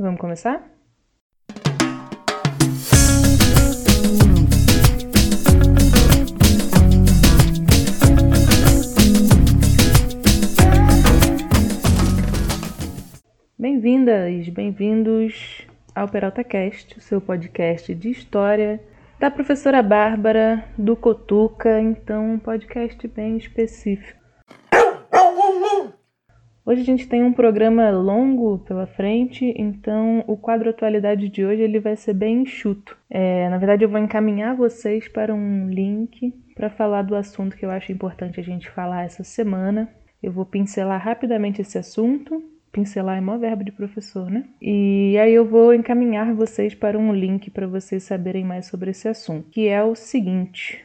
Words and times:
Vamos 0.00 0.18
começar? 0.18 0.66
Bem-vindas, 13.58 14.48
bem-vindos 14.48 15.66
ao 15.94 16.08
Peralta 16.08 16.42
Cast, 16.42 16.96
o 16.96 17.00
seu 17.02 17.20
podcast 17.20 17.94
de 17.94 18.08
história 18.08 18.82
da 19.18 19.30
professora 19.30 19.82
Bárbara 19.82 20.64
do 20.78 20.96
Cotuca, 20.96 21.78
então 21.78 22.32
um 22.32 22.38
podcast 22.38 23.06
bem 23.06 23.36
específico. 23.36 24.19
Hoje 26.70 26.82
a 26.82 26.84
gente 26.84 27.08
tem 27.08 27.24
um 27.24 27.32
programa 27.32 27.90
longo 27.90 28.60
pela 28.60 28.86
frente, 28.86 29.52
então 29.56 30.22
o 30.28 30.36
quadro 30.36 30.70
atualidade 30.70 31.28
de 31.28 31.44
hoje 31.44 31.62
ele 31.62 31.80
vai 31.80 31.96
ser 31.96 32.14
bem 32.14 32.42
enxuto. 32.42 32.96
É, 33.10 33.48
na 33.48 33.58
verdade, 33.58 33.84
eu 33.84 33.88
vou 33.88 33.98
encaminhar 33.98 34.54
vocês 34.54 35.08
para 35.08 35.34
um 35.34 35.68
link 35.68 36.32
para 36.54 36.70
falar 36.70 37.02
do 37.02 37.16
assunto 37.16 37.56
que 37.56 37.66
eu 37.66 37.72
acho 37.72 37.90
importante 37.90 38.38
a 38.38 38.42
gente 38.44 38.70
falar 38.70 39.02
essa 39.02 39.24
semana. 39.24 39.90
Eu 40.22 40.30
vou 40.30 40.46
pincelar 40.46 41.02
rapidamente 41.02 41.60
esse 41.60 41.76
assunto 41.76 42.40
pincelar 42.70 43.18
é 43.18 43.20
mó 43.20 43.36
verbo 43.36 43.64
de 43.64 43.72
professor, 43.72 44.30
né? 44.30 44.44
E 44.62 45.18
aí 45.18 45.34
eu 45.34 45.44
vou 45.44 45.74
encaminhar 45.74 46.32
vocês 46.32 46.72
para 46.72 46.96
um 46.96 47.12
link 47.12 47.50
para 47.50 47.66
vocês 47.66 48.04
saberem 48.04 48.44
mais 48.44 48.66
sobre 48.66 48.92
esse 48.92 49.08
assunto, 49.08 49.50
que 49.50 49.66
é 49.66 49.82
o 49.82 49.96
seguinte: 49.96 50.84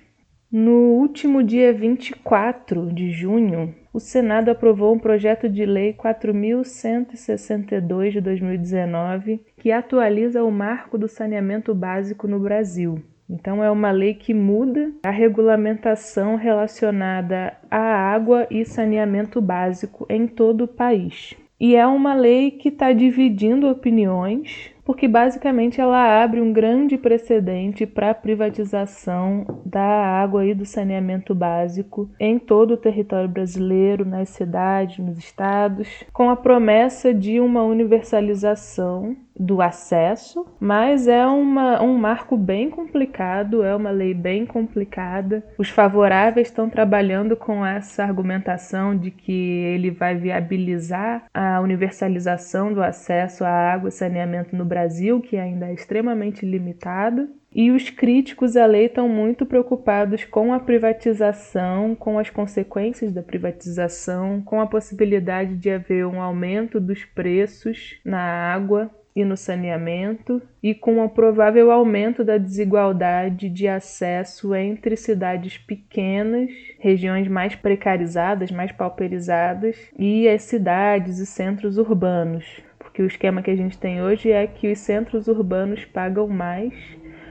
no 0.57 0.93
último 0.93 1.43
dia 1.43 1.73
24 1.73 2.89
de 2.93 3.11
junho, 3.11 3.75
o 3.91 3.99
Senado 3.99 4.49
aprovou 4.49 4.95
um 4.95 4.99
projeto 4.99 5.49
de 5.49 5.65
lei 5.65 5.91
4162 5.91 8.13
de 8.13 8.21
2019, 8.21 9.41
que 9.57 9.69
atualiza 9.69 10.45
o 10.45 10.51
marco 10.51 10.97
do 10.97 11.09
saneamento 11.09 11.75
básico 11.75 12.25
no 12.25 12.39
Brasil. 12.39 13.03
Então, 13.29 13.61
é 13.61 13.69
uma 13.69 13.91
lei 13.91 14.13
que 14.13 14.33
muda 14.33 14.93
a 15.03 15.09
regulamentação 15.09 16.37
relacionada 16.37 17.57
à 17.69 17.77
água 17.77 18.47
e 18.49 18.63
saneamento 18.63 19.41
básico 19.41 20.05
em 20.09 20.25
todo 20.25 20.63
o 20.63 20.69
país. 20.69 21.35
E 21.59 21.75
é 21.75 21.85
uma 21.85 22.13
lei 22.13 22.51
que 22.51 22.69
está 22.69 22.93
dividindo 22.93 23.67
opiniões, 23.67 24.73
porque 24.85 25.07
basicamente 25.07 25.81
ela 25.81 26.23
abre 26.23 26.39
um 26.39 26.53
grande 26.53 26.95
precedente 26.95 27.87
para 27.87 28.11
a 28.11 28.15
privatização 28.15 29.61
da 29.65 29.81
água 29.81 30.45
e 30.45 30.53
do 30.53 30.63
saneamento 30.63 31.33
básico 31.33 32.07
em 32.19 32.37
todo 32.37 32.75
o 32.75 32.77
território 32.77 33.27
brasileiro, 33.27 34.05
nas 34.05 34.29
cidades, 34.29 34.99
nos 34.99 35.17
estados, 35.17 36.03
com 36.13 36.29
a 36.29 36.35
promessa 36.35 37.11
de 37.11 37.39
uma 37.39 37.63
universalização 37.63 39.17
do 39.37 39.61
acesso, 39.61 40.45
mas 40.59 41.07
é 41.07 41.25
uma, 41.25 41.81
um 41.83 41.97
marco 41.97 42.37
bem 42.37 42.69
complicado, 42.69 43.63
é 43.63 43.75
uma 43.75 43.91
lei 43.91 44.13
bem 44.13 44.45
complicada. 44.45 45.43
Os 45.57 45.69
favoráveis 45.69 46.47
estão 46.47 46.69
trabalhando 46.69 47.35
com 47.35 47.65
essa 47.65 48.03
argumentação 48.03 48.97
de 48.97 49.11
que 49.11 49.31
ele 49.31 49.91
vai 49.91 50.15
viabilizar 50.15 51.25
a 51.33 51.59
universalização 51.59 52.73
do 52.73 52.81
acesso 52.81 53.43
à 53.43 53.49
água 53.49 53.89
e 53.89 53.91
saneamento 53.91 54.55
no 54.55 54.63
Brasil, 54.63 55.19
que 55.19 55.37
ainda 55.37 55.67
é 55.67 55.73
extremamente 55.73 56.45
limitado. 56.45 57.27
E 57.53 57.71
os 57.71 57.89
críticos 57.89 58.57
à 58.57 58.65
lei 58.65 58.87
estão 58.87 59.07
muito 59.07 59.45
preocupados 59.45 60.25
com 60.25 60.53
a 60.53 60.59
privatização, 60.59 61.95
com 61.95 62.19
as 62.19 62.29
consequências 62.29 63.13
da 63.13 63.23
privatização, 63.23 64.41
com 64.41 64.59
a 64.59 64.67
possibilidade 64.67 65.55
de 65.55 65.69
haver 65.69 66.05
um 66.05 66.21
aumento 66.21 66.81
dos 66.81 67.05
preços 67.05 67.97
na 68.03 68.19
água 68.19 68.91
e 69.15 69.23
no 69.23 69.37
saneamento, 69.37 70.41
e 70.61 70.75
com 70.75 71.03
o 71.03 71.09
provável 71.09 71.71
aumento 71.71 72.23
da 72.23 72.37
desigualdade 72.37 73.49
de 73.49 73.67
acesso 73.67 74.53
entre 74.53 74.97
cidades 74.97 75.57
pequenas, 75.57 76.49
regiões 76.79 77.27
mais 77.27 77.55
precarizadas, 77.55 78.51
mais 78.51 78.73
pauperizadas, 78.73 79.77
e 79.97 80.27
as 80.27 80.43
cidades 80.43 81.19
e 81.19 81.25
centros 81.25 81.77
urbanos. 81.77 82.45
Porque 82.77 83.01
o 83.01 83.07
esquema 83.07 83.41
que 83.41 83.51
a 83.51 83.55
gente 83.55 83.77
tem 83.77 84.01
hoje 84.01 84.31
é 84.31 84.45
que 84.45 84.71
os 84.71 84.79
centros 84.79 85.27
urbanos 85.27 85.85
pagam 85.85 86.27
mais 86.27 86.73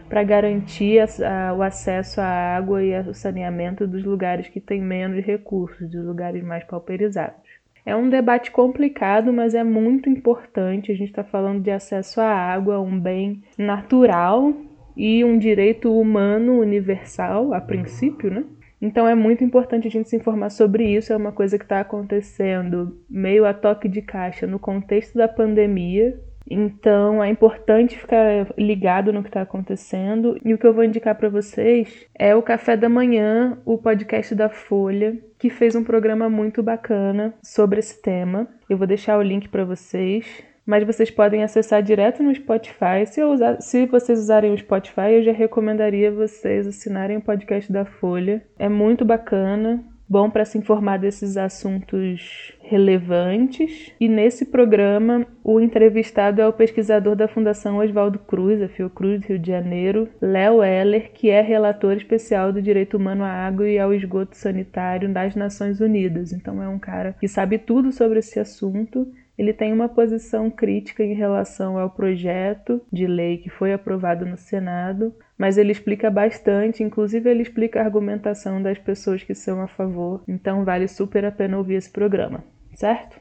para 0.09 0.23
garantir 0.23 1.01
a, 1.01 1.49
a, 1.49 1.55
o 1.55 1.63
acesso 1.63 2.21
à 2.21 2.57
água 2.57 2.83
e 2.83 2.95
ao 2.95 3.13
saneamento 3.13 3.87
dos 3.87 4.05
lugares 4.05 4.49
que 4.49 4.61
têm 4.61 4.81
menos 4.81 5.25
recursos, 5.25 5.91
dos 5.91 6.05
lugares 6.05 6.43
mais 6.43 6.65
pauperizados. 6.65 7.44
É 7.87 7.95
um 7.95 8.09
debate 8.09 8.51
complicado, 8.51 9.33
mas 9.33 9.55
é 9.55 9.63
muito 9.63 10.09
importante. 10.09 10.91
A 10.91 10.95
gente 10.95 11.11
está 11.11 11.23
falando 11.23 11.63
de 11.63 11.71
acesso 11.71 12.21
à 12.21 12.29
água, 12.29 12.81
um 12.81 12.99
bem 12.99 13.43
natural 13.59 14.55
e 14.97 15.25
um 15.25 15.39
direito 15.39 15.93
humano 15.93 16.61
universal, 16.61 17.53
a 17.53 17.61
princípio, 17.61 18.31
né? 18.31 18.45
Então 18.81 19.09
é 19.09 19.15
muito 19.15 19.43
importante 19.43 19.89
a 19.89 19.91
gente 19.91 20.09
se 20.09 20.17
informar 20.17 20.51
sobre 20.51 20.85
isso. 20.85 21.13
É 21.13 21.17
uma 21.17 21.33
coisa 21.33 21.59
que 21.59 21.65
está 21.65 21.81
acontecendo 21.81 22.99
meio 23.09 23.47
a 23.47 23.55
toque 23.55 23.89
de 23.89 24.03
caixa 24.03 24.47
no 24.47 24.59
contexto 24.59 25.17
da 25.17 25.29
pandemia. 25.29 26.19
Então 26.49 27.23
é 27.23 27.29
importante 27.29 27.99
ficar 27.99 28.49
ligado 28.59 29.13
no 29.13 29.23
que 29.23 29.29
está 29.29 29.43
acontecendo. 29.43 30.39
E 30.45 30.53
o 30.53 30.59
que 30.59 30.67
eu 30.67 30.75
vou 30.75 30.85
indicar 30.85 31.15
para 31.15 31.29
vocês 31.29 32.07
é 32.15 32.35
o 32.35 32.43
Café 32.43 32.77
da 32.77 32.89
Manhã, 32.89 33.59
o 33.65 33.79
podcast 33.79 34.35
da 34.35 34.49
Folha, 34.49 35.19
que 35.39 35.49
fez 35.49 35.75
um 35.75 35.85
programa 35.85 36.29
muito 36.29 36.63
bacana 36.63 37.35
sobre 37.43 37.79
esse 37.79 38.01
tema. 38.03 38.49
Eu 38.69 38.77
vou 38.77 38.87
deixar 38.87 39.19
o 39.19 39.23
link 39.23 39.49
para 39.49 39.65
vocês. 39.65 40.43
Mas 40.67 40.83
vocês 40.83 41.11
podem 41.11 41.43
acessar 41.43 41.83
direto 41.83 42.23
no 42.23 42.35
Spotify. 42.35 43.05
Se, 43.07 43.23
usar, 43.23 43.61
se 43.61 43.85
vocês 43.85 44.19
usarem 44.19 44.51
o 44.51 44.57
Spotify, 44.57 45.13
eu 45.13 45.23
já 45.23 45.33
recomendaria 45.33 46.11
vocês 46.11 46.67
assinarem 46.67 47.19
o 47.19 47.21
podcast 47.21 47.71
da 47.71 47.85
Folha. 47.85 48.43
É 48.59 48.67
muito 48.67 49.05
bacana 49.05 49.85
bom 50.09 50.31
para 50.31 50.45
se 50.45 50.59
informar 50.59 50.99
desses 50.99 51.37
assuntos 51.37 52.53
relevantes. 52.61 53.93
E 54.01 54.09
nesse 54.09 54.47
programa, 54.47 55.27
o 55.43 55.61
entrevistado 55.61 56.41
é 56.41 56.47
o 56.47 56.53
pesquisador 56.53 57.17
da 57.17 57.29
Fundação 57.29 57.79
Oswaldo 57.79 58.19
Cruz, 58.19 58.63
a 58.63 58.69
Fiocruz 58.69 59.25
Rio 59.25 59.39
de 59.39 59.49
Janeiro, 59.49 60.09
Léo 60.21 60.63
Heller, 60.63 61.13
que 61.13 61.31
é 61.31 61.41
relator 61.41 61.97
especial 61.97 62.53
do 62.53 62.63
direito 62.63 62.97
humano 62.97 63.25
à 63.25 63.31
água 63.31 63.69
e 63.69 63.79
ao 63.79 63.93
esgoto 63.93 64.37
sanitário 64.37 65.13
das 65.13 65.35
Nações 65.35 65.81
Unidas. 65.81 66.33
Então 66.33 66.63
é 66.63 66.69
um 66.69 66.79
cara 66.79 67.17
que 67.21 67.29
sabe 67.29 67.59
tudo 67.59 67.93
sobre 67.93 68.19
esse 68.19 68.39
assunto 68.39 69.07
ele 69.37 69.53
tem 69.53 69.73
uma 69.73 69.89
posição 69.89 70.51
crítica 70.51 71.03
em 71.03 71.15
relação 71.15 71.79
ao 71.79 71.91
projeto 71.91 72.81
de 72.93 73.07
lei 73.07 73.39
que 73.39 73.51
foi 73.51 73.73
aprovado 73.73 74.25
no 74.25 74.37
Senado, 74.37 75.15
mas 75.37 75.59
ele 75.59 75.73
explica 75.73 76.11
bastante, 76.11 76.83
inclusive 76.83 77.29
ele 77.29 77.43
explica 77.43 77.81
a 77.81 77.85
argumentação 77.85 78.63
das 78.63 78.79
pessoas 78.79 79.23
que 79.23 79.35
são 79.35 79.61
a 79.61 79.67
favor. 79.67 80.23
Então 80.29 80.65
vale 80.65 80.87
super 80.87 81.25
a 81.25 81.33
pena 81.33 81.59
ouvir 81.59 81.75
esse 81.75 81.91
programa, 81.91 82.45
certo? 82.75 83.19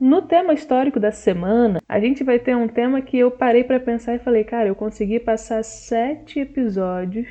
No 0.00 0.22
tema 0.22 0.54
histórico 0.54 1.00
da 1.00 1.10
semana, 1.10 1.80
a 1.88 1.98
gente 1.98 2.22
vai 2.22 2.38
ter 2.38 2.56
um 2.56 2.68
tema 2.68 3.00
que 3.02 3.18
eu 3.18 3.32
parei 3.32 3.64
para 3.64 3.80
pensar 3.80 4.14
e 4.14 4.20
falei, 4.20 4.44
cara, 4.44 4.68
eu 4.68 4.74
consegui 4.76 5.18
passar 5.18 5.64
sete 5.64 6.38
episódios 6.38 7.26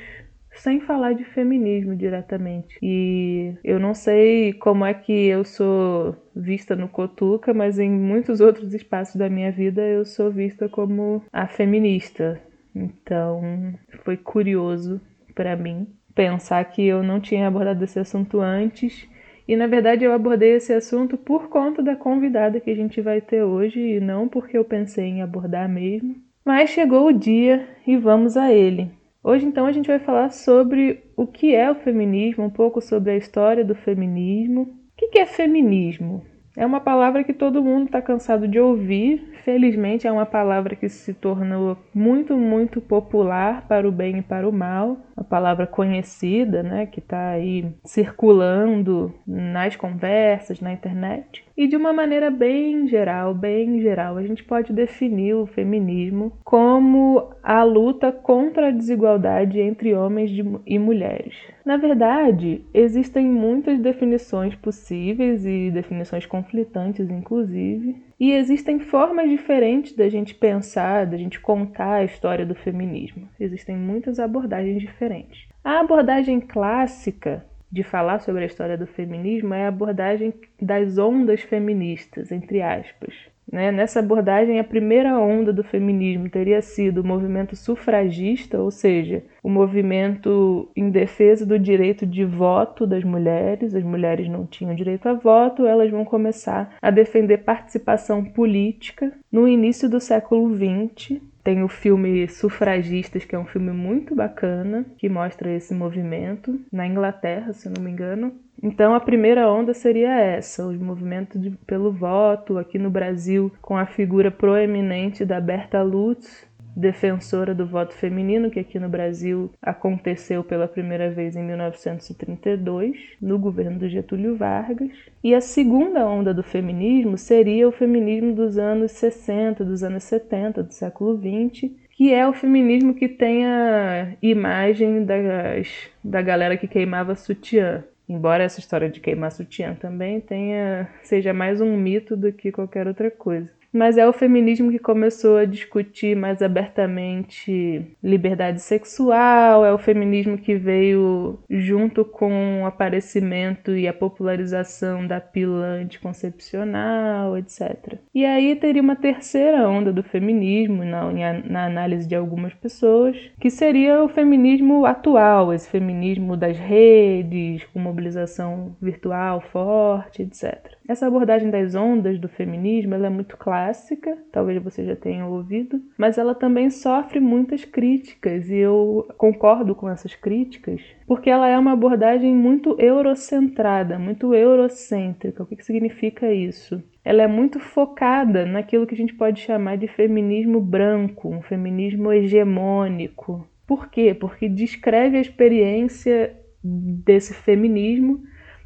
sem 0.58 0.80
falar 0.82 1.14
de 1.14 1.24
feminismo 1.24 1.96
diretamente. 1.96 2.78
E 2.82 3.54
eu 3.64 3.80
não 3.80 3.94
sei 3.94 4.54
como 4.54 4.86
é 4.86 4.94
que 4.94 5.12
eu 5.12 5.44
sou 5.44 6.16
vista 6.36 6.76
no 6.76 6.88
Cotuca, 6.88 7.54
mas 7.54 7.80
em 7.80 7.90
muitos 7.90 8.42
outros 8.42 8.74
espaços 8.74 9.16
da 9.16 9.30
minha 9.30 9.52
vida 9.52 9.82
eu 9.82 10.06
sou 10.06 10.32
vista 10.32 10.68
como 10.68 11.24
a 11.32 11.48
feminista. 11.48 12.42
Então, 12.76 13.74
foi 14.04 14.18
curioso 14.18 15.02
para 15.34 15.56
mim 15.56 15.88
pensar 16.14 16.66
que 16.66 16.86
eu 16.86 17.04
não 17.04 17.20
tinha 17.20 17.48
abordado 17.48 17.84
esse 17.84 18.00
assunto 18.00 18.42
antes. 18.42 19.08
E 19.48 19.56
na 19.56 19.68
verdade 19.68 20.04
eu 20.04 20.12
abordei 20.12 20.56
esse 20.56 20.74
assunto 20.74 21.16
por 21.16 21.48
conta 21.48 21.82
da 21.82 21.96
convidada 21.96 22.60
que 22.60 22.70
a 22.70 22.76
gente 22.76 23.00
vai 23.00 23.22
ter 23.22 23.44
hoje 23.44 23.80
e 23.80 24.00
não 24.00 24.28
porque 24.28 24.58
eu 24.58 24.66
pensei 24.66 25.06
em 25.06 25.22
abordar 25.22 25.70
mesmo. 25.70 26.16
Mas 26.44 26.72
chegou 26.72 27.08
o 27.08 27.14
dia 27.14 27.68
e 27.86 27.96
vamos 27.98 28.36
a 28.36 28.52
ele. 28.52 28.92
Hoje, 29.28 29.46
então, 29.46 29.66
a 29.66 29.74
gente 29.74 29.88
vai 29.88 30.00
falar 30.00 30.30
sobre 30.30 31.04
o 31.18 31.28
que 31.28 31.54
é 31.54 31.70
o 31.70 31.76
feminismo, 31.76 32.46
um 32.46 32.50
pouco 32.50 32.80
sobre 32.80 33.12
a 33.12 33.18
história 33.18 33.66
do 33.66 33.76
feminismo. 33.76 34.62
O 34.62 35.12
que 35.12 35.20
é 35.20 35.26
feminismo? 35.26 36.26
É 36.58 36.66
uma 36.66 36.80
palavra 36.80 37.24
que 37.24 37.34
todo 37.34 37.64
mundo 37.64 37.86
está 37.86 38.02
cansado 38.02 38.48
de 38.48 38.60
ouvir. 38.60 39.32
Felizmente, 39.46 40.08
é 40.08 40.12
uma 40.12 40.26
palavra 40.26 40.76
que 40.76 40.90
se 40.90 41.14
tornou 41.14 41.78
muito, 41.94 42.36
muito 42.36 42.82
popular 42.82 43.68
para 43.68 43.88
o 43.88 43.92
bem 43.92 44.18
e 44.18 44.22
para 44.24 44.50
o 44.50 44.52
mal. 44.52 44.98
Uma 45.16 45.24
palavra 45.24 45.68
conhecida, 45.68 46.64
né, 46.64 46.88
que 46.88 47.00
está 47.00 47.30
aí 47.30 47.72
circulando 47.86 49.14
nas 49.26 49.76
conversas, 49.76 50.60
na 50.60 50.74
internet. 50.74 51.46
E 51.56 51.68
de 51.68 51.76
uma 51.76 51.94
maneira 51.94 52.32
bem 52.32 52.88
geral, 52.88 53.36
bem 53.36 53.80
geral, 53.80 54.18
a 54.18 54.24
gente 54.24 54.44
pode 54.44 54.74
definir 54.74 55.36
o 55.36 55.46
feminismo 55.46 56.34
como 56.44 57.30
a 57.44 57.62
luta 57.62 58.12
contra 58.12 58.70
a 58.70 58.72
desigualdade 58.72 59.60
entre 59.60 59.94
homens 59.94 60.32
e 60.66 60.80
mulheres. 60.80 61.36
Na 61.68 61.76
verdade, 61.76 62.64
existem 62.74 63.26
muitas 63.26 63.78
definições 63.78 64.56
possíveis 64.56 65.46
e 65.46 65.70
definições 65.70 66.26
conflitantes, 66.26 67.10
inclusive, 67.10 68.02
e 68.18 68.32
existem 68.32 68.80
formas 68.80 69.30
diferentes 69.30 69.94
da 69.94 70.08
gente 70.08 70.34
pensar, 70.34 71.06
da 71.06 71.18
gente 71.18 71.42
contar 71.42 71.96
a 71.96 72.04
história 72.06 72.46
do 72.46 72.56
feminismo. 72.56 73.28
Existem 73.38 73.76
muitas 73.76 74.18
abordagens 74.18 74.80
diferentes. 74.80 75.46
A 75.62 75.82
abordagem 75.82 76.40
clássica 76.40 77.46
de 77.70 77.84
falar 77.84 78.20
sobre 78.20 78.44
a 78.44 78.48
história 78.48 78.78
do 78.78 78.88
feminismo 78.88 79.54
é 79.54 79.66
a 79.66 79.68
abordagem 79.68 80.34
das 80.62 80.98
ondas 80.98 81.42
feministas, 81.42 82.32
entre 82.32 82.62
aspas. 82.62 83.14
Né? 83.52 83.72
Nessa 83.72 84.00
abordagem, 84.00 84.60
a 84.60 84.64
primeira 84.64 85.18
onda 85.18 85.54
do 85.54 85.64
feminismo 85.64 86.30
teria 86.30 86.62
sido 86.62 87.02
o 87.02 87.08
movimento 87.08 87.56
sufragista, 87.56 88.60
ou 88.60 88.70
seja, 88.70 89.24
o 89.42 89.50
movimento 89.50 90.70
em 90.76 90.90
defesa 90.90 91.46
do 91.46 91.58
direito 91.58 92.06
de 92.06 92.26
voto 92.26 92.86
das 92.86 93.04
mulheres. 93.04 93.74
As 93.74 93.84
mulheres 93.84 94.28
não 94.28 94.46
tinham 94.46 94.76
direito 94.76 95.08
a 95.08 95.14
voto, 95.14 95.66
elas 95.66 95.90
vão 95.90 96.04
começar 96.04 96.76
a 96.82 96.92
defender 96.92 97.40
participação 97.40 98.24
política 98.24 99.14
no 99.32 99.48
início 99.48 99.90
do 99.90 100.00
século 100.00 100.54
XX. 100.54 101.22
Tem 101.48 101.64
o 101.64 101.70
filme 101.70 102.28
Sufragistas, 102.28 103.24
que 103.24 103.34
é 103.34 103.40
um 103.40 103.46
filme 103.46 103.72
muito 103.72 104.14
bacana, 104.14 104.86
que 104.98 105.08
mostra 105.08 105.50
esse 105.50 105.74
movimento 105.74 106.60
na 106.70 106.86
Inglaterra, 106.86 107.54
se 107.54 107.70
não 107.70 107.82
me 107.82 107.90
engano. 107.90 108.34
Então 108.62 108.94
a 108.94 109.00
primeira 109.00 109.50
onda 109.50 109.74
seria 109.74 110.20
essa, 110.20 110.68
os 110.68 110.78
movimentos 110.78 111.40
de, 111.42 111.52
pelo 111.66 111.90
voto 111.90 112.58
aqui 112.58 112.78
no 112.78 112.90
Brasil, 112.90 113.50
com 113.62 113.78
a 113.78 113.86
figura 113.86 114.30
proeminente 114.30 115.24
da 115.24 115.40
Berta 115.40 115.82
Lutz, 115.82 116.46
defensora 116.78 117.56
do 117.56 117.66
voto 117.66 117.96
feminino, 117.96 118.52
que 118.52 118.60
aqui 118.60 118.78
no 118.78 118.88
Brasil 118.88 119.52
aconteceu 119.60 120.44
pela 120.44 120.68
primeira 120.68 121.10
vez 121.10 121.36
em 121.36 121.42
1932, 121.44 122.96
no 123.20 123.40
governo 123.40 123.80
do 123.80 123.90
Getúlio 123.90 124.38
Vargas. 124.38 124.92
E 125.24 125.34
a 125.34 125.42
segunda 125.42 126.06
onda 126.06 126.36
do 126.36 126.44
feminismo 126.44 127.18
seria 127.18 127.68
o 127.68 127.72
feminismo 127.72 128.36
dos 128.36 128.60
anos 128.60 128.92
60, 128.92 129.66
dos 129.66 129.82
anos 129.82 130.04
70, 130.04 130.62
do 130.62 130.72
século 130.72 131.18
20, 131.18 131.76
que 131.90 132.14
é 132.14 132.28
o 132.28 132.34
feminismo 132.34 132.94
que 132.94 133.10
tem 133.10 133.44
a 133.48 134.14
imagem 134.22 135.04
das, 135.04 135.90
da 136.04 136.22
galera 136.22 136.56
que 136.56 136.68
queimava 136.68 137.16
sutiã. 137.16 137.84
Embora 138.08 138.44
essa 138.44 138.60
história 138.60 138.88
de 138.88 139.02
queimar 139.02 139.32
sutiã 139.32 139.74
também 139.74 140.22
tenha 140.22 140.88
seja 141.02 141.34
mais 141.34 141.60
um 141.60 141.76
mito 141.76 142.16
do 142.16 142.32
que 142.32 142.54
qualquer 142.54 142.88
outra 142.88 143.12
coisa 143.12 143.57
mas 143.72 143.98
é 143.98 144.08
o 144.08 144.14
feminismo 144.14 144.72
que 144.72 144.80
começou 144.80 145.38
a 145.38 145.46
discutir 145.46 146.16
mais 146.16 146.42
abertamente 146.42 147.86
liberdade 148.04 148.62
sexual, 148.62 149.66
é 149.66 149.74
o 149.74 149.78
feminismo 149.78 150.38
que 150.38 150.56
veio 150.56 151.40
junto 151.50 152.04
com 152.04 152.64
o 152.64 152.66
aparecimento 152.66 153.76
e 153.76 153.88
a 153.88 153.94
popularização 153.94 155.06
da 155.06 155.20
pílula 155.20 155.66
anticoncepcional, 155.66 157.38
etc. 157.38 158.00
E 158.14 158.26
aí 158.26 158.56
teria 158.56 158.82
uma 158.82 158.96
terceira 158.96 159.68
onda 159.68 159.92
do 159.92 160.04
feminismo, 160.04 160.84
na, 160.84 161.12
na 161.44 161.66
análise 161.66 162.08
de 162.08 162.16
algumas 162.16 162.54
pessoas, 162.54 163.18
que 163.40 163.50
seria 163.50 164.04
o 164.04 164.10
feminismo 164.10 164.86
atual, 164.86 165.54
esse 165.54 165.70
feminismo 165.70 166.36
das 166.36 166.58
redes, 166.58 167.64
com 167.66 167.80
mobilização 167.80 168.76
virtual 168.82 169.42
forte, 169.42 170.24
etc. 170.24 170.77
Essa 170.88 171.08
abordagem 171.08 171.50
das 171.50 171.76
ondas 171.76 172.18
do 172.18 172.30
feminismo 172.30 172.96
é 172.96 173.10
muito 173.10 173.36
clássica, 173.36 174.18
talvez 174.32 174.64
você 174.64 174.86
já 174.86 174.96
tenha 174.96 175.26
ouvido, 175.26 175.82
mas 175.98 176.18
ela 176.18 176.34
também 176.34 176.70
sofre 176.70 177.20
muitas 177.20 177.66
críticas 177.66 178.50
e 178.50 178.56
eu 178.56 179.06
concordo 179.18 179.76
com 179.76 179.90
essas 179.90 180.16
críticas, 180.16 180.82
porque 181.06 181.30
ela 181.30 181.50
é 181.50 181.58
uma 181.58 181.74
abordagem 181.74 182.34
muito 182.34 182.80
eurocentrada, 182.80 184.00
muito 184.00 184.34
eurocêntrica. 184.34 185.44
O 185.44 185.46
que, 185.46 185.58
que 185.58 185.66
significa 185.66 186.32
isso? 186.32 186.82
Ela 187.04 187.24
é 187.24 187.28
muito 187.28 187.60
focada 187.60 188.46
naquilo 188.46 188.88
que 188.88 188.96
a 188.96 188.98
gente 188.98 189.14
pode 189.14 189.42
chamar 189.42 189.78
de 189.78 189.88
feminismo 189.88 190.62
branco, 190.62 191.30
um 191.30 191.42
feminismo 191.42 192.14
hegemônico. 192.14 193.46
Por 193.66 193.90
quê? 193.90 194.14
Porque 194.14 194.48
descreve 194.48 195.18
a 195.18 195.22
experiência 195.22 196.34
desse 196.64 197.34
feminismo 197.34 198.24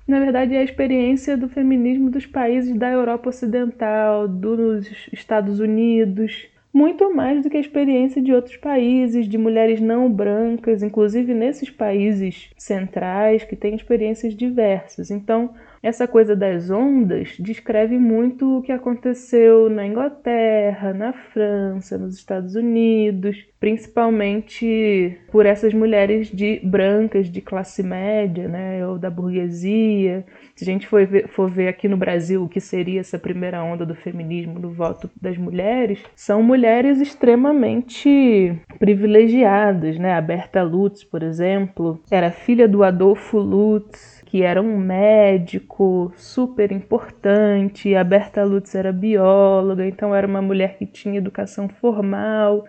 na 0.07 0.19
verdade, 0.19 0.55
é 0.55 0.59
a 0.59 0.63
experiência 0.63 1.37
do 1.37 1.47
feminismo 1.47 2.09
dos 2.09 2.25
países 2.25 2.77
da 2.77 2.89
Europa 2.89 3.29
Ocidental, 3.29 4.27
dos 4.27 4.87
Estados 5.11 5.59
Unidos, 5.59 6.47
muito 6.73 7.13
mais 7.13 7.43
do 7.43 7.49
que 7.49 7.57
a 7.57 7.61
experiência 7.61 8.21
de 8.21 8.33
outros 8.33 8.57
países, 8.57 9.27
de 9.27 9.37
mulheres 9.37 9.81
não 9.81 10.11
brancas, 10.11 10.81
inclusive 10.81 11.33
nesses 11.33 11.69
países 11.69 12.49
centrais 12.57 13.43
que 13.43 13.55
têm 13.55 13.75
experiências 13.75 14.35
diversas. 14.35 15.11
Então, 15.11 15.53
essa 15.83 16.07
coisa 16.07 16.35
das 16.35 16.69
ondas 16.69 17.35
descreve 17.39 17.97
muito 17.97 18.59
o 18.59 18.61
que 18.61 18.71
aconteceu 18.71 19.69
na 19.69 19.85
Inglaterra, 19.85 20.93
na 20.93 21.11
França, 21.11 21.97
nos 21.97 22.15
Estados 22.15 22.55
Unidos, 22.55 23.43
principalmente 23.59 25.17
por 25.31 25.45
essas 25.45 25.73
mulheres 25.73 26.27
de 26.27 26.61
brancas 26.63 27.31
de 27.31 27.41
classe 27.41 27.81
média, 27.81 28.47
né, 28.47 28.85
ou 28.87 28.99
da 28.99 29.09
burguesia. 29.09 30.23
Se 30.55 30.63
a 30.63 30.65
gente 30.65 30.87
for 30.87 31.05
ver, 31.05 31.27
for 31.27 31.49
ver 31.49 31.67
aqui 31.67 31.87
no 31.87 31.97
Brasil 31.97 32.43
o 32.43 32.49
que 32.49 32.59
seria 32.59 32.99
essa 32.99 33.17
primeira 33.17 33.63
onda 33.63 33.85
do 33.85 33.95
feminismo, 33.95 34.59
do 34.59 34.69
voto 34.69 35.09
das 35.19 35.37
mulheres, 35.37 35.99
são 36.15 36.43
mulheres 36.43 36.99
extremamente 36.99 38.55
privilegiadas, 38.79 39.97
né? 39.97 40.13
A 40.13 40.21
Berta 40.21 40.61
Lutz, 40.63 41.03
por 41.03 41.23
exemplo, 41.23 41.99
era 42.09 42.31
filha 42.31 42.67
do 42.67 42.83
Adolfo 42.83 43.39
Lutz, 43.39 44.21
que 44.25 44.43
era 44.43 44.61
um 44.61 44.77
médico 44.77 46.13
super 46.15 46.71
importante, 46.71 47.93
a 47.95 48.03
Berta 48.03 48.43
Lutz 48.43 48.73
era 48.75 48.93
bióloga, 48.93 49.85
então 49.85 50.15
era 50.15 50.25
uma 50.25 50.41
mulher 50.41 50.77
que 50.77 50.85
tinha 50.85 51.17
educação 51.17 51.67
formal, 51.67 52.65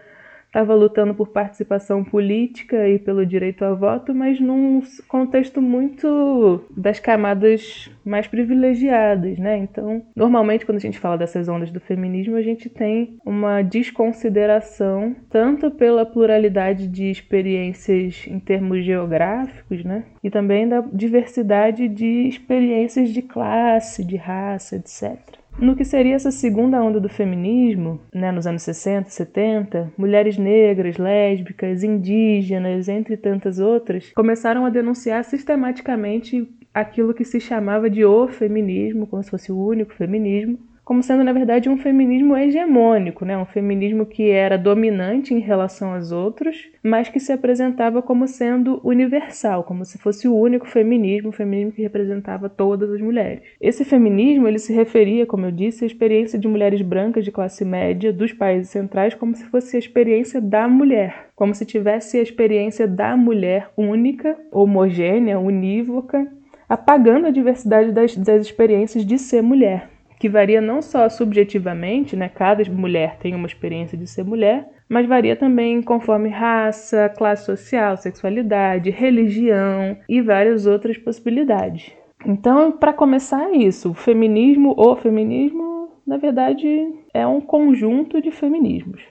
estava 0.53 0.75
lutando 0.75 1.15
por 1.15 1.29
participação 1.29 2.05
política 2.05 2.87
e 2.87 2.99
pelo 2.99 3.25
direito 3.25 3.65
a 3.65 3.73
voto, 3.73 4.15
mas 4.15 4.39
num 4.39 4.83
contexto 5.09 5.63
muito 5.63 6.63
das 6.77 7.01
camadas 7.01 7.91
mais 8.05 8.27
privilegiadas, 8.27 9.39
né? 9.39 9.57
Então, 9.57 10.03
normalmente 10.15 10.67
quando 10.67 10.77
a 10.77 10.81
gente 10.81 10.99
fala 10.99 11.17
dessas 11.17 11.49
ondas 11.49 11.71
do 11.71 11.81
feminismo, 11.81 12.37
a 12.37 12.43
gente 12.43 12.69
tem 12.69 13.17
uma 13.25 13.63
desconsideração 13.63 15.17
tanto 15.31 15.71
pela 15.71 16.05
pluralidade 16.05 16.87
de 16.87 17.11
experiências 17.11 18.27
em 18.29 18.39
termos 18.39 18.85
geográficos, 18.85 19.83
né? 19.83 20.05
E 20.23 20.29
também 20.29 20.69
da 20.69 20.83
diversidade 20.93 21.89
de 21.89 22.29
experiências 22.29 23.09
de 23.09 23.23
classe, 23.23 24.05
de 24.05 24.17
raça, 24.17 24.77
etc. 24.77 25.42
No 25.59 25.77
que 25.77 25.85
seria 25.85 26.15
essa 26.15 26.31
segunda 26.31 26.83
onda 26.83 26.99
do 26.99 27.09
feminismo, 27.09 28.01
né, 28.13 28.33
nos 28.33 28.47
anos 28.47 28.63
60, 28.63 29.11
70, 29.11 29.93
mulheres 29.97 30.37
negras, 30.39 30.97
lésbicas, 30.97 31.85
indígenas, 31.85 32.89
entre 32.89 33.17
tantas 33.17 33.59
outras, 33.59 34.11
começaram 34.15 34.65
a 34.65 34.71
denunciar 34.71 35.25
sistematicamente 35.25 36.49
aquilo 36.73 37.15
que 37.15 37.25
se 37.25 37.39
chamava 37.39 37.91
de 37.91 38.05
o 38.05 38.27
feminismo, 38.29 39.07
como 39.07 39.23
se 39.23 39.31
fosse 39.31 39.53
o 39.53 39.67
único 39.67 39.93
feminismo, 39.95 40.59
como 40.85 41.03
sendo 41.03 41.23
na 41.23 41.33
verdade 41.33 41.69
um 41.69 41.77
feminismo 41.77 42.37
hegemônico, 42.37 43.25
né? 43.25 43.39
um 43.39 43.47
feminismo 43.47 44.05
que 44.05 44.31
era 44.31 44.59
dominante 44.59 45.33
em 45.33 45.39
relação 45.39 45.95
aos 45.95 46.11
outros, 46.11 46.69
mas 46.83 47.09
que 47.09 47.21
se 47.21 47.33
apresentava 47.33 48.03
como 48.03 48.27
sendo 48.27 48.81
universal, 48.83 49.63
como 49.63 49.85
se 49.85 49.97
fosse 49.99 50.27
o 50.27 50.37
único 50.37 50.67
feminismo, 50.67 51.29
o 51.29 51.33
feminismo 51.33 51.73
que 51.73 51.83
representava 51.83 52.49
todas 52.49 52.91
as 52.91 53.01
mulheres. 53.01 53.43
Esse 53.61 53.85
feminismo 53.85 54.49
ele 54.49 54.59
se 54.59 54.73
referia, 54.73 55.25
como 55.25 55.47
eu 55.47 55.53
disse, 55.53 55.85
à 55.85 55.87
experiência 55.87 56.39
de 56.39 56.49
mulheres 56.49 56.83
brancas 56.83 57.25
de 57.25 57.31
classe 57.31 57.65
média 57.65 58.13
dos 58.13 58.33
países 58.33 58.71
centrais 58.71 59.15
como 59.15 59.37
se 59.37 59.45
fosse 59.45 59.77
a 59.77 59.79
experiência 59.79 60.41
da 60.41 60.67
mulher, 60.67 61.29
como 61.37 61.55
se 61.55 61.65
tivesse 61.65 62.19
a 62.19 62.23
experiência 62.23 62.89
da 62.89 63.17
mulher 63.17 63.71
única, 63.77 64.37
homogênea, 64.51 65.39
unívoca, 65.39 66.27
apagando 66.69 67.27
a 67.27 67.31
diversidade 67.31 67.93
das, 67.93 68.17
das 68.17 68.47
experiências 68.47 69.07
de 69.07 69.17
ser 69.19 69.43
mulher 69.43 69.93
que 70.23 70.29
varia 70.29 70.61
não 70.61 70.81
só 70.81 71.09
subjetivamente, 71.09 72.15
né? 72.15 72.29
Cada 72.29 72.63
mulher 72.71 73.17
tem 73.19 73.35
uma 73.35 73.49
experiência 73.49 73.99
de 73.99 74.07
ser 74.07 74.23
mulher, 74.23 74.69
mas 74.89 75.05
varia 75.05 75.35
também 75.35 75.83
conforme 75.83 76.29
raça, 76.29 77.13
classe 77.19 77.45
social, 77.45 77.97
sexualidade, 77.97 78.89
religião 78.89 79.97
e 80.09 80.23
várias 80.23 80.65
outras 80.65 80.97
possibilidades. 80.97 81.91
Então, 82.25 82.71
para 82.71 82.93
começar 82.93 83.51
é 83.51 83.57
isso, 83.57 83.91
o 83.91 83.95
feminismo 83.95 84.75
ou 84.77 84.95
feminismo, 84.95 85.89
na 86.07 86.19
verdade, 86.19 86.69
é 87.13 87.27
um 87.27 87.41
conjunto 87.41 88.23
de 88.23 88.31
feminismos. 88.31 89.03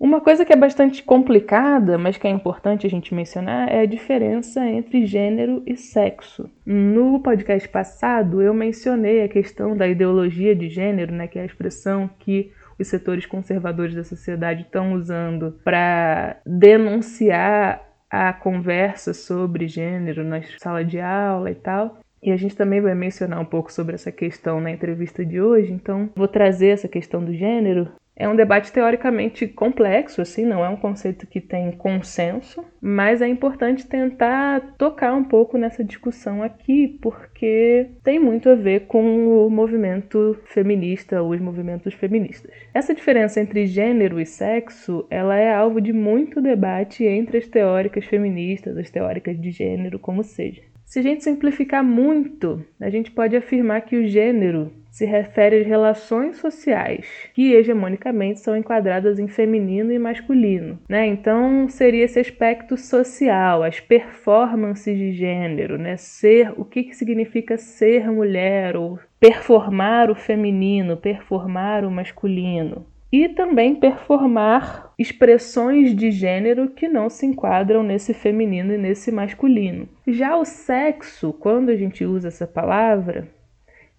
Uma 0.00 0.18
coisa 0.18 0.46
que 0.46 0.52
é 0.52 0.56
bastante 0.56 1.02
complicada, 1.02 1.98
mas 1.98 2.16
que 2.16 2.26
é 2.26 2.30
importante 2.30 2.86
a 2.86 2.90
gente 2.90 3.14
mencionar, 3.14 3.70
é 3.70 3.80
a 3.80 3.86
diferença 3.86 4.64
entre 4.64 5.04
gênero 5.04 5.62
e 5.66 5.76
sexo. 5.76 6.48
No 6.64 7.20
podcast 7.20 7.68
passado, 7.68 8.40
eu 8.40 8.54
mencionei 8.54 9.22
a 9.22 9.28
questão 9.28 9.76
da 9.76 9.86
ideologia 9.86 10.56
de 10.56 10.70
gênero, 10.70 11.12
né, 11.12 11.26
que 11.28 11.38
é 11.38 11.42
a 11.42 11.44
expressão 11.44 12.08
que 12.18 12.50
os 12.78 12.88
setores 12.88 13.26
conservadores 13.26 13.94
da 13.94 14.02
sociedade 14.02 14.62
estão 14.62 14.94
usando 14.94 15.60
para 15.62 16.40
denunciar 16.46 17.86
a 18.08 18.32
conversa 18.32 19.12
sobre 19.12 19.68
gênero 19.68 20.24
na 20.24 20.40
sala 20.58 20.82
de 20.82 20.98
aula 20.98 21.50
e 21.50 21.54
tal. 21.54 22.00
E 22.22 22.32
a 22.32 22.36
gente 22.38 22.56
também 22.56 22.80
vai 22.80 22.94
mencionar 22.94 23.38
um 23.38 23.44
pouco 23.44 23.70
sobre 23.70 23.96
essa 23.96 24.10
questão 24.10 24.62
na 24.62 24.70
entrevista 24.70 25.24
de 25.24 25.42
hoje, 25.42 25.72
então 25.72 26.08
vou 26.16 26.26
trazer 26.26 26.68
essa 26.68 26.88
questão 26.88 27.22
do 27.22 27.34
gênero 27.34 27.88
é 28.16 28.28
um 28.28 28.36
debate 28.36 28.70
teoricamente 28.70 29.46
complexo, 29.46 30.20
assim, 30.20 30.44
não 30.44 30.64
é 30.64 30.68
um 30.68 30.76
conceito 30.76 31.26
que 31.26 31.40
tem 31.40 31.72
consenso, 31.72 32.62
mas 32.80 33.22
é 33.22 33.26
importante 33.26 33.86
tentar 33.86 34.74
tocar 34.76 35.14
um 35.14 35.24
pouco 35.24 35.56
nessa 35.56 35.82
discussão 35.82 36.42
aqui, 36.42 36.98
porque 37.00 37.88
tem 38.04 38.18
muito 38.18 38.50
a 38.50 38.54
ver 38.54 38.80
com 38.80 39.46
o 39.46 39.48
movimento 39.48 40.38
feminista, 40.44 41.22
os 41.22 41.40
movimentos 41.40 41.94
feministas. 41.94 42.52
Essa 42.74 42.94
diferença 42.94 43.40
entre 43.40 43.66
gênero 43.66 44.20
e 44.20 44.26
sexo, 44.26 45.06
ela 45.08 45.36
é 45.36 45.54
alvo 45.54 45.80
de 45.80 45.92
muito 45.92 46.42
debate 46.42 47.04
entre 47.04 47.38
as 47.38 47.48
teóricas 47.48 48.04
feministas, 48.04 48.76
as 48.76 48.90
teóricas 48.90 49.40
de 49.40 49.50
gênero, 49.50 49.98
como 49.98 50.22
seja. 50.22 50.60
Se 50.84 50.98
a 50.98 51.02
gente 51.02 51.22
simplificar 51.22 51.84
muito, 51.84 52.64
a 52.80 52.90
gente 52.90 53.12
pode 53.12 53.36
afirmar 53.36 53.82
que 53.82 53.96
o 53.96 54.08
gênero 54.08 54.72
se 54.90 55.04
refere 55.04 55.60
às 55.60 55.66
relações 55.66 56.36
sociais, 56.38 57.06
que 57.32 57.54
hegemonicamente 57.54 58.40
são 58.40 58.56
enquadradas 58.56 59.18
em 59.18 59.28
feminino 59.28 59.92
e 59.92 59.98
masculino. 59.98 60.78
Né? 60.88 61.06
Então, 61.06 61.68
seria 61.68 62.04
esse 62.04 62.18
aspecto 62.18 62.76
social, 62.76 63.62
as 63.62 63.80
performances 63.80 64.98
de 64.98 65.12
gênero, 65.12 65.78
né? 65.78 65.96
ser 65.96 66.52
o 66.56 66.64
que, 66.64 66.84
que 66.84 66.96
significa 66.96 67.56
ser 67.56 68.10
mulher 68.10 68.76
ou 68.76 68.98
performar 69.18 70.10
o 70.10 70.14
feminino, 70.14 70.96
performar 70.96 71.84
o 71.84 71.90
masculino 71.90 72.86
e 73.12 73.28
também 73.28 73.74
performar 73.74 74.92
expressões 74.98 75.94
de 75.94 76.10
gênero 76.10 76.70
que 76.70 76.88
não 76.88 77.10
se 77.10 77.26
enquadram 77.26 77.82
nesse 77.82 78.14
feminino 78.14 78.72
e 78.72 78.78
nesse 78.78 79.10
masculino. 79.10 79.88
Já 80.06 80.36
o 80.36 80.44
sexo, 80.44 81.32
quando 81.32 81.70
a 81.70 81.76
gente 81.76 82.04
usa 82.04 82.28
essa 82.28 82.46
palavra, 82.46 83.28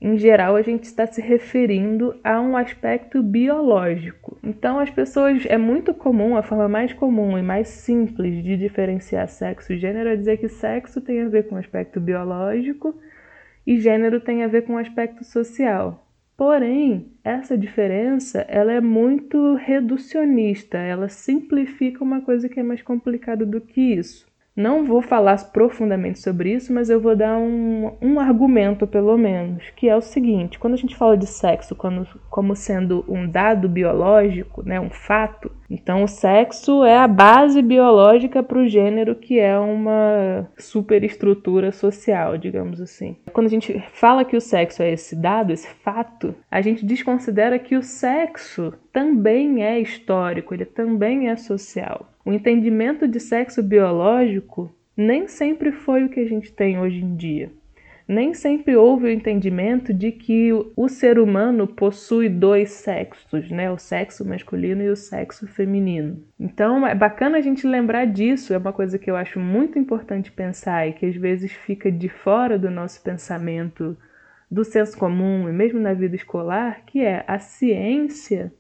em 0.02 0.18
geral 0.18 0.56
a 0.56 0.64
gente 0.64 0.86
está 0.86 1.06
se 1.06 1.22
referindo 1.22 2.20
a 2.24 2.42
um 2.42 2.58
aspecto 2.58 3.22
biológico. 3.22 4.38
Então 4.44 4.80
as 4.80 4.90
pessoas 4.90 5.46
é 5.46 5.58
muito 5.58 5.94
comum, 5.94 6.36
a 6.36 6.42
forma 6.42 6.68
mais 6.68 6.92
comum 6.92 7.38
e 7.38 7.44
mais 7.44 7.68
simples 7.68 8.44
de 8.44 8.58
diferenciar 8.58 9.28
sexo 9.28 9.74
e 9.74 9.78
gênero 9.78 10.10
é 10.10 10.16
dizer 10.16 10.38
que 10.38 10.50
sexo 10.50 11.00
tem 11.00 11.22
a 11.22 11.30
ver 11.30 11.48
com 11.48 11.56
o 11.56 11.60
aspecto 11.60 12.00
biológico 12.00 13.00
e 13.68 13.80
gênero 13.80 14.20
tem 14.20 14.44
a 14.44 14.48
ver 14.48 14.64
com 14.64 14.74
o 14.74 14.80
aspecto 14.80 15.24
social. 15.24 16.08
Porém, 16.36 17.12
essa 17.24 17.56
diferença 17.56 18.42
ela 18.50 18.72
é 18.72 18.82
muito 18.82 19.54
reducionista, 19.54 20.80
ela 20.80 21.08
simplifica 21.08 22.04
uma 22.04 22.22
coisa 22.22 22.50
que 22.50 22.60
é 22.60 22.64
mais 22.64 22.82
complicada 22.82 23.46
do 23.46 23.62
que 23.62 23.80
isso. 23.80 24.31
Não 24.56 24.86
vou 24.86 25.02
falar 25.02 25.38
profundamente 25.52 26.20
sobre 26.20 26.54
isso, 26.54 26.74
mas 26.74 26.90
eu 26.90 27.00
vou 27.00 27.16
dar 27.16 27.38
um, 27.38 27.96
um 28.02 28.20
argumento, 28.20 28.86
pelo 28.86 29.18
menos, 29.18 29.64
que 29.78 29.88
é 29.88 29.96
o 29.96 30.02
seguinte: 30.02 30.60
quando 30.60 30.74
a 30.74 30.78
gente 30.78 30.96
fala 30.96 31.16
de 31.16 31.26
sexo 31.26 31.74
quando, 31.74 32.06
como 32.30 32.56
sendo 32.56 33.06
um 33.08 33.28
dado 33.30 33.70
biológico, 33.70 34.62
né, 34.64 34.80
um 34.80 34.90
fato, 34.90 35.50
então 35.70 36.04
o 36.04 36.08
sexo 36.08 36.84
é 36.84 36.98
a 36.98 37.08
base 37.08 37.62
biológica 37.62 38.44
para 38.44 38.60
o 38.60 38.68
gênero, 38.68 39.16
que 39.16 39.40
é 39.40 39.58
uma 39.58 40.50
superestrutura 40.58 41.72
social, 41.72 42.38
digamos 42.38 42.82
assim. 42.82 43.16
Quando 43.32 43.48
a 43.48 43.52
gente 43.52 43.82
fala 43.94 44.26
que 44.26 44.36
o 44.36 44.42
sexo 44.42 44.84
é 44.84 44.92
esse 44.92 45.16
dado, 45.16 45.54
esse 45.54 45.70
fato, 45.76 46.36
a 46.50 46.62
gente 46.62 46.86
desconsidera 46.86 47.58
que 47.58 47.78
o 47.78 47.82
sexo 47.82 48.74
também 48.92 49.64
é 49.64 49.80
histórico, 49.80 50.54
ele 50.54 50.66
também 50.66 51.30
é 51.30 51.38
social. 51.38 52.11
O 52.24 52.32
entendimento 52.32 53.08
de 53.08 53.20
sexo 53.20 53.64
biológico 53.64 54.74
nem 54.96 55.28
sempre 55.28 55.72
foi 55.72 56.04
o 56.04 56.10
que 56.10 56.20
a 56.20 56.28
gente 56.28 56.52
tem 56.52 56.80
hoje 56.80 57.04
em 57.04 57.16
dia. 57.16 57.52
Nem 58.08 58.34
sempre 58.34 58.76
houve 58.76 59.06
o 59.06 59.12
entendimento 59.12 59.94
de 59.94 60.12
que 60.12 60.52
o 60.76 60.90
ser 60.90 61.18
humano 61.18 61.66
possui 61.66 62.28
dois 62.28 62.72
sexos, 62.72 63.50
né? 63.50 63.72
O 63.72 63.78
sexo 63.78 64.28
masculino 64.28 64.82
e 64.82 64.90
o 64.90 64.98
sexo 64.98 65.48
feminino. 65.48 66.22
Então 66.38 66.86
é 66.86 66.94
bacana 66.94 67.38
a 67.38 67.42
gente 67.42 67.66
lembrar 67.66 68.06
disso, 68.06 68.54
é 68.54 68.58
uma 68.58 68.74
coisa 68.74 69.00
que 69.00 69.10
eu 69.10 69.16
acho 69.16 69.40
muito 69.40 69.80
importante 69.80 70.32
pensar 70.32 70.88
e 70.88 70.94
que 70.94 71.06
às 71.06 71.16
vezes 71.16 71.54
fica 71.54 71.92
de 71.92 72.10
fora 72.10 72.60
do 72.60 72.70
nosso 72.70 73.02
pensamento, 73.02 73.98
do 74.50 74.66
senso 74.66 74.98
comum 74.98 75.48
e 75.48 75.54
mesmo 75.54 75.80
na 75.80 75.94
vida 75.94 76.16
escolar, 76.16 76.84
que 76.86 77.02
é 77.02 77.24
a 77.26 77.40
ciência 77.40 78.52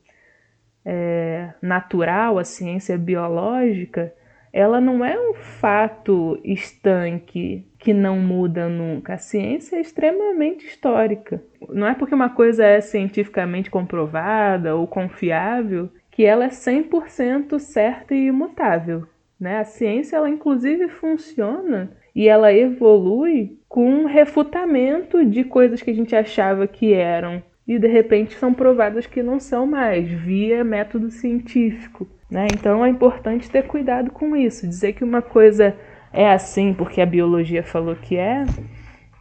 é, 0.85 1.49
natural, 1.61 2.39
a 2.39 2.43
ciência 2.43 2.97
biológica, 2.97 4.13
ela 4.53 4.81
não 4.81 5.03
é 5.03 5.17
um 5.17 5.33
fato 5.33 6.39
estanque 6.43 7.65
que 7.79 7.93
não 7.93 8.19
muda 8.19 8.67
nunca. 8.67 9.13
A 9.13 9.17
ciência 9.17 9.77
é 9.77 9.81
extremamente 9.81 10.65
histórica. 10.65 11.41
Não 11.69 11.87
é 11.87 11.93
porque 11.95 12.13
uma 12.13 12.29
coisa 12.29 12.65
é 12.65 12.81
cientificamente 12.81 13.69
comprovada 13.69 14.75
ou 14.75 14.85
confiável 14.85 15.89
que 16.11 16.25
ela 16.25 16.45
é 16.45 16.49
100% 16.49 17.57
certa 17.59 18.13
e 18.13 18.27
imutável. 18.27 19.07
Né? 19.39 19.59
A 19.59 19.63
ciência, 19.63 20.17
ela 20.17 20.29
inclusive 20.29 20.89
funciona 20.89 21.91
e 22.13 22.27
ela 22.27 22.53
evolui 22.53 23.57
com 23.69 24.05
refutamento 24.05 25.23
de 25.25 25.45
coisas 25.45 25.81
que 25.81 25.91
a 25.91 25.95
gente 25.95 26.13
achava 26.13 26.67
que 26.67 26.93
eram 26.93 27.41
e 27.71 27.79
de 27.79 27.87
repente 27.87 28.35
são 28.35 28.53
provadas 28.53 29.07
que 29.07 29.23
não 29.23 29.39
são 29.39 29.65
mais, 29.65 30.11
via 30.11 30.61
método 30.61 31.09
científico. 31.09 32.05
Né? 32.29 32.47
Então 32.53 32.85
é 32.85 32.89
importante 32.89 33.49
ter 33.49 33.65
cuidado 33.65 34.11
com 34.11 34.35
isso. 34.35 34.67
Dizer 34.67 34.91
que 34.91 35.05
uma 35.05 35.21
coisa 35.21 35.73
é 36.11 36.29
assim 36.29 36.73
porque 36.73 36.99
a 36.99 37.05
biologia 37.05 37.63
falou 37.63 37.95
que 37.95 38.17
é, 38.17 38.43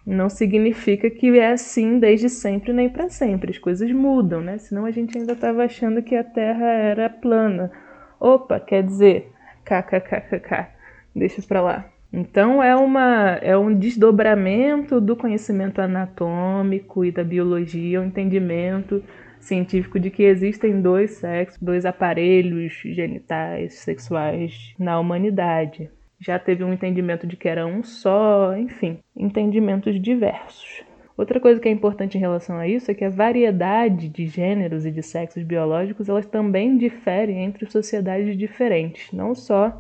não 0.05 0.29
significa 0.29 1.09
que 1.09 1.39
é 1.39 1.53
assim 1.53 2.01
desde 2.01 2.29
sempre 2.29 2.73
nem 2.73 2.89
para 2.89 3.09
sempre. 3.09 3.53
As 3.53 3.59
coisas 3.59 3.89
mudam, 3.93 4.41
né? 4.41 4.59
Senão 4.59 4.85
a 4.85 4.91
gente 4.91 5.17
ainda 5.17 5.35
estava 5.35 5.63
achando 5.63 6.03
que 6.03 6.17
a 6.17 6.25
Terra 6.25 6.67
era 6.67 7.09
plana. 7.09 7.71
Opa, 8.19 8.59
quer 8.59 8.83
dizer, 8.83 9.31
kkkk, 9.65 10.67
deixa 11.15 11.41
para 11.43 11.61
lá. 11.61 11.90
Então 12.13 12.63
é, 12.63 12.75
uma, 12.75 13.39
é 13.41 13.57
um 13.57 13.73
desdobramento 13.73 15.01
do 15.01 15.15
conhecimento 15.15 15.81
anatômico 15.81 17.05
e 17.05 17.13
da 17.13 17.23
biologia, 17.23 18.01
o 18.01 18.03
um 18.03 18.07
entendimento 18.07 19.03
científico 19.39 19.99
de 19.99 20.11
que 20.11 20.25
existem 20.25 20.81
dois 20.81 21.13
sexos, 21.13 21.61
dois 21.61 21.87
aparelhos 21.87 22.73
genitais 22.85 23.75
sexuais 23.75 24.75
na 24.79 24.99
humanidade. 24.99 25.89
Já 26.19 26.39
teve 26.39 26.63
um 26.63 26.73
entendimento 26.73 27.27
de 27.27 27.37
que 27.37 27.49
era 27.49 27.67
um 27.67 27.83
só, 27.83 28.55
enfim, 28.57 28.99
entendimentos 29.17 30.01
diversos. 30.01 30.83
Outra 31.17 31.39
coisa 31.39 31.61
que 31.61 31.69
é 31.69 31.71
importante 31.71 32.17
em 32.17 32.21
relação 32.21 32.57
a 32.57 32.67
isso 32.67 32.91
é 32.91 32.95
que 32.95 33.05
a 33.05 33.11
variedade 33.11 34.09
de 34.09 34.27
gêneros 34.27 34.85
e 34.85 34.91
de 34.91 35.03
sexos 35.03 35.43
biológicos 35.43 36.09
elas 36.09 36.27
também 36.27 36.77
diferem 36.77 37.45
entre 37.45 37.71
sociedades 37.71 38.37
diferentes, 38.37 39.13
não 39.13 39.35
só 39.35 39.79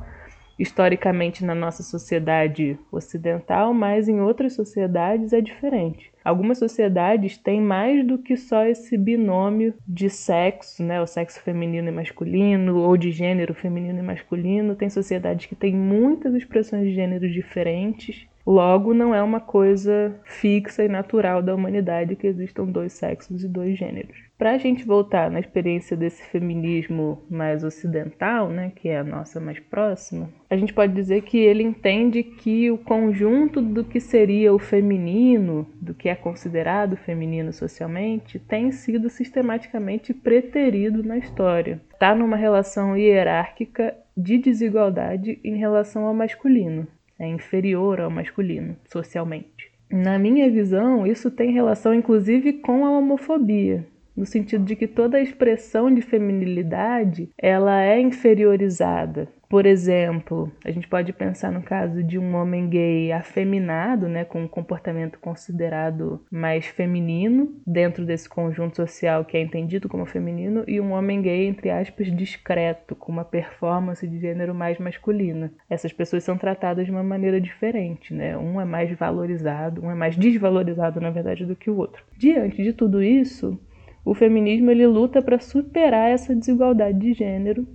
historicamente 0.61 1.43
na 1.43 1.55
nossa 1.55 1.83
sociedade 1.83 2.79
ocidental, 2.93 3.73
mas 3.73 4.09
em 4.09 4.21
outras 4.21 4.53
sociedades 4.53 5.33
é 5.33 5.41
diferente. 5.41 6.13
Algumas 6.23 6.59
sociedades 6.59 7.39
têm 7.39 7.63
mais 7.63 8.07
do 8.07 8.19
que 8.19 8.37
só 8.37 8.67
esse 8.67 8.99
binômio 8.99 9.73
de 9.89 10.11
sexo, 10.11 10.85
né, 10.85 11.01
o 11.01 11.07
sexo 11.07 11.41
feminino 11.41 11.89
e 11.89 11.93
masculino, 11.93 12.77
ou 12.77 12.95
de 12.95 13.11
gênero 13.11 13.55
feminino 13.55 13.99
e 13.99 14.03
masculino. 14.03 14.77
Tem 14.77 14.91
sociedades 14.91 15.47
que 15.47 15.57
têm 15.57 15.75
muitas 15.75 16.35
expressões 16.35 16.85
de 16.85 16.95
gênero 16.95 17.31
diferentes 17.31 18.29
Logo, 18.51 18.93
não 18.93 19.15
é 19.15 19.23
uma 19.23 19.39
coisa 19.39 20.13
fixa 20.25 20.83
e 20.83 20.89
natural 20.89 21.41
da 21.41 21.55
humanidade 21.55 22.17
que 22.17 22.27
existam 22.27 22.65
dois 22.65 22.93
sexos 22.95 23.45
e 23.45 23.49
dois 23.49 23.79
gêneros. 23.79 24.19
Para 24.37 24.51
a 24.51 24.59
gente 24.59 24.85
voltar 24.85 25.31
na 25.31 25.39
experiência 25.39 25.97
desse 25.97 26.21
feminismo 26.25 27.23
mais 27.31 27.63
ocidental, 27.63 28.49
né, 28.49 28.73
que 28.75 28.89
é 28.89 28.99
a 28.99 29.05
nossa 29.05 29.39
mais 29.39 29.61
próxima, 29.61 30.29
a 30.51 30.57
gente 30.57 30.75
pode 30.75 30.93
dizer 30.93 31.23
que 31.23 31.39
ele 31.39 31.63
entende 31.63 32.25
que 32.25 32.69
o 32.73 32.77
conjunto 32.77 33.63
do 33.63 33.85
que 33.85 34.01
seria 34.01 34.53
o 34.53 34.59
feminino, 34.59 35.65
do 35.81 35.95
que 35.95 36.09
é 36.09 36.17
considerado 36.17 36.97
feminino 36.97 37.53
socialmente, 37.53 38.41
tem 38.41 38.73
sido 38.73 39.09
sistematicamente 39.09 40.13
preterido 40.13 41.05
na 41.05 41.19
história. 41.19 41.81
Está 41.93 42.17
numa 42.17 42.37
relação 42.37 42.97
hierárquica 42.97 43.97
de 44.17 44.39
desigualdade 44.39 45.39
em 45.45 45.57
relação 45.57 46.05
ao 46.05 46.13
masculino 46.13 46.89
é 47.21 47.29
inferior 47.29 48.01
ao 48.01 48.11
masculino, 48.11 48.75
socialmente. 48.89 49.71
Na 49.91 50.19
minha 50.19 50.51
visão, 50.51 51.07
isso 51.07 51.31
tem 51.31 51.53
relação 51.53 51.93
inclusive 51.93 52.55
com 52.55 52.87
a 52.87 52.91
homofobia, 52.91 53.87
no 54.17 54.25
sentido 54.25 54.65
de 54.65 54.75
que 54.75 54.89
toda 54.89 55.21
expressão 55.21 55.93
de 55.93 56.01
feminilidade 56.01 57.29
ela 57.37 57.83
é 57.83 58.01
inferiorizada. 58.01 59.29
Por 59.51 59.67
exemplo, 59.67 60.49
a 60.65 60.71
gente 60.71 60.87
pode 60.87 61.13
pensar 61.13 61.51
no 61.51 61.61
caso 61.61 62.05
de 62.05 62.17
um 62.17 62.37
homem 62.37 62.69
gay 62.69 63.11
afeminado, 63.11 64.09
né, 64.09 64.25
com 64.25 64.45
um 64.45 64.47
comportamento 64.47 65.19
considerado 65.19 66.25
mais 66.31 66.67
feminino 66.67 67.53
dentro 67.67 68.07
desse 68.07 68.29
conjunto 68.29 68.77
social 68.77 69.25
que 69.25 69.37
é 69.37 69.41
entendido 69.43 69.89
como 69.89 70.07
feminino, 70.07 70.63
e 70.69 70.81
um 70.81 70.93
homem 70.93 71.21
gay, 71.21 71.49
entre 71.49 71.69
aspas, 71.69 72.15
discreto, 72.15 72.95
com 72.95 73.11
uma 73.11 73.25
performance 73.25 74.07
de 74.07 74.21
gênero 74.21 74.55
mais 74.55 74.79
masculina. 74.79 75.53
Essas 75.69 75.93
pessoas 75.93 76.23
são 76.23 76.39
tratadas 76.39 76.87
de 76.87 76.93
uma 76.93 77.03
maneira 77.03 77.41
diferente, 77.41 78.15
né? 78.15 78.39
Um 78.39 78.61
é 78.61 78.65
mais 78.65 78.97
valorizado, 78.97 79.85
um 79.85 79.91
é 79.91 79.97
mais 79.97 80.17
desvalorizado, 80.17 81.01
na 81.01 81.11
verdade, 81.11 81.45
do 81.45 81.57
que 81.57 81.69
o 81.69 81.77
outro. 81.77 82.05
Diante 82.17 82.63
de 82.63 82.73
tudo 82.73 83.03
isso, 83.03 83.59
o 84.05 84.15
feminismo 84.15 84.71
ele 84.71 84.87
luta 84.87 85.21
para 85.21 85.41
superar 85.41 86.09
essa 86.09 86.37
desigualdade 86.37 87.01
de 87.01 87.15
gênero 87.15 87.67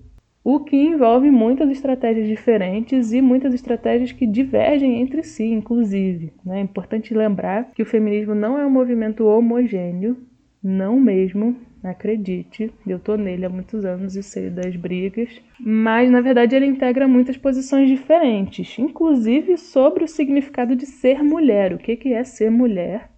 o 0.46 0.60
que 0.60 0.78
envolve 0.78 1.32
muitas 1.32 1.72
estratégias 1.72 2.28
diferentes 2.28 3.12
e 3.12 3.20
muitas 3.20 3.52
estratégias 3.52 4.12
que 4.12 4.28
divergem 4.28 5.02
entre 5.02 5.24
si, 5.24 5.44
inclusive. 5.44 6.32
Né? 6.46 6.60
É 6.60 6.62
importante 6.62 7.16
lembrar 7.16 7.72
que 7.74 7.82
o 7.82 7.86
feminismo 7.86 8.36
não 8.36 8.56
é 8.56 8.64
um 8.64 8.70
movimento 8.70 9.26
homogêneo, 9.26 10.16
não 10.64 11.00
mesmo, 11.00 11.56
acredite, 11.84 12.72
eu 12.86 13.00
tô 13.00 13.16
nele 13.16 13.46
há 13.46 13.50
muitos 13.50 13.86
anos 13.86 14.16
e 14.16 14.22
sei 14.22 14.52
das 14.52 14.76
brigas, 14.76 15.42
mas 15.60 16.12
na 16.12 16.22
verdade 16.22 16.56
ele 16.56 16.68
integra 16.68 17.08
muitas 17.08 17.38
posições 17.38 17.90
diferentes, 17.90 18.78
inclusive 18.78 19.58
sobre 19.58 20.04
o 20.04 20.08
significado 20.08 20.76
de 20.76 20.86
ser 20.86 21.24
mulher, 21.24 21.74
o 21.74 21.80
que 21.80 22.14
é 22.14 22.24
ser 22.24 22.52
mulher, 22.52 23.10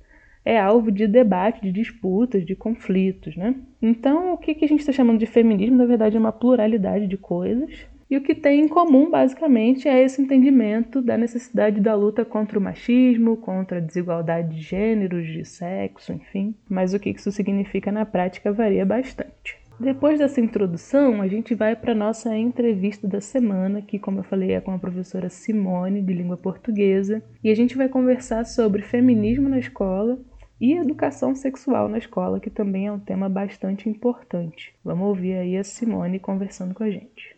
é 0.47 0.57
alvo 0.57 0.89
de 0.89 1.05
debate, 1.05 1.61
de 1.61 1.73
disputas, 1.73 2.45
de 2.45 2.55
conflitos, 2.55 3.35
né? 3.35 3.53
Então, 3.81 4.33
o 4.33 4.37
que, 4.37 4.51
a 4.63 4.67
gente 4.67 4.79
está 4.79 4.93
chamando 4.93 5.19
de 5.19 5.25
feminismo, 5.25 5.75
na 5.75 5.85
verdade, 5.85 6.15
é 6.15 6.19
uma 6.19 6.31
pluralidade 6.31 7.05
de 7.05 7.17
coisas. 7.17 7.69
E 8.09 8.15
o 8.15 8.21
que 8.21 8.33
tem 8.33 8.61
em 8.61 8.67
comum, 8.69 9.11
basicamente, 9.11 9.89
é 9.89 10.01
esse 10.01 10.21
entendimento 10.21 11.01
da 11.01 11.17
necessidade 11.17 11.81
da 11.81 11.93
luta 11.93 12.23
contra 12.23 12.57
o 12.57 12.61
machismo, 12.61 13.35
contra 13.35 13.79
a 13.79 13.81
desigualdade 13.81 14.55
de 14.55 14.61
gêneros, 14.61 15.27
de 15.27 15.43
sexo, 15.43 16.13
enfim. 16.13 16.55
Mas 16.69 16.93
o 16.93 16.99
que 16.99 17.09
isso 17.09 17.29
significa 17.29 17.91
na 17.91 18.05
prática 18.05 18.53
varia 18.53 18.85
bastante. 18.85 19.57
Depois 19.77 20.17
dessa 20.17 20.39
introdução, 20.39 21.21
a 21.21 21.27
gente 21.27 21.53
vai 21.53 21.75
para 21.75 21.91
a 21.91 21.95
nossa 21.95 22.33
entrevista 22.37 23.05
da 23.05 23.19
semana, 23.19 23.81
que, 23.81 23.99
como 23.99 24.19
eu 24.19 24.23
falei, 24.23 24.53
é 24.53 24.61
com 24.61 24.71
a 24.71 24.79
professora 24.79 25.27
Simone, 25.27 26.01
de 26.01 26.13
língua 26.13 26.37
portuguesa, 26.37 27.21
e 27.43 27.51
a 27.51 27.55
gente 27.55 27.75
vai 27.75 27.89
conversar 27.89 28.45
sobre 28.45 28.81
feminismo 28.81 29.49
na 29.49 29.59
escola 29.59 30.17
e 30.59 30.73
educação 30.73 31.35
sexual 31.35 31.87
na 31.87 31.97
escola, 31.97 32.39
que 32.39 32.49
também 32.49 32.87
é 32.87 32.91
um 32.91 32.99
tema 32.99 33.29
bastante 33.29 33.87
importante. 33.87 34.73
Vamos 34.83 35.07
ouvir 35.07 35.35
aí 35.35 35.57
a 35.57 35.63
Simone 35.63 36.19
conversando 36.19 36.73
com 36.73 36.83
a 36.83 36.89
gente. 36.89 37.35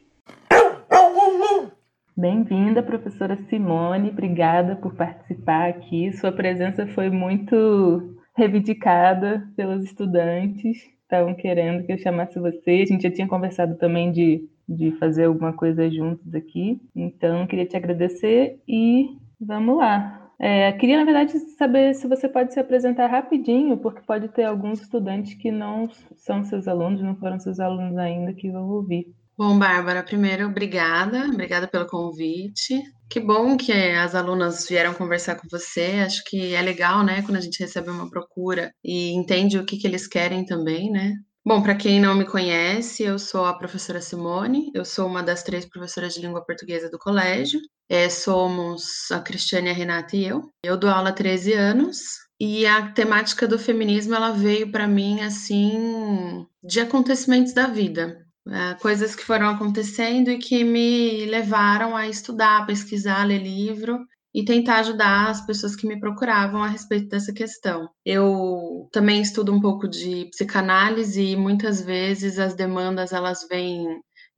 Bem-vinda, 2.15 2.83
professora 2.83 3.37
Simone, 3.49 4.09
obrigada 4.09 4.75
por 4.75 4.93
participar 4.93 5.69
aqui. 5.69 6.11
Sua 6.13 6.31
presença 6.31 6.85
foi 6.87 7.09
muito 7.09 8.17
reivindicada 8.35 9.47
pelos 9.55 9.83
estudantes, 9.83 10.77
estavam 11.01 11.33
querendo 11.33 11.85
que 11.85 11.93
eu 11.93 11.97
chamasse 11.97 12.39
você. 12.39 12.81
A 12.83 12.85
gente 12.85 13.03
já 13.03 13.11
tinha 13.11 13.27
conversado 13.27 13.77
também 13.77 14.11
de, 14.11 14.49
de 14.67 14.91
fazer 14.97 15.25
alguma 15.25 15.53
coisa 15.53 15.89
juntos 15.89 16.33
aqui, 16.33 16.81
então 16.95 17.47
queria 17.47 17.65
te 17.65 17.77
agradecer 17.77 18.61
e 18.67 19.17
vamos 19.39 19.77
lá. 19.77 20.28
É, 20.39 20.71
queria, 20.71 20.97
na 20.97 21.03
verdade, 21.03 21.37
saber 21.57 21.93
se 21.93 22.07
você 22.07 22.29
pode 22.29 22.53
se 22.53 22.59
apresentar 22.59 23.07
rapidinho, 23.07 23.77
porque 23.77 24.01
pode 24.01 24.29
ter 24.29 24.45
alguns 24.45 24.81
estudantes 24.81 25.33
que 25.33 25.51
não 25.51 25.89
são 26.15 26.45
seus 26.45 26.65
alunos, 26.67 27.01
não 27.01 27.15
foram 27.17 27.37
seus 27.39 27.59
alunos 27.59 27.97
ainda, 27.97 28.33
que 28.33 28.49
vão 28.49 28.69
ouvir. 28.69 29.13
Bom, 29.37 29.57
Bárbara, 29.57 30.03
primeiro, 30.03 30.47
obrigada, 30.47 31.25
obrigada 31.25 31.67
pelo 31.67 31.87
convite. 31.87 32.81
Que 33.09 33.19
bom 33.19 33.57
que 33.57 33.71
as 33.71 34.13
alunas 34.13 34.67
vieram 34.67 34.93
conversar 34.93 35.35
com 35.35 35.47
você. 35.49 36.03
Acho 36.05 36.23
que 36.25 36.53
é 36.53 36.61
legal, 36.61 37.03
né, 37.03 37.21
quando 37.21 37.37
a 37.37 37.41
gente 37.41 37.59
recebe 37.59 37.89
uma 37.89 38.09
procura 38.09 38.73
e 38.83 39.11
entende 39.11 39.57
o 39.57 39.65
que, 39.65 39.77
que 39.77 39.87
eles 39.87 40.07
querem 40.07 40.45
também, 40.45 40.91
né? 40.91 41.15
Bom, 41.45 41.63
para 41.63 41.75
quem 41.75 42.01
não 42.01 42.15
me 42.15 42.25
conhece, 42.25 43.03
eu 43.03 43.17
sou 43.17 43.45
a 43.45 43.57
professora 43.57 44.01
Simone, 44.01 44.69
eu 44.73 44.83
sou 44.83 45.07
uma 45.07 45.23
das 45.23 45.41
três 45.41 45.65
professoras 45.65 46.13
de 46.13 46.21
língua 46.21 46.45
portuguesa 46.45 46.89
do 46.89 46.99
colégio. 46.99 47.59
É, 47.87 48.09
somos 48.09 49.09
a 49.11 49.19
Cristiane, 49.19 49.69
a 49.69 49.73
Renata 49.73 50.15
e 50.15 50.25
eu. 50.25 50.51
Eu 50.63 50.77
dou 50.77 50.89
aula 50.89 51.09
há 51.09 51.13
13 51.13 51.53
anos 51.53 51.97
e 52.39 52.65
a 52.65 52.91
temática 52.91 53.47
do 53.47 53.57
feminismo 53.57 54.13
ela 54.15 54.31
veio 54.31 54.71
para 54.71 54.87
mim 54.87 55.21
assim 55.21 56.45
de 56.63 56.81
acontecimentos 56.81 57.53
da 57.53 57.67
vida. 57.67 58.25
É, 58.47 58.75
coisas 58.75 59.15
que 59.15 59.23
foram 59.23 59.49
acontecendo 59.49 60.29
e 60.29 60.39
que 60.39 60.63
me 60.63 61.25
levaram 61.25 61.95
a 61.95 62.07
estudar, 62.07 62.65
pesquisar, 62.65 63.23
ler 63.23 63.41
livro 63.41 64.05
e 64.33 64.43
tentar 64.45 64.79
ajudar 64.79 65.29
as 65.29 65.45
pessoas 65.45 65.75
que 65.75 65.87
me 65.87 65.99
procuravam 65.99 66.63
a 66.63 66.67
respeito 66.67 67.09
dessa 67.09 67.33
questão. 67.33 67.89
Eu 68.05 68.87
também 68.91 69.21
estudo 69.21 69.53
um 69.53 69.61
pouco 69.61 69.87
de 69.87 70.25
psicanálise 70.31 71.21
e 71.21 71.35
muitas 71.35 71.81
vezes 71.81 72.39
as 72.39 72.55
demandas 72.55 73.11
elas 73.11 73.45
vêm 73.49 73.87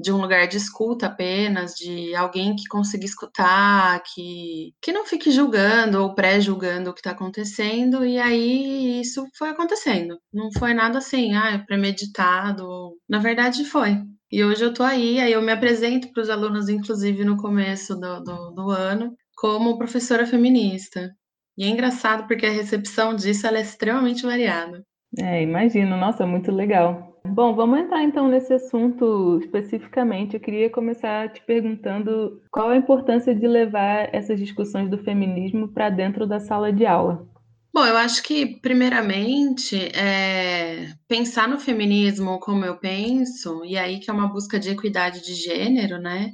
de 0.02 0.12
um 0.12 0.20
lugar 0.20 0.48
de 0.48 0.58
escuta 0.58 1.06
apenas, 1.06 1.74
de 1.76 2.16
alguém 2.16 2.56
que 2.56 2.66
consiga 2.68 3.06
escutar, 3.06 4.02
que, 4.14 4.74
que 4.82 4.92
não 4.92 5.06
fique 5.06 5.30
julgando 5.32 6.02
ou 6.02 6.16
pré-julgando 6.16 6.90
o 6.90 6.94
que 6.94 7.00
está 7.00 7.12
acontecendo, 7.12 8.04
e 8.04 8.18
aí 8.18 9.00
isso 9.00 9.26
foi 9.38 9.50
acontecendo. 9.50 10.18
Não 10.34 10.50
foi 10.58 10.74
nada 10.74 10.98
assim, 10.98 11.36
ah, 11.36 11.64
premeditado. 11.68 12.68
Na 13.08 13.20
verdade, 13.20 13.64
foi. 13.64 13.98
E 14.32 14.44
hoje 14.44 14.64
eu 14.64 14.74
tô 14.74 14.82
aí, 14.82 15.20
aí 15.20 15.34
eu 15.34 15.42
me 15.42 15.52
apresento 15.52 16.12
para 16.12 16.24
os 16.24 16.30
alunos, 16.30 16.70
inclusive 16.70 17.24
no 17.26 17.38
começo 17.38 17.96
do, 17.96 18.22
do, 18.22 18.52
do 18.52 18.70
ano, 18.72 19.14
como 19.42 19.76
professora 19.76 20.28
feminista. 20.28 21.10
E 21.58 21.64
é 21.64 21.68
engraçado 21.68 22.28
porque 22.28 22.46
a 22.46 22.52
recepção 22.52 23.16
disso 23.16 23.48
é 23.48 23.60
extremamente 23.60 24.22
variada. 24.22 24.84
É, 25.18 25.42
imagino. 25.42 25.98
Nossa, 25.98 26.28
muito 26.28 26.52
legal. 26.52 27.20
Bom, 27.26 27.56
vamos 27.56 27.80
entrar 27.80 28.04
então 28.04 28.28
nesse 28.28 28.54
assunto 28.54 29.40
especificamente. 29.42 30.36
Eu 30.36 30.40
queria 30.40 30.70
começar 30.70 31.28
te 31.30 31.42
perguntando 31.44 32.40
qual 32.52 32.70
a 32.70 32.78
importância 32.78 33.34
de 33.34 33.48
levar 33.48 34.14
essas 34.14 34.40
discussões 34.40 34.88
do 34.92 35.00
feminismo 35.00 35.68
para 35.68 35.90
dentro 35.90 36.28
da 36.28 36.40
sala 36.40 36.72
de 36.72 36.86
aula. 36.86 37.28
Bom, 37.74 37.86
eu 37.86 37.98
acho 37.98 38.22
que, 38.22 38.60
primeiramente, 38.60 39.78
é 39.98 40.94
pensar 41.08 41.48
no 41.48 41.58
feminismo 41.58 42.40
como 42.40 42.64
eu 42.64 42.78
penso, 42.78 43.66
e 43.66 43.76
aí 43.78 44.00
que 44.00 44.12
é 44.12 44.14
uma 44.14 44.28
busca 44.28 44.60
de 44.60 44.70
equidade 44.70 45.24
de 45.24 45.34
gênero, 45.34 45.98
né? 45.98 46.34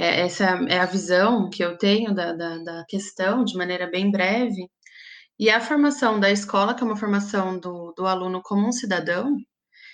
É, 0.00 0.22
essa 0.22 0.44
é 0.68 0.78
a 0.80 0.86
visão 0.86 1.50
que 1.50 1.62
eu 1.62 1.76
tenho 1.76 2.14
da, 2.14 2.32
da, 2.32 2.56
da, 2.58 2.84
questão, 2.88 3.44
de 3.44 3.54
maneira 3.54 3.86
bem 3.86 4.10
breve. 4.10 4.66
E 5.38 5.50
a 5.50 5.60
formação 5.60 6.18
da 6.18 6.30
escola, 6.30 6.74
que 6.74 6.82
é 6.82 6.86
uma 6.86 6.96
formação 6.96 7.58
do, 7.60 7.92
do 7.96 8.06
aluno 8.06 8.40
como 8.42 8.66
um 8.66 8.72
cidadão, 8.72 9.36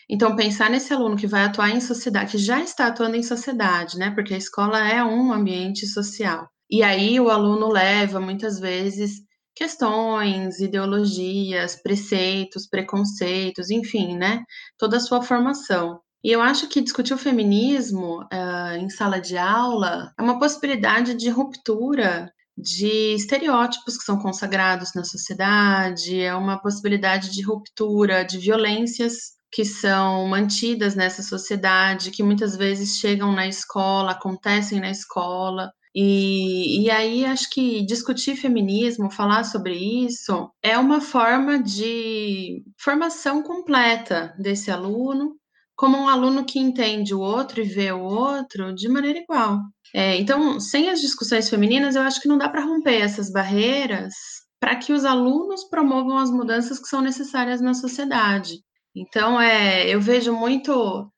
então 0.08 0.36
pensar 0.36 0.70
nesse 0.70 0.92
aluno 0.94 1.16
que 1.16 1.26
vai 1.26 1.44
atuar 1.44 1.70
em 1.70 1.80
sociedade, 1.80 2.32
que 2.32 2.38
já 2.38 2.60
está 2.62 2.86
atuando 2.86 3.16
em 3.16 3.22
sociedade, 3.22 3.98
né? 3.98 4.12
Porque 4.12 4.34
a 4.34 4.38
escola 4.38 4.78
é 4.88 5.02
um 5.02 5.32
ambiente 5.32 5.86
social. 5.88 6.48
E 6.70 6.84
aí 6.84 7.18
o 7.20 7.30
aluno 7.30 7.68
leva 7.68 8.20
muitas 8.20 8.60
vezes 8.60 9.22
questões, 9.56 10.60
ideologias, 10.60 11.82
preceitos, 11.82 12.68
preconceitos, 12.68 13.70
enfim, 13.70 14.16
né? 14.16 14.44
Toda 14.78 14.98
a 14.98 15.00
sua 15.00 15.22
formação. 15.22 16.00
E 16.26 16.32
eu 16.32 16.42
acho 16.42 16.66
que 16.66 16.80
discutir 16.80 17.14
o 17.14 17.18
feminismo 17.18 18.20
uh, 18.22 18.76
em 18.80 18.90
sala 18.90 19.20
de 19.20 19.38
aula 19.38 20.12
é 20.18 20.20
uma 20.20 20.40
possibilidade 20.40 21.14
de 21.14 21.30
ruptura 21.30 22.32
de 22.58 23.14
estereótipos 23.14 23.96
que 23.96 24.02
são 24.02 24.18
consagrados 24.18 24.92
na 24.92 25.04
sociedade, 25.04 26.20
é 26.20 26.34
uma 26.34 26.60
possibilidade 26.60 27.30
de 27.30 27.42
ruptura 27.42 28.24
de 28.24 28.38
violências 28.38 29.36
que 29.52 29.64
são 29.64 30.26
mantidas 30.26 30.96
nessa 30.96 31.22
sociedade, 31.22 32.10
que 32.10 32.24
muitas 32.24 32.56
vezes 32.56 32.98
chegam 32.98 33.30
na 33.30 33.46
escola, 33.46 34.10
acontecem 34.10 34.80
na 34.80 34.90
escola. 34.90 35.70
E, 35.94 36.82
e 36.82 36.90
aí 36.90 37.24
acho 37.24 37.48
que 37.50 37.86
discutir 37.86 38.34
feminismo, 38.34 39.12
falar 39.12 39.44
sobre 39.44 39.74
isso, 39.76 40.50
é 40.60 40.76
uma 40.76 41.00
forma 41.00 41.62
de 41.62 42.64
formação 42.76 43.44
completa 43.44 44.34
desse 44.40 44.72
aluno 44.72 45.36
como 45.76 45.96
um 45.98 46.08
aluno 46.08 46.44
que 46.44 46.58
entende 46.58 47.14
o 47.14 47.20
outro 47.20 47.60
e 47.60 47.64
vê 47.64 47.92
o 47.92 48.00
outro 48.00 48.74
de 48.74 48.88
maneira 48.88 49.18
igual. 49.18 49.60
É, 49.94 50.16
então, 50.16 50.58
sem 50.58 50.90
as 50.90 51.00
discussões 51.00 51.48
femininas, 51.48 51.94
eu 51.96 52.02
acho 52.02 52.20
que 52.20 52.28
não 52.28 52.38
dá 52.38 52.48
para 52.48 52.64
romper 52.64 53.00
essas 53.00 53.30
barreiras 53.30 54.14
para 54.60 54.76
que 54.76 54.92
os 54.92 55.04
alunos 55.04 55.64
promovam 55.68 56.18
as 56.18 56.30
mudanças 56.30 56.78
que 56.78 56.88
são 56.88 57.00
necessárias 57.00 57.60
na 57.60 57.74
sociedade. 57.74 58.54
Então, 58.96 59.38
é, 59.38 59.86
eu 59.88 60.00
vejo 60.00 60.32
muito, 60.32 60.72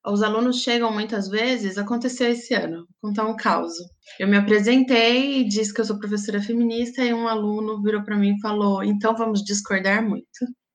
os 0.04 0.22
alunos 0.22 0.62
chegam 0.62 0.92
muitas 0.92 1.28
vezes, 1.28 1.78
aconteceu 1.78 2.28
esse 2.28 2.52
ano, 2.52 2.78
vou 3.00 3.10
contar 3.10 3.24
um 3.26 3.36
caso. 3.36 3.84
Eu 4.18 4.26
me 4.26 4.36
apresentei 4.36 5.40
e 5.40 5.48
disse 5.48 5.72
que 5.72 5.80
eu 5.80 5.84
sou 5.84 5.98
professora 5.98 6.42
feminista 6.42 7.04
e 7.04 7.14
um 7.14 7.28
aluno 7.28 7.80
virou 7.80 8.02
para 8.02 8.16
mim 8.16 8.34
e 8.34 8.40
falou: 8.40 8.82
"Então 8.82 9.14
vamos 9.16 9.44
discordar 9.44 10.02
muito". 10.02 10.26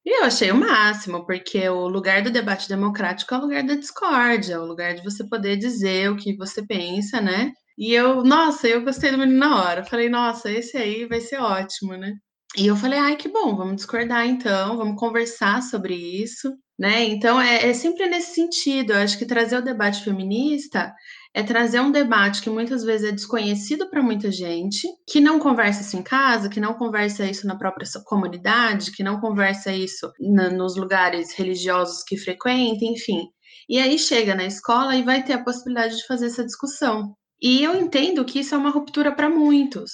E 0.05 0.19
eu 0.19 0.25
achei 0.25 0.51
o 0.51 0.55
máximo, 0.55 1.25
porque 1.25 1.67
o 1.69 1.87
lugar 1.87 2.21
do 2.21 2.31
debate 2.31 2.67
democrático 2.67 3.33
é 3.33 3.37
o 3.37 3.41
lugar 3.41 3.63
da 3.63 3.75
discórdia, 3.75 4.55
é 4.55 4.59
o 4.59 4.65
lugar 4.65 4.95
de 4.95 5.03
você 5.03 5.27
poder 5.27 5.55
dizer 5.57 6.11
o 6.11 6.17
que 6.17 6.35
você 6.35 6.65
pensa, 6.65 7.21
né? 7.21 7.51
E 7.77 7.93
eu, 7.93 8.23
nossa, 8.23 8.67
eu 8.67 8.83
gostei 8.83 9.11
do 9.11 9.17
menino 9.17 9.39
na 9.39 9.63
hora. 9.63 9.85
Falei, 9.85 10.09
nossa, 10.09 10.51
esse 10.51 10.77
aí 10.77 11.05
vai 11.05 11.21
ser 11.21 11.37
ótimo, 11.37 11.95
né? 11.95 12.13
E 12.57 12.67
eu 12.67 12.75
falei, 12.75 12.99
ai, 12.99 13.15
que 13.15 13.27
bom, 13.29 13.55
vamos 13.55 13.77
discordar 13.77 14.27
então, 14.27 14.77
vamos 14.77 14.99
conversar 14.99 15.63
sobre 15.63 15.95
isso, 15.95 16.53
né? 16.77 17.03
Então 17.05 17.41
é, 17.41 17.69
é 17.69 17.73
sempre 17.73 18.07
nesse 18.07 18.35
sentido. 18.35 18.93
Eu 18.93 18.99
acho 18.99 19.17
que 19.17 19.25
trazer 19.25 19.57
o 19.57 19.63
debate 19.63 20.03
feminista 20.03 20.93
é 21.33 21.41
trazer 21.41 21.79
um 21.79 21.91
debate 21.91 22.41
que 22.41 22.49
muitas 22.49 22.83
vezes 22.83 23.09
é 23.09 23.11
desconhecido 23.11 23.89
para 23.89 24.03
muita 24.03 24.31
gente, 24.31 24.87
que 25.07 25.19
não 25.19 25.39
conversa 25.39 25.81
isso 25.81 25.97
em 25.97 26.03
casa, 26.03 26.47
que 26.47 26.59
não 26.59 26.75
conversa 26.75 27.25
isso 27.25 27.47
na 27.47 27.57
própria 27.57 27.87
comunidade, 28.05 28.91
que 28.91 29.03
não 29.03 29.19
conversa 29.19 29.73
isso 29.73 30.11
na, 30.19 30.49
nos 30.51 30.75
lugares 30.75 31.33
religiosos 31.33 32.03
que 32.03 32.17
frequenta, 32.17 32.85
enfim. 32.85 33.27
E 33.67 33.79
aí 33.79 33.97
chega 33.97 34.35
na 34.35 34.45
escola 34.45 34.95
e 34.95 35.03
vai 35.03 35.23
ter 35.23 35.33
a 35.33 35.43
possibilidade 35.43 35.97
de 35.97 36.05
fazer 36.05 36.27
essa 36.27 36.45
discussão. 36.45 37.15
E 37.41 37.63
eu 37.63 37.75
entendo 37.75 38.23
que 38.23 38.39
isso 38.39 38.53
é 38.53 38.57
uma 38.57 38.69
ruptura 38.69 39.11
para 39.11 39.29
muitos. 39.29 39.91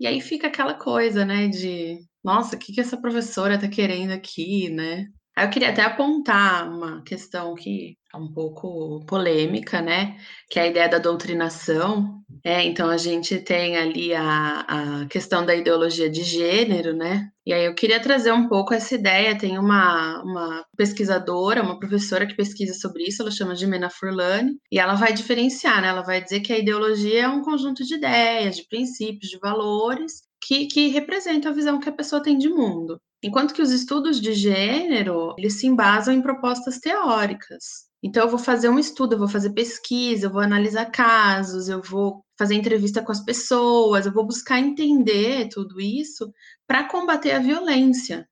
E 0.00 0.06
aí 0.06 0.20
fica 0.20 0.46
aquela 0.46 0.74
coisa, 0.74 1.24
né, 1.24 1.46
de 1.48 1.98
nossa, 2.24 2.56
o 2.56 2.58
que, 2.58 2.72
que 2.72 2.80
essa 2.80 2.96
professora 2.96 3.56
está 3.56 3.68
querendo 3.68 4.12
aqui, 4.12 4.70
né? 4.70 5.06
Eu 5.36 5.50
queria 5.50 5.70
até 5.70 5.82
apontar 5.82 6.68
uma 6.68 7.02
questão 7.02 7.54
que 7.54 7.96
é 8.12 8.16
um 8.16 8.32
pouco 8.32 9.04
polêmica, 9.04 9.82
né? 9.82 10.16
Que 10.48 10.60
é 10.60 10.62
a 10.62 10.66
ideia 10.68 10.88
da 10.88 10.98
doutrinação. 10.98 12.22
É, 12.44 12.62
então 12.62 12.88
a 12.88 12.96
gente 12.96 13.38
tem 13.40 13.76
ali 13.76 14.14
a, 14.14 14.60
a 14.60 15.06
questão 15.06 15.44
da 15.44 15.54
ideologia 15.54 16.08
de 16.08 16.22
gênero, 16.22 16.94
né? 16.94 17.28
E 17.44 17.52
aí 17.52 17.64
eu 17.64 17.74
queria 17.74 18.00
trazer 18.00 18.32
um 18.32 18.48
pouco 18.48 18.72
essa 18.72 18.94
ideia. 18.94 19.36
Tem 19.36 19.58
uma, 19.58 20.22
uma 20.22 20.64
pesquisadora, 20.76 21.62
uma 21.62 21.80
professora 21.80 22.26
que 22.26 22.36
pesquisa 22.36 22.74
sobre 22.74 23.02
isso, 23.02 23.20
ela 23.20 23.30
chama 23.32 23.56
de 23.56 23.66
Mena 23.66 23.90
Furlani, 23.90 24.52
e 24.70 24.78
ela 24.78 24.94
vai 24.94 25.12
diferenciar, 25.12 25.82
né? 25.82 25.88
Ela 25.88 26.02
vai 26.02 26.22
dizer 26.22 26.40
que 26.40 26.52
a 26.52 26.58
ideologia 26.58 27.24
é 27.24 27.28
um 27.28 27.42
conjunto 27.42 27.84
de 27.84 27.96
ideias, 27.96 28.56
de 28.56 28.68
princípios, 28.68 29.30
de 29.30 29.38
valores 29.40 30.22
que, 30.46 30.66
que 30.66 30.88
representam 30.88 31.50
a 31.50 31.54
visão 31.54 31.80
que 31.80 31.88
a 31.88 31.92
pessoa 31.92 32.22
tem 32.22 32.38
de 32.38 32.48
mundo. 32.48 33.00
Enquanto 33.24 33.54
que 33.54 33.62
os 33.62 33.72
estudos 33.72 34.20
de 34.20 34.34
gênero, 34.34 35.34
eles 35.38 35.54
se 35.58 35.66
embasam 35.66 36.12
em 36.12 36.20
propostas 36.20 36.78
teóricas. 36.78 37.86
Então, 38.02 38.24
eu 38.24 38.28
vou 38.28 38.38
fazer 38.38 38.68
um 38.68 38.78
estudo, 38.78 39.14
eu 39.14 39.18
vou 39.18 39.28
fazer 39.28 39.54
pesquisa, 39.54 40.26
eu 40.26 40.30
vou 40.30 40.42
analisar 40.42 40.90
casos, 40.90 41.70
eu 41.70 41.80
vou 41.80 42.22
fazer 42.38 42.54
entrevista 42.54 43.02
com 43.02 43.10
as 43.10 43.24
pessoas, 43.24 44.04
eu 44.04 44.12
vou 44.12 44.26
buscar 44.26 44.58
entender 44.58 45.48
tudo 45.48 45.80
isso 45.80 46.30
para 46.66 46.84
combater 46.84 47.32
a 47.32 47.38
violência, 47.38 48.28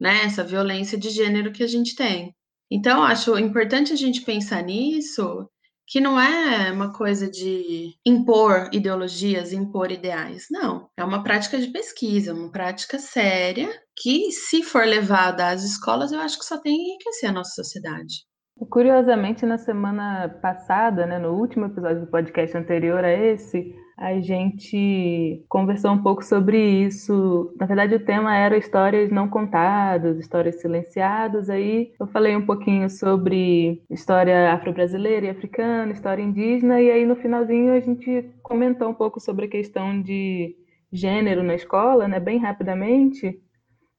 né? 0.00 0.24
Essa 0.24 0.42
violência 0.42 0.98
de 0.98 1.08
gênero 1.08 1.52
que 1.52 1.62
a 1.62 1.68
gente 1.68 1.94
tem. 1.94 2.34
Então, 2.68 3.04
acho 3.04 3.38
importante 3.38 3.92
a 3.92 3.96
gente 3.96 4.22
pensar 4.22 4.60
nisso 4.60 5.48
que 5.86 6.00
não 6.00 6.20
é 6.20 6.72
uma 6.72 6.92
coisa 6.92 7.30
de 7.30 7.94
impor 8.04 8.68
ideologias, 8.72 9.52
impor 9.52 9.92
ideais. 9.92 10.46
Não, 10.50 10.88
é 10.96 11.04
uma 11.04 11.22
prática 11.22 11.58
de 11.58 11.68
pesquisa, 11.68 12.34
uma 12.34 12.50
prática 12.50 12.98
séria 12.98 13.68
que, 13.96 14.32
se 14.32 14.62
for 14.62 14.84
levada 14.84 15.48
às 15.48 15.62
escolas, 15.62 16.10
eu 16.10 16.20
acho 16.20 16.38
que 16.38 16.44
só 16.44 16.58
tem 16.58 16.72
a 16.72 16.76
enriquecer 16.76 17.30
a 17.30 17.32
nossa 17.32 17.62
sociedade. 17.62 18.26
Curiosamente, 18.70 19.44
na 19.44 19.58
semana 19.58 20.28
passada, 20.40 21.06
né, 21.06 21.18
no 21.18 21.34
último 21.34 21.66
episódio 21.66 22.00
do 22.00 22.10
podcast 22.10 22.56
anterior 22.56 23.04
a 23.04 23.12
esse, 23.12 23.74
a 23.96 24.20
gente 24.20 25.42
conversou 25.48 25.90
um 25.92 26.02
pouco 26.02 26.22
sobre 26.22 26.58
isso. 26.84 27.54
Na 27.58 27.64
verdade, 27.64 27.94
o 27.94 28.04
tema 28.04 28.36
era 28.36 28.56
histórias 28.58 29.10
não 29.10 29.26
contadas, 29.26 30.18
histórias 30.18 30.60
silenciadas. 30.60 31.48
Aí 31.48 31.94
eu 31.98 32.06
falei 32.08 32.36
um 32.36 32.44
pouquinho 32.44 32.90
sobre 32.90 33.82
história 33.88 34.52
afro-brasileira 34.52 35.26
e 35.26 35.30
africana, 35.30 35.92
história 35.92 36.22
indígena, 36.22 36.80
e 36.80 36.90
aí 36.90 37.06
no 37.06 37.16
finalzinho 37.16 37.72
a 37.72 37.80
gente 37.80 38.30
comentou 38.42 38.90
um 38.90 38.94
pouco 38.94 39.18
sobre 39.18 39.46
a 39.46 39.50
questão 39.50 40.02
de 40.02 40.54
gênero 40.92 41.42
na 41.42 41.54
escola, 41.54 42.06
né, 42.06 42.20
bem 42.20 42.38
rapidamente. 42.38 43.40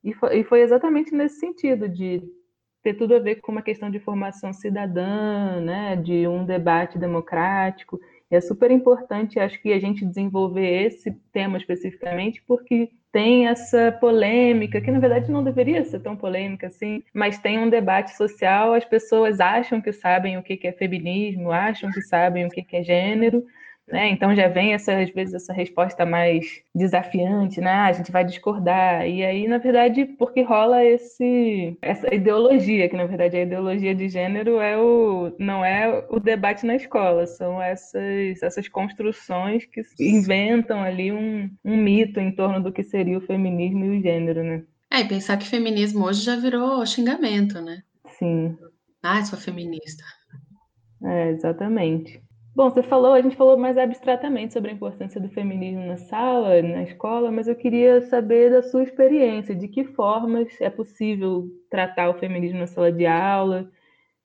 E 0.04 0.14
foi, 0.14 0.40
e 0.40 0.44
foi 0.44 0.62
exatamente 0.62 1.12
nesse 1.14 1.40
sentido 1.40 1.90
de 1.90 2.22
ter 2.84 2.94
tudo 2.94 3.16
a 3.16 3.20
ver 3.20 3.38
com 3.38 3.52
uma 3.52 3.64
questão 3.64 3.90
de 3.90 4.00
formação 4.00 4.54
cidadã, 4.54 5.60
né, 5.60 5.96
de 5.96 6.28
um 6.28 6.46
debate 6.46 7.00
democrático 7.00 8.00
é 8.30 8.42
super 8.42 8.72
importante, 8.72 9.40
acho 9.40 9.62
que 9.62 9.72
a 9.72 9.80
gente 9.80 10.06
desenvolver 10.06 10.86
esse 10.86 11.12
tema 11.32 11.58
especificamente, 11.58 12.44
porque 12.46 12.90
tem 13.12 13.48
essa 13.48 13.92
polêmica, 13.92 14.82
que 14.82 14.92
na 14.92 15.00
verdade 15.00 15.32
não 15.32 15.44
deveria 15.44 15.84
ser 15.86 16.00
tão 16.02 16.16
polêmica 16.16 16.68
assim, 16.68 17.04
mas 17.14 17.40
tem 17.40 17.58
um 17.58 17.70
debate 17.70 18.16
social, 18.16 18.74
as 18.74 18.86
pessoas 18.86 19.40
acham 19.40 19.82
que 19.82 19.94
sabem 19.94 20.38
o 20.38 20.44
que 20.44 20.60
é 20.68 20.72
feminismo, 20.74 21.52
acham 21.52 21.90
que 21.92 22.02
sabem 22.02 22.46
o 22.46 22.50
que 22.50 22.66
é 22.76 22.84
gênero, 22.84 23.46
né? 23.88 24.10
Então 24.10 24.36
já 24.36 24.48
vem 24.48 24.74
essa, 24.74 25.00
às 25.00 25.10
vezes 25.10 25.34
essa 25.34 25.54
resposta 25.54 26.06
mais 26.06 26.62
desafiante, 26.76 27.62
né? 27.62 27.72
Ah, 27.72 27.86
a 27.88 27.94
gente 27.94 28.12
vai 28.12 28.26
discordar. 28.26 29.08
E 29.08 29.24
aí, 29.24 29.48
na 29.48 29.58
verdade, 29.58 30.06
porque 30.06 30.42
rola 30.42 30.84
esse 30.84 31.78
essa 31.82 32.14
ideologia, 32.14 32.90
que 32.90 32.98
na 32.98 33.06
verdade 33.06 33.38
a 33.38 33.44
ideologia 33.44 33.96
de 33.96 34.10
gênero 34.10 34.60
é 34.60 34.78
o 34.78 35.34
não 35.40 35.64
é 35.64 36.06
o 36.10 36.20
debate 36.20 36.66
na 36.66 36.76
escola, 36.76 37.26
são 37.26 37.62
essas 37.62 38.42
essas 38.44 38.68
construções 38.68 39.66
que 39.66 39.82
inventam 40.00 40.82
ali 40.82 41.12
um, 41.12 41.50
um 41.64 41.78
mito 41.78 42.20
em 42.20 42.32
torno 42.36 42.62
do 42.62 42.72
que 42.72 42.84
seria 42.84 43.18
o 43.18 43.22
feminismo 43.22 43.86
e 43.86 44.00
o 44.00 44.02
gênero, 44.02 44.44
né? 44.44 44.64
É, 44.92 45.02
e 45.02 45.08
pensar 45.08 45.38
que 45.38 45.46
feminismo 45.48 46.06
hoje 46.06 46.24
já 46.24 46.36
virou 46.36 46.86
xingamento, 46.86 47.62
né? 47.62 47.84
Sim. 48.18 48.58
Ah, 49.04 49.24
sou 49.24 49.38
feminista. 49.38 50.04
É, 51.04 51.30
exatamente. 51.30 52.22
Bom, 52.58 52.72
você 52.72 52.82
falou, 52.82 53.14
a 53.14 53.22
gente 53.22 53.36
falou 53.36 53.56
mais 53.56 53.78
abstratamente 53.78 54.52
sobre 54.52 54.72
a 54.72 54.74
importância 54.74 55.22
do 55.22 55.30
feminismo 55.30 55.86
na 55.86 55.96
sala, 55.96 56.60
na 56.64 56.82
escola, 56.82 57.32
mas 57.32 57.48
eu 57.48 57.56
queria 57.56 58.02
saber 58.10 58.50
da 58.50 58.64
sua 58.64 58.82
experiência, 58.82 59.54
de 59.54 59.68
que 59.68 59.84
formas 59.84 60.48
é 60.60 60.68
possível 60.68 61.46
tratar 61.70 62.10
o 62.10 62.18
feminismo 62.18 62.58
na 62.58 62.66
sala 62.66 62.92
de 62.92 63.06
aula. 63.06 63.70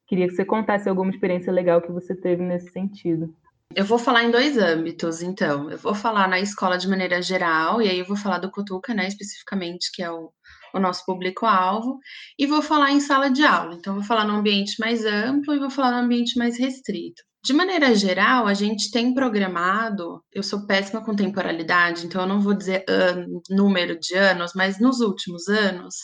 Queria 0.06 0.26
que 0.26 0.34
você 0.34 0.46
contasse 0.46 0.88
alguma 0.88 1.10
experiência 1.10 1.52
legal 1.52 1.82
que 1.82 1.92
você 1.92 2.14
teve 2.14 2.42
nesse 2.42 2.72
sentido. 2.72 3.36
Eu 3.76 3.84
vou 3.84 3.98
falar 3.98 4.24
em 4.24 4.30
dois 4.30 4.56
âmbitos, 4.56 5.20
então. 5.20 5.70
Eu 5.70 5.76
vou 5.76 5.94
falar 5.94 6.26
na 6.26 6.40
escola 6.40 6.78
de 6.78 6.88
maneira 6.88 7.20
geral, 7.20 7.82
e 7.82 7.88
aí 7.90 7.98
eu 7.98 8.06
vou 8.06 8.16
falar 8.16 8.38
do 8.38 8.50
Cutuca, 8.50 8.94
né, 8.94 9.08
especificamente, 9.08 9.90
que 9.92 10.02
é 10.02 10.10
o, 10.10 10.32
o 10.72 10.80
nosso 10.80 11.04
público-alvo, 11.04 11.98
e 12.38 12.46
vou 12.46 12.62
falar 12.62 12.92
em 12.92 13.00
sala 13.00 13.28
de 13.28 13.44
aula. 13.44 13.74
Então, 13.74 13.92
vou 13.92 14.02
falar 14.02 14.24
no 14.24 14.36
ambiente 14.36 14.80
mais 14.80 15.04
amplo 15.04 15.54
e 15.54 15.58
vou 15.58 15.68
falar 15.68 15.90
no 15.90 16.06
ambiente 16.06 16.38
mais 16.38 16.58
restrito. 16.58 17.22
De 17.44 17.52
maneira 17.52 17.94
geral, 17.94 18.46
a 18.46 18.54
gente 18.54 18.90
tem 18.90 19.12
programado. 19.14 20.22
Eu 20.32 20.42
sou 20.42 20.66
péssima 20.66 21.04
com 21.04 21.14
temporalidade, 21.16 22.06
então 22.06 22.22
eu 22.22 22.28
não 22.28 22.40
vou 22.40 22.54
dizer 22.54 22.84
ano, 22.88 23.42
número 23.50 23.98
de 23.98 24.14
anos, 24.14 24.52
mas 24.54 24.78
nos 24.78 25.00
últimos 25.00 25.48
anos, 25.48 25.94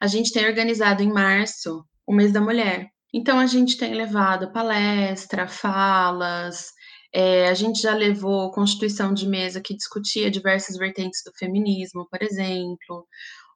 a 0.00 0.06
gente 0.08 0.32
tem 0.32 0.46
organizado 0.46 1.02
em 1.02 1.12
março 1.12 1.84
o 2.06 2.12
mês 2.12 2.32
da 2.32 2.40
mulher. 2.40 2.88
Então, 3.14 3.38
a 3.38 3.46
gente 3.46 3.76
tem 3.76 3.94
levado 3.94 4.52
palestra, 4.52 5.46
falas, 5.46 6.72
é, 7.14 7.48
a 7.48 7.54
gente 7.54 7.80
já 7.82 7.94
levou 7.94 8.50
constituição 8.50 9.12
de 9.12 9.28
mesa 9.28 9.60
que 9.60 9.76
discutia 9.76 10.30
diversas 10.30 10.76
vertentes 10.76 11.22
do 11.24 11.32
feminismo, 11.36 12.08
por 12.10 12.22
exemplo. 12.22 13.06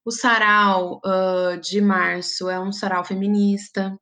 O 0.05 0.11
sarau 0.11 1.01
uh, 1.05 1.59
de 1.61 1.81
março 1.81 2.51
é 2.51 2.61
um 2.61 2.71
sarau 2.71 3.05
feminista, 3.05 3.99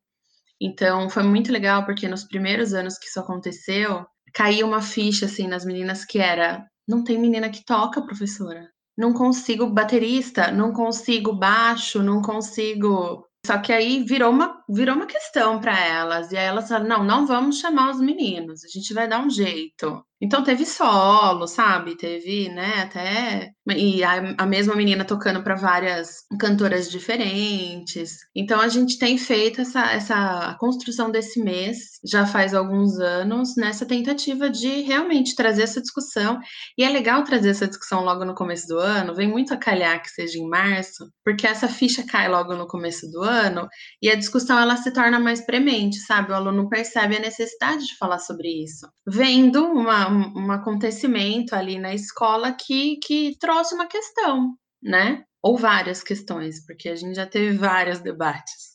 então 0.64 1.10
foi 1.10 1.22
muito 1.22 1.52
legal 1.52 1.84
porque 1.84 2.08
nos 2.08 2.24
primeiros 2.24 2.72
anos 2.72 2.98
que 2.98 3.06
isso 3.06 3.20
aconteceu, 3.20 4.06
caiu 4.32 4.66
uma 4.66 4.80
ficha 4.80 5.26
assim 5.26 5.46
nas 5.46 5.64
meninas 5.64 6.04
que 6.04 6.18
era: 6.18 6.66
não 6.88 7.04
tem 7.04 7.18
menina 7.18 7.50
que 7.50 7.64
toca, 7.64 8.02
professora. 8.02 8.68
Não 8.96 9.12
consigo 9.12 9.66
baterista, 9.66 10.50
não 10.52 10.72
consigo 10.72 11.32
baixo, 11.32 12.02
não 12.02 12.22
consigo 12.22 13.26
só 13.46 13.58
que 13.58 13.72
aí 13.72 14.02
virou 14.02 14.30
uma, 14.30 14.63
virou 14.68 14.96
uma 14.96 15.06
questão 15.06 15.60
para 15.60 15.78
elas. 15.78 16.32
E 16.32 16.36
aí 16.36 16.46
elas 16.46 16.68
falaram: 16.68 16.88
não, 16.88 17.04
não 17.04 17.26
vamos 17.26 17.58
chamar 17.58 17.90
os 17.90 18.00
meninos, 18.00 18.64
a 18.64 18.68
gente 18.68 18.92
vai 18.94 19.08
dar 19.08 19.24
um 19.24 19.30
jeito. 19.30 20.04
Então 20.24 20.42
teve 20.42 20.64
solo, 20.64 21.46
sabe? 21.46 21.96
Teve, 21.96 22.48
né, 22.48 22.82
até. 22.82 23.50
E 23.76 24.02
a, 24.02 24.34
a 24.38 24.46
mesma 24.46 24.74
menina 24.74 25.04
tocando 25.04 25.42
para 25.42 25.54
várias 25.54 26.24
cantoras 26.40 26.90
diferentes. 26.90 28.20
Então 28.34 28.58
a 28.58 28.68
gente 28.68 28.98
tem 28.98 29.18
feito 29.18 29.60
essa, 29.60 29.92
essa 29.92 30.56
construção 30.58 31.10
desse 31.10 31.42
mês, 31.42 31.98
já 32.02 32.24
faz 32.24 32.54
alguns 32.54 32.98
anos, 32.98 33.54
nessa 33.56 33.84
tentativa 33.84 34.48
de 34.48 34.80
realmente 34.82 35.34
trazer 35.34 35.64
essa 35.64 35.80
discussão. 35.80 36.38
E 36.78 36.84
é 36.84 36.88
legal 36.88 37.22
trazer 37.24 37.50
essa 37.50 37.68
discussão 37.68 38.02
logo 38.02 38.24
no 38.24 38.34
começo 38.34 38.66
do 38.68 38.78
ano, 38.78 39.14
vem 39.14 39.28
muito 39.28 39.52
a 39.52 39.58
calhar 39.58 40.00
que 40.02 40.08
seja 40.08 40.38
em 40.38 40.48
março, 40.48 41.06
porque 41.22 41.46
essa 41.46 41.68
ficha 41.68 42.02
cai 42.02 42.28
logo 42.28 42.54
no 42.54 42.66
começo 42.66 43.10
do 43.10 43.22
ano 43.22 43.68
e 44.00 44.08
a 44.08 44.14
discussão 44.14 44.53
ela 44.58 44.76
se 44.76 44.92
torna 44.92 45.18
mais 45.18 45.40
premente, 45.40 45.98
sabe? 46.00 46.32
O 46.32 46.34
aluno 46.34 46.68
percebe 46.68 47.16
a 47.16 47.20
necessidade 47.20 47.86
de 47.86 47.96
falar 47.96 48.18
sobre 48.18 48.48
isso. 48.48 48.88
Vendo 49.06 49.64
uma 49.64 50.08
um, 50.08 50.50
acontecimento 50.50 51.54
ali 51.54 51.78
na 51.78 51.94
escola 51.94 52.52
que, 52.52 52.96
que 52.96 53.36
trouxe 53.38 53.74
uma 53.74 53.86
questão, 53.86 54.54
né? 54.82 55.24
Ou 55.42 55.56
várias 55.56 56.02
questões, 56.02 56.64
porque 56.66 56.88
a 56.88 56.96
gente 56.96 57.14
já 57.14 57.26
teve 57.26 57.56
vários 57.56 58.00
debates. 58.00 58.73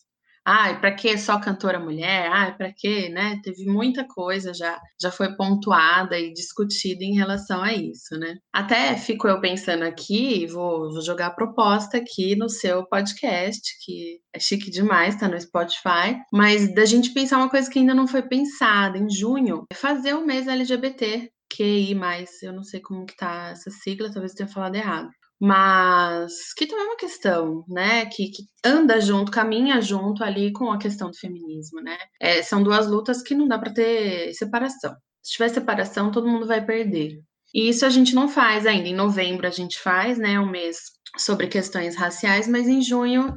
Ai, 0.52 0.80
para 0.80 0.92
que 0.92 1.16
só 1.16 1.38
cantora 1.38 1.78
mulher? 1.78 2.28
Ai, 2.28 2.56
para 2.56 2.72
que, 2.72 3.08
né? 3.08 3.40
Teve 3.40 3.66
muita 3.66 4.04
coisa 4.04 4.52
já, 4.52 4.80
já 5.00 5.08
foi 5.08 5.36
pontuada 5.36 6.18
e 6.18 6.32
discutida 6.32 7.04
em 7.04 7.14
relação 7.14 7.62
a 7.62 7.72
isso, 7.72 8.18
né? 8.18 8.36
Até 8.52 8.96
fico 8.96 9.28
eu 9.28 9.40
pensando 9.40 9.84
aqui, 9.84 10.48
vou, 10.48 10.90
vou 10.90 11.02
jogar 11.02 11.28
a 11.28 11.34
proposta 11.34 11.98
aqui 11.98 12.34
no 12.34 12.48
seu 12.48 12.84
podcast, 12.84 13.60
que 13.84 14.18
é 14.34 14.40
chique 14.40 14.72
demais, 14.72 15.14
tá 15.14 15.28
no 15.28 15.40
Spotify, 15.40 16.18
mas 16.32 16.74
da 16.74 16.84
gente 16.84 17.14
pensar 17.14 17.36
uma 17.38 17.48
coisa 17.48 17.70
que 17.70 17.78
ainda 17.78 17.94
não 17.94 18.08
foi 18.08 18.22
pensada 18.22 18.98
em 18.98 19.08
junho, 19.08 19.66
é 19.70 19.74
fazer 19.76 20.14
o 20.14 20.26
mês 20.26 20.48
LGBT, 20.48 21.30
QI+, 21.48 21.96
eu 22.42 22.52
não 22.52 22.64
sei 22.64 22.80
como 22.80 23.06
que 23.06 23.16
tá 23.16 23.50
essa 23.50 23.70
sigla, 23.70 24.10
talvez 24.10 24.32
eu 24.32 24.38
tenha 24.38 24.48
falado 24.48 24.74
errado 24.74 25.10
mas 25.40 26.52
que 26.54 26.66
também 26.66 26.84
é 26.84 26.88
uma 26.88 26.96
questão, 26.96 27.64
né, 27.66 28.04
que, 28.06 28.30
que, 28.30 28.42
anda 28.64 29.00
junto, 29.00 29.32
caminha 29.32 29.80
junto 29.80 30.22
ali 30.22 30.52
com 30.52 30.70
a 30.70 30.78
questão 30.78 31.10
do 31.10 31.16
feminismo, 31.16 31.80
né? 31.80 31.96
É, 32.20 32.42
são 32.42 32.62
duas 32.62 32.86
lutas 32.86 33.22
que 33.22 33.34
não 33.34 33.48
dá 33.48 33.58
para 33.58 33.72
ter 33.72 34.34
separação. 34.34 34.94
Se 35.22 35.32
tiver 35.32 35.48
separação, 35.48 36.10
todo 36.10 36.28
mundo 36.28 36.46
vai 36.46 36.64
perder. 36.64 37.20
E 37.54 37.68
isso 37.70 37.86
a 37.86 37.90
gente 37.90 38.14
não 38.14 38.28
faz 38.28 38.66
ainda. 38.66 38.88
Em 38.88 38.94
novembro 38.94 39.46
a 39.46 39.50
gente 39.50 39.78
faz, 39.78 40.18
né, 40.18 40.38
um 40.38 40.50
mês 40.50 40.78
sobre 41.16 41.46
questões 41.48 41.96
raciais, 41.96 42.46
mas 42.46 42.68
em 42.68 42.82
junho 42.82 43.34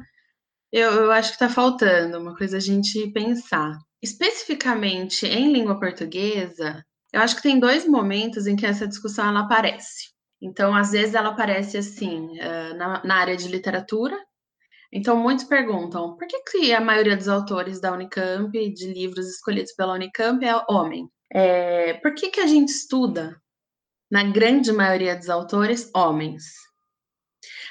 eu, 0.70 0.90
eu 0.90 1.12
acho 1.12 1.30
que 1.30 1.36
está 1.36 1.48
faltando 1.48 2.18
uma 2.18 2.36
coisa 2.36 2.58
a 2.58 2.60
gente 2.60 3.10
pensar. 3.12 3.78
Especificamente 4.02 5.24
em 5.24 5.52
língua 5.52 5.80
portuguesa, 5.80 6.84
eu 7.12 7.20
acho 7.22 7.36
que 7.36 7.42
tem 7.42 7.58
dois 7.58 7.86
momentos 7.86 8.46
em 8.46 8.56
que 8.56 8.66
essa 8.66 8.86
discussão 8.86 9.28
ela 9.28 9.40
aparece. 9.40 10.13
Então, 10.44 10.74
às 10.74 10.90
vezes, 10.90 11.14
ela 11.14 11.30
aparece 11.30 11.78
assim, 11.78 12.38
eh, 12.38 12.74
na, 12.74 13.14
área 13.14 13.34
de 13.34 13.48
literatura. 13.48 14.14
Então, 14.92 15.16
muitos 15.16 15.46
perguntam 15.46 16.16
por 16.16 16.28
que, 16.28 16.38
que 16.42 16.72
a 16.74 16.82
maioria 16.82 17.16
dos 17.16 17.28
autores 17.28 17.80
da 17.80 17.92
Unicamp, 17.92 18.52
de 18.52 18.92
livros 18.92 19.26
escolhidos 19.26 19.72
pela 19.74 19.94
Unicamp, 19.94 20.44
é 20.44 20.54
homem? 20.68 21.08
É, 21.32 21.94
por 21.94 22.14
que, 22.14 22.28
que 22.30 22.40
a 22.40 22.46
gente 22.46 22.68
estuda, 22.68 23.40
na 24.10 24.22
grande 24.24 24.70
maioria 24.70 25.16
dos 25.16 25.30
autores, 25.30 25.90
homens? 25.94 26.44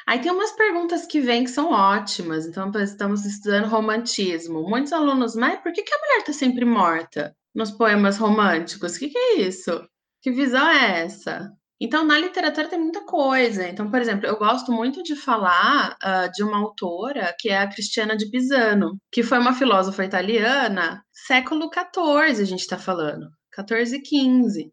Aí 0.07 0.19
tem 0.19 0.31
umas 0.31 0.51
perguntas 0.53 1.05
que 1.05 1.21
vêm 1.21 1.43
que 1.43 1.51
são 1.51 1.71
ótimas. 1.71 2.47
Então, 2.47 2.71
estamos 2.81 3.23
estudando 3.23 3.69
romantismo. 3.69 4.67
Muitos 4.67 4.91
alunos, 4.93 5.36
mas 5.36 5.62
por 5.62 5.71
que, 5.71 5.83
que 5.83 5.93
a 5.93 5.99
mulher 5.99 6.19
está 6.21 6.33
sempre 6.33 6.65
morta 6.65 7.36
nos 7.53 7.69
poemas 7.69 8.17
românticos? 8.17 8.95
O 8.95 8.99
que, 8.99 9.09
que 9.09 9.17
é 9.17 9.41
isso? 9.41 9.88
Que 10.23 10.31
visão 10.31 10.67
é 10.67 11.03
essa? 11.03 11.55
Então, 11.84 12.06
na 12.06 12.17
literatura 12.17 12.69
tem 12.69 12.80
muita 12.80 13.02
coisa. 13.06 13.67
Então, 13.67 13.91
por 13.91 14.00
exemplo, 14.00 14.26
eu 14.26 14.38
gosto 14.38 14.72
muito 14.72 15.04
de 15.04 15.17
falar 15.17 15.98
uh, 16.02 16.32
de 16.32 16.41
uma 16.41 16.58
autora 16.58 17.36
que 17.38 17.50
é 17.50 17.58
a 17.58 17.67
Cristiana 17.67 18.15
de 18.15 18.30
Pisano, 18.30 18.98
que 19.12 19.22
foi 19.22 19.38
uma 19.38 19.54
filósofa 19.54 20.06
italiana, 20.06 21.04
século 21.12 21.69
XIV, 21.69 22.41
a 22.41 22.46
gente 22.46 22.62
está 22.62 22.78
falando, 22.78 23.30
14 23.52 23.98
e 23.98 24.02
15. 24.02 24.72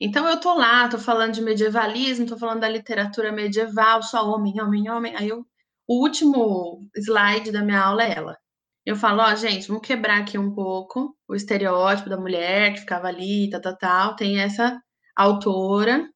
Então, 0.00 0.26
eu 0.26 0.40
tô 0.40 0.54
lá, 0.54 0.88
tô 0.88 0.98
falando 0.98 1.34
de 1.34 1.42
medievalismo, 1.42 2.24
tô 2.24 2.38
falando 2.38 2.60
da 2.60 2.70
literatura 2.70 3.30
medieval, 3.30 4.02
só 4.02 4.26
homem, 4.26 4.62
homem, 4.62 4.90
homem. 4.90 5.14
Aí, 5.16 5.28
eu, 5.28 5.44
o 5.86 6.02
último 6.02 6.80
slide 6.96 7.52
da 7.52 7.62
minha 7.62 7.82
aula 7.82 8.02
é 8.02 8.16
ela. 8.16 8.34
Eu 8.86 8.96
falo, 8.96 9.20
ó, 9.20 9.34
gente, 9.34 9.68
vamos 9.68 9.86
quebrar 9.86 10.22
aqui 10.22 10.38
um 10.38 10.54
pouco 10.54 11.14
o 11.28 11.34
estereótipo 11.34 12.08
da 12.08 12.16
mulher 12.16 12.72
que 12.72 12.80
ficava 12.80 13.08
ali, 13.08 13.50
tal, 13.50 13.60
tal, 13.60 13.76
tal. 13.76 14.16
Tem 14.16 14.40
essa 14.40 14.80
autora 15.14 16.08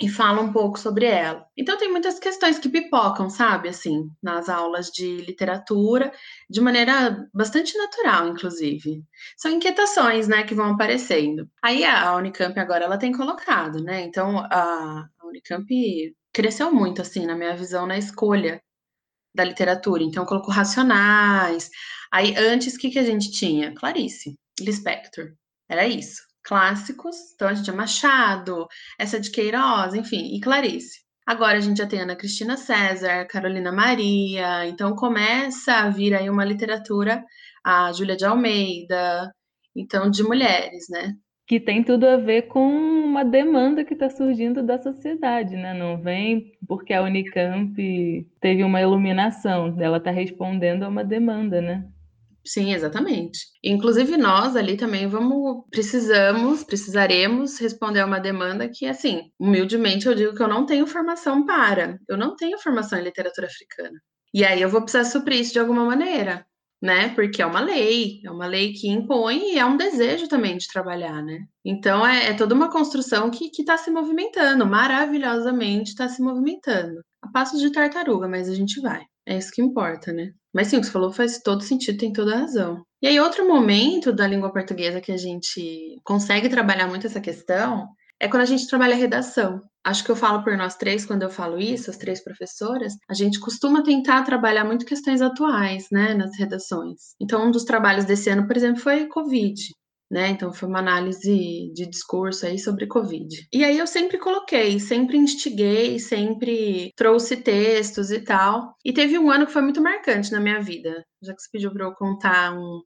e 0.00 0.08
fala 0.08 0.40
um 0.40 0.52
pouco 0.52 0.78
sobre 0.78 1.06
ela. 1.06 1.44
Então 1.56 1.76
tem 1.76 1.90
muitas 1.90 2.18
questões 2.20 2.58
que 2.58 2.68
pipocam, 2.68 3.28
sabe, 3.28 3.68
assim, 3.68 4.08
nas 4.22 4.48
aulas 4.48 4.90
de 4.90 5.16
literatura, 5.18 6.12
de 6.48 6.60
maneira 6.60 7.28
bastante 7.34 7.76
natural, 7.76 8.28
inclusive. 8.28 9.02
São 9.36 9.50
inquietações, 9.50 10.28
né, 10.28 10.44
que 10.44 10.54
vão 10.54 10.70
aparecendo. 10.72 11.50
Aí 11.62 11.84
a 11.84 12.14
Unicamp 12.14 12.58
agora 12.60 12.84
ela 12.84 12.98
tem 12.98 13.12
colocado, 13.12 13.82
né? 13.82 14.02
Então 14.02 14.38
a 14.38 15.08
Unicamp 15.24 15.66
cresceu 16.32 16.72
muito 16.72 17.02
assim 17.02 17.26
na 17.26 17.34
minha 17.34 17.56
visão 17.56 17.86
na 17.86 17.98
escolha 17.98 18.62
da 19.34 19.44
literatura. 19.44 20.02
Então 20.04 20.24
colocou 20.26 20.54
Racionais. 20.54 21.70
Aí 22.12 22.36
antes 22.36 22.74
o 22.74 22.78
que 22.78 22.90
que 22.90 22.98
a 22.98 23.04
gente 23.04 23.32
tinha? 23.32 23.74
Clarice 23.74 24.38
Lispector. 24.60 25.32
Era 25.68 25.86
isso 25.88 26.27
clássicos. 26.48 27.14
Então 27.34 27.48
a 27.48 27.54
gente 27.54 27.64
tinha 27.64 27.76
Machado, 27.76 28.66
essa 28.98 29.20
de 29.20 29.30
Queiroz, 29.30 29.94
enfim, 29.94 30.34
e 30.34 30.40
Clarice. 30.40 31.06
Agora 31.26 31.58
a 31.58 31.60
gente 31.60 31.76
já 31.76 31.86
tem 31.86 32.00
Ana 32.00 32.16
Cristina 32.16 32.56
César, 32.56 33.26
Carolina 33.26 33.70
Maria, 33.70 34.66
então 34.66 34.96
começa 34.96 35.74
a 35.74 35.90
vir 35.90 36.14
aí 36.14 36.30
uma 36.30 36.44
literatura, 36.44 37.22
a 37.62 37.92
Júlia 37.92 38.16
de 38.16 38.24
Almeida, 38.24 39.30
então 39.76 40.10
de 40.10 40.22
mulheres, 40.22 40.86
né? 40.88 41.12
Que 41.46 41.60
tem 41.60 41.84
tudo 41.84 42.06
a 42.06 42.16
ver 42.16 42.42
com 42.48 42.66
uma 42.66 43.24
demanda 43.24 43.84
que 43.84 43.92
está 43.92 44.08
surgindo 44.08 44.62
da 44.62 44.78
sociedade, 44.82 45.54
né? 45.54 45.74
Não 45.74 46.00
vem 46.00 46.52
porque 46.66 46.94
a 46.94 47.02
Unicamp 47.02 47.76
teve 48.40 48.64
uma 48.64 48.80
iluminação, 48.80 49.76
ela 49.78 49.98
está 49.98 50.10
respondendo 50.10 50.84
a 50.84 50.88
uma 50.88 51.04
demanda, 51.04 51.60
né? 51.60 51.84
Sim, 52.48 52.72
exatamente. 52.72 53.40
Inclusive 53.62 54.16
nós 54.16 54.56
ali 54.56 54.74
também 54.74 55.06
vamos, 55.06 55.66
precisamos, 55.70 56.64
precisaremos 56.64 57.58
responder 57.60 58.00
a 58.00 58.06
uma 58.06 58.18
demanda 58.18 58.66
que, 58.70 58.86
assim, 58.86 59.30
humildemente 59.38 60.06
eu 60.06 60.14
digo 60.14 60.34
que 60.34 60.42
eu 60.42 60.48
não 60.48 60.64
tenho 60.64 60.86
formação 60.86 61.44
para, 61.44 61.98
eu 62.08 62.16
não 62.16 62.34
tenho 62.34 62.58
formação 62.58 62.98
em 62.98 63.02
literatura 63.02 63.46
africana. 63.48 64.00
E 64.32 64.46
aí 64.46 64.62
eu 64.62 64.70
vou 64.70 64.80
precisar 64.80 65.04
suprir 65.04 65.40
isso 65.40 65.52
de 65.52 65.58
alguma 65.58 65.84
maneira, 65.84 66.46
né? 66.80 67.10
Porque 67.10 67.42
é 67.42 67.46
uma 67.46 67.60
lei, 67.60 68.22
é 68.24 68.30
uma 68.30 68.46
lei 68.46 68.72
que 68.72 68.88
impõe 68.88 69.52
e 69.52 69.58
é 69.58 69.66
um 69.66 69.76
desejo 69.76 70.26
também 70.26 70.56
de 70.56 70.68
trabalhar, 70.68 71.22
né? 71.22 71.40
Então 71.62 72.06
é, 72.06 72.28
é 72.30 72.34
toda 72.34 72.54
uma 72.54 72.70
construção 72.70 73.30
que 73.30 73.50
está 73.58 73.76
se 73.76 73.90
movimentando, 73.90 74.64
maravilhosamente 74.64 75.90
está 75.90 76.08
se 76.08 76.22
movimentando. 76.22 77.02
A 77.20 77.28
passos 77.28 77.60
de 77.60 77.70
tartaruga, 77.72 78.26
mas 78.26 78.48
a 78.48 78.54
gente 78.54 78.80
vai. 78.80 79.04
É 79.28 79.36
isso 79.36 79.52
que 79.52 79.60
importa, 79.60 80.10
né? 80.10 80.30
Mas 80.54 80.68
sim, 80.68 80.78
o 80.78 80.80
que 80.80 80.86
você 80.86 80.92
falou 80.92 81.12
faz 81.12 81.38
todo 81.38 81.62
sentido, 81.62 81.98
tem 81.98 82.12
toda 82.14 82.34
a 82.34 82.38
razão. 82.38 82.82
E 83.02 83.06
aí, 83.06 83.20
outro 83.20 83.46
momento 83.46 84.10
da 84.10 84.26
língua 84.26 84.50
portuguesa 84.50 85.02
que 85.02 85.12
a 85.12 85.18
gente 85.18 85.96
consegue 86.02 86.48
trabalhar 86.48 86.88
muito 86.88 87.06
essa 87.06 87.20
questão 87.20 87.86
é 88.18 88.26
quando 88.26 88.42
a 88.42 88.46
gente 88.46 88.66
trabalha 88.66 88.94
a 88.94 88.98
redação. 88.98 89.60
Acho 89.84 90.02
que 90.02 90.10
eu 90.10 90.16
falo 90.16 90.42
por 90.42 90.56
nós 90.56 90.76
três 90.76 91.04
quando 91.04 91.24
eu 91.24 91.30
falo 91.30 91.58
isso, 91.60 91.90
as 91.90 91.98
três 91.98 92.24
professoras, 92.24 92.94
a 93.08 93.12
gente 93.12 93.38
costuma 93.38 93.82
tentar 93.82 94.22
trabalhar 94.22 94.64
muito 94.64 94.86
questões 94.86 95.20
atuais, 95.20 95.86
né, 95.92 96.14
nas 96.14 96.36
redações. 96.38 97.14
Então, 97.20 97.46
um 97.46 97.50
dos 97.50 97.64
trabalhos 97.64 98.06
desse 98.06 98.30
ano, 98.30 98.46
por 98.46 98.56
exemplo, 98.56 98.80
foi 98.80 99.06
Covid 99.08 99.60
né? 100.10 100.28
Então 100.28 100.52
foi 100.52 100.68
uma 100.68 100.78
análise 100.78 101.70
de 101.74 101.86
discurso 101.86 102.46
aí 102.46 102.58
sobre 102.58 102.86
Covid. 102.86 103.46
E 103.52 103.64
aí 103.64 103.78
eu 103.78 103.86
sempre 103.86 104.18
coloquei, 104.18 104.78
sempre 104.80 105.16
instiguei, 105.16 105.98
sempre 105.98 106.92
trouxe 106.96 107.36
textos 107.36 108.10
e 108.10 108.20
tal. 108.20 108.74
E 108.84 108.92
teve 108.92 109.18
um 109.18 109.30
ano 109.30 109.46
que 109.46 109.52
foi 109.52 109.62
muito 109.62 109.82
marcante 109.82 110.32
na 110.32 110.40
minha 110.40 110.60
vida, 110.60 111.04
já 111.22 111.34
que 111.34 111.42
você 111.42 111.48
pediu 111.52 111.72
para 111.72 111.84
eu 111.86 111.92
contar 111.92 112.52
um, 112.56 112.80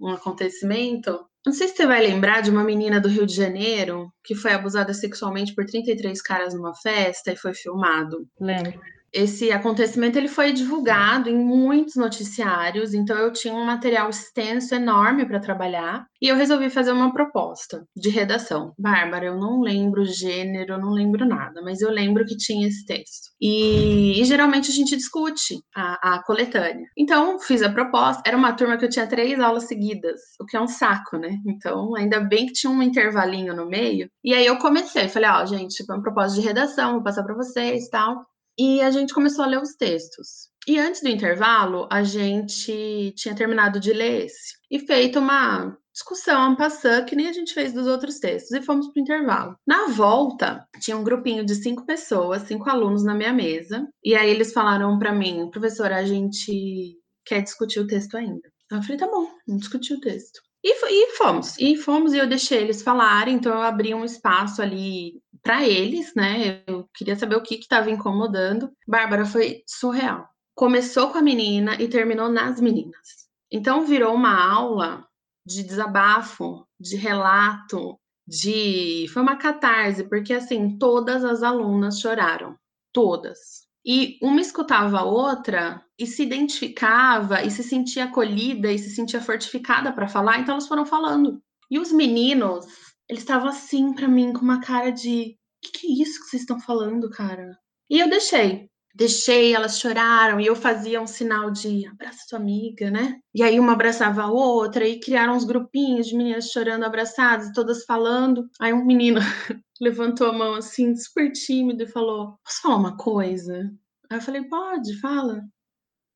um 0.00 0.08
acontecimento. 0.08 1.18
Não 1.44 1.52
sei 1.52 1.68
se 1.68 1.76
você 1.76 1.86
vai 1.86 2.00
lembrar 2.00 2.40
de 2.40 2.50
uma 2.50 2.64
menina 2.64 3.00
do 3.00 3.08
Rio 3.08 3.24
de 3.24 3.34
Janeiro 3.34 4.10
que 4.24 4.34
foi 4.34 4.52
abusada 4.52 4.92
sexualmente 4.92 5.54
por 5.54 5.64
33 5.64 6.20
caras 6.20 6.54
numa 6.54 6.74
festa 6.74 7.32
e 7.32 7.36
foi 7.36 7.54
filmado. 7.54 8.26
Lembro 8.40 8.80
esse 9.12 9.50
acontecimento 9.50 10.18
ele 10.18 10.28
foi 10.28 10.52
divulgado 10.52 11.30
em 11.30 11.36
muitos 11.38 11.96
noticiários, 11.96 12.92
então 12.94 13.16
eu 13.16 13.32
tinha 13.32 13.54
um 13.54 13.64
material 13.64 14.10
extenso, 14.10 14.74
enorme 14.74 15.26
para 15.26 15.40
trabalhar, 15.40 16.06
e 16.20 16.28
eu 16.28 16.36
resolvi 16.36 16.70
fazer 16.70 16.92
uma 16.92 17.12
proposta 17.12 17.86
de 17.96 18.08
redação. 18.08 18.72
Bárbara, 18.78 19.26
eu 19.26 19.38
não 19.38 19.60
lembro 19.60 20.02
o 20.02 20.06
gênero, 20.06 20.74
eu 20.74 20.78
não 20.78 20.90
lembro 20.90 21.26
nada, 21.26 21.62
mas 21.62 21.80
eu 21.80 21.90
lembro 21.90 22.24
que 22.24 22.36
tinha 22.36 22.66
esse 22.66 22.84
texto. 22.84 23.30
E, 23.40 24.20
e 24.20 24.24
geralmente 24.24 24.70
a 24.70 24.74
gente 24.74 24.96
discute 24.96 25.60
a, 25.74 26.14
a, 26.14 26.22
coletânea. 26.22 26.86
Então, 26.96 27.38
fiz 27.38 27.62
a 27.62 27.70
proposta, 27.70 28.22
era 28.26 28.36
uma 28.36 28.52
turma 28.52 28.76
que 28.76 28.84
eu 28.84 28.90
tinha 28.90 29.06
três 29.06 29.38
aulas 29.40 29.64
seguidas, 29.64 30.20
o 30.40 30.46
que 30.46 30.56
é 30.56 30.60
um 30.60 30.68
saco, 30.68 31.16
né? 31.16 31.36
Então, 31.46 31.94
ainda 31.94 32.20
bem 32.20 32.46
que 32.46 32.52
tinha 32.52 32.70
um 32.70 32.82
intervalinho 32.82 33.54
no 33.54 33.66
meio. 33.66 34.08
E 34.24 34.34
aí 34.34 34.46
eu 34.46 34.58
comecei, 34.58 35.08
falei, 35.08 35.28
ó, 35.30 35.42
oh, 35.42 35.46
gente, 35.46 35.84
foi 35.84 35.96
uma 35.96 36.02
proposta 36.02 36.40
de 36.40 36.46
redação, 36.46 36.94
vou 36.94 37.02
passar 37.02 37.24
para 37.24 37.34
vocês 37.34 37.88
tal 37.88 38.24
e 38.58 38.80
a 38.80 38.90
gente 38.90 39.14
começou 39.14 39.44
a 39.44 39.48
ler 39.48 39.60
os 39.60 39.74
textos. 39.74 40.48
E 40.66 40.78
antes 40.78 41.00
do 41.00 41.08
intervalo, 41.08 41.86
a 41.90 42.02
gente 42.02 43.12
tinha 43.16 43.34
terminado 43.34 43.78
de 43.78 43.92
ler 43.92 44.26
esse 44.26 44.56
e 44.70 44.80
feito 44.80 45.18
uma 45.18 45.76
discussão, 45.94 46.52
um 46.52 46.56
passant, 46.56 47.06
que 47.06 47.16
nem 47.16 47.28
a 47.28 47.32
gente 47.32 47.54
fez 47.54 47.72
dos 47.72 47.86
outros 47.86 48.18
textos, 48.18 48.52
e 48.52 48.60
fomos 48.60 48.88
para 48.88 49.00
o 49.00 49.02
intervalo. 49.02 49.56
Na 49.66 49.86
volta, 49.86 50.66
tinha 50.80 50.96
um 50.96 51.04
grupinho 51.04 51.44
de 51.44 51.54
cinco 51.54 51.86
pessoas, 51.86 52.42
cinco 52.42 52.68
alunos 52.68 53.02
na 53.02 53.14
minha 53.14 53.32
mesa, 53.32 53.88
e 54.04 54.14
aí 54.14 54.28
eles 54.28 54.52
falaram 54.52 54.98
para 54.98 55.12
mim, 55.12 55.48
professora, 55.50 55.96
a 55.96 56.04
gente 56.04 56.98
quer 57.24 57.42
discutir 57.42 57.80
o 57.80 57.86
texto 57.86 58.16
ainda. 58.16 58.52
Eu 58.70 58.82
falei, 58.82 58.98
tá 58.98 59.06
bom, 59.06 59.26
vamos 59.46 59.62
discutir 59.62 59.94
o 59.94 60.00
texto. 60.00 60.40
E, 60.62 60.72
e 60.72 61.16
fomos, 61.16 61.56
e 61.58 61.76
fomos, 61.76 62.12
e 62.12 62.18
eu 62.18 62.26
deixei 62.26 62.58
eles 62.58 62.82
falarem, 62.82 63.36
então 63.36 63.52
eu 63.52 63.62
abri 63.62 63.94
um 63.94 64.04
espaço 64.04 64.60
ali 64.60 65.22
para 65.46 65.64
eles, 65.64 66.12
né? 66.16 66.64
Eu 66.66 66.88
queria 66.92 67.14
saber 67.14 67.36
o 67.36 67.42
que 67.42 67.54
estava 67.54 67.88
incomodando. 67.88 68.68
Bárbara 68.86 69.24
foi 69.24 69.62
surreal. 69.64 70.28
Começou 70.56 71.10
com 71.10 71.18
a 71.18 71.22
menina 71.22 71.80
e 71.80 71.86
terminou 71.86 72.28
nas 72.28 72.60
meninas. 72.60 73.28
Então 73.50 73.86
virou 73.86 74.12
uma 74.12 74.34
aula 74.34 75.06
de 75.46 75.62
desabafo, 75.62 76.66
de 76.80 76.96
relato, 76.96 77.96
de. 78.26 79.06
Foi 79.12 79.22
uma 79.22 79.36
catarse, 79.36 80.08
porque 80.08 80.32
assim, 80.34 80.76
todas 80.76 81.24
as 81.24 81.44
alunas 81.44 82.00
choraram. 82.00 82.56
Todas. 82.92 83.66
E 83.84 84.18
uma 84.20 84.40
escutava 84.40 84.98
a 84.98 85.04
outra 85.04 85.80
e 85.96 86.08
se 86.08 86.24
identificava 86.24 87.44
e 87.44 87.52
se 87.52 87.62
sentia 87.62 88.06
acolhida 88.06 88.72
e 88.72 88.78
se 88.80 88.90
sentia 88.90 89.20
fortificada 89.20 89.92
para 89.92 90.08
falar, 90.08 90.40
então 90.40 90.54
elas 90.54 90.66
foram 90.66 90.84
falando. 90.84 91.40
E 91.70 91.78
os 91.78 91.92
meninos, 91.92 92.66
eles 93.08 93.22
estavam 93.22 93.48
assim 93.48 93.94
para 93.94 94.08
mim 94.08 94.32
com 94.32 94.40
uma 94.40 94.60
cara 94.60 94.90
de: 94.90 95.36
"Que 95.62 95.72
que 95.72 95.86
é 95.88 96.02
isso 96.02 96.20
que 96.20 96.26
vocês 96.30 96.42
estão 96.42 96.60
falando, 96.60 97.10
cara?" 97.10 97.58
E 97.90 98.00
eu 98.00 98.08
deixei 98.10 98.68
deixei, 98.96 99.54
elas 99.54 99.78
choraram 99.78 100.40
e 100.40 100.46
eu 100.46 100.56
fazia 100.56 101.00
um 101.02 101.06
sinal 101.06 101.50
de 101.50 101.86
abraça 101.86 102.24
sua 102.26 102.38
amiga, 102.38 102.90
né? 102.90 103.20
E 103.34 103.42
aí 103.42 103.60
uma 103.60 103.74
abraçava 103.74 104.22
a 104.22 104.30
outra 104.30 104.88
e 104.88 104.98
criaram 104.98 105.34
uns 105.36 105.44
grupinhos 105.44 106.06
de 106.06 106.16
meninas 106.16 106.50
chorando 106.50 106.84
abraçadas, 106.84 107.52
todas 107.52 107.84
falando. 107.84 108.48
Aí 108.58 108.72
um 108.72 108.86
menino 108.86 109.20
levantou 109.80 110.28
a 110.28 110.32
mão 110.32 110.54
assim, 110.54 110.96
super 110.96 111.30
tímido 111.30 111.82
e 111.82 111.86
falou: 111.86 112.38
"Posso 112.42 112.62
falar 112.62 112.76
uma 112.76 112.96
coisa?" 112.96 113.70
Aí 114.10 114.16
eu 114.16 114.22
falei: 114.22 114.42
"Pode, 114.48 114.98
fala." 114.98 115.42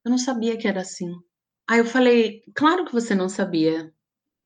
Eu 0.05 0.11
não 0.11 0.19
sabia 0.19 0.57
que 0.57 0.67
era 0.67 0.81
assim. 0.81 1.13
Aí 1.69 1.81
eu 1.81 1.85
falei: 1.85 2.43
"Claro 2.55 2.87
que 2.87 2.93
você 2.93 3.15
não 3.15 3.29
sabia. 3.29 3.93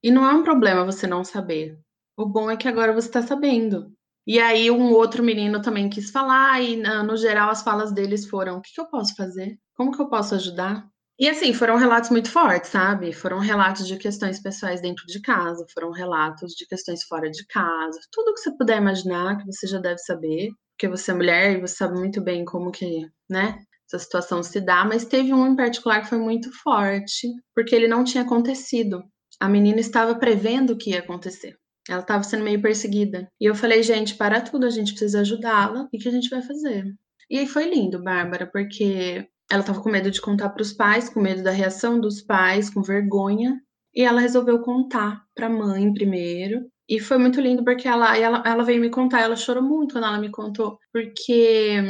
E 0.03 0.11
não 0.11 0.29
é 0.29 0.35
um 0.35 0.43
problema 0.43 0.85
você 0.85 1.07
não 1.07 1.25
saber. 1.25 1.79
O 2.17 2.27
bom 2.27 2.51
é 2.51 2.57
que 2.57 2.69
agora 2.69 2.93
você 2.93 3.11
tá 3.11 3.23
sabendo." 3.23 3.93
E 4.27 4.39
aí 4.39 4.71
um 4.71 4.93
outro 4.93 5.23
menino 5.23 5.61
também 5.61 5.89
quis 5.91 6.11
falar 6.11 6.61
e 6.63 6.77
no 6.77 7.17
geral 7.17 7.51
as 7.51 7.63
falas 7.63 7.93
deles 7.93 8.27
foram: 8.27 8.59
"O 8.59 8.63
que 8.63 8.73
que 8.75 8.81
eu 8.81 8.87
posso 8.89 9.15
fazer? 9.17 9.59
Como 9.77 9.91
que 9.93 10.01
eu 10.01 10.09
posso 10.09 10.35
ajudar?" 10.35 10.87
E 11.19 11.29
assim, 11.29 11.53
foram 11.53 11.77
relatos 11.77 12.11
muito 12.11 12.31
fortes, 12.31 12.71
sabe? 12.71 13.13
Foram 13.13 13.39
relatos 13.39 13.87
de 13.87 13.97
questões 13.97 14.41
pessoais 14.41 14.81
dentro 14.81 15.07
de 15.07 15.21
casa, 15.21 15.65
foram 15.73 15.91
relatos 15.93 16.53
de 16.55 16.67
questões 16.67 17.05
fora 17.05 17.31
de 17.31 17.47
casa, 17.47 17.99
tudo 18.13 18.35
que 18.35 18.41
você 18.41 18.57
puder 18.57 18.79
imaginar, 18.79 19.39
que 19.39 19.47
você 19.47 19.67
já 19.67 19.79
deve 19.79 19.99
saber, 19.99 20.51
porque 20.77 20.89
você 20.89 21.11
é 21.13 21.15
mulher 21.15 21.53
e 21.57 21.61
você 21.61 21.77
sabe 21.77 21.99
muito 21.99 22.21
bem 22.21 22.45
como 22.45 22.71
que, 22.73 23.07
né, 23.31 23.59
essa 23.89 23.99
situação 24.03 24.43
se 24.43 24.61
dá, 24.61 24.85
mas 24.85 25.05
teve 25.05 25.33
um 25.33 25.47
em 25.47 25.55
particular 25.57 26.01
que 26.03 26.09
foi 26.09 26.19
muito 26.19 26.51
forte, 26.63 27.29
porque 27.55 27.75
ele 27.77 27.87
não 27.89 28.03
tinha 28.05 28.25
acontecido. 28.25 29.05
A 29.41 29.49
menina 29.49 29.79
estava 29.81 30.15
prevendo 30.17 30.73
o 30.73 30.77
que 30.79 30.91
ia 30.91 30.99
acontecer. 31.01 31.57
Ela 31.89 32.01
estava 32.01 32.23
sendo 32.23 32.45
meio 32.45 32.61
perseguida. 32.61 33.29
E 33.41 33.45
eu 33.45 33.55
falei, 33.55 33.83
gente, 33.83 34.15
para 34.15 34.41
tudo, 34.41 34.67
a 34.67 34.71
gente 34.71 34.93
precisa 34.93 35.21
ajudá-la. 35.21 35.83
O 35.83 35.89
que 35.89 36.09
a 36.09 36.13
gente 36.13 36.31
vai 36.31 36.43
fazer? 36.43 36.85
E 37.31 37.39
aí 37.39 37.47
foi 37.47 37.69
lindo, 37.69 38.03
Bárbara, 38.03 38.47
porque 38.47 39.27
ela 39.51 39.61
estava 39.61 39.81
com 39.81 39.91
medo 39.91 40.11
de 40.11 40.21
contar 40.21 40.51
para 40.51 40.63
os 40.63 40.73
pais, 40.73 41.09
com 41.09 41.21
medo 41.21 41.43
da 41.43 41.51
reação 41.51 42.01
dos 42.01 42.23
pais, 42.23 42.71
com 42.71 42.83
vergonha. 42.83 43.61
E 43.95 44.03
ela 44.03 44.21
resolveu 44.21 44.61
contar 44.61 45.23
para 45.35 45.47
a 45.47 45.51
mãe 45.51 45.93
primeiro. 45.93 46.67
E 46.89 47.01
foi 47.01 47.19
muito 47.19 47.41
lindo 47.41 47.65
porque 47.65 47.89
ela, 47.89 48.17
ela, 48.17 48.43
ela 48.45 48.63
veio 48.63 48.81
me 48.81 48.91
contar, 48.91 49.21
ela 49.21 49.37
chorou 49.37 49.63
muito 49.63 49.95
quando 49.95 50.05
ela 50.05 50.19
me 50.19 50.31
contou, 50.31 50.79
porque 50.93 51.81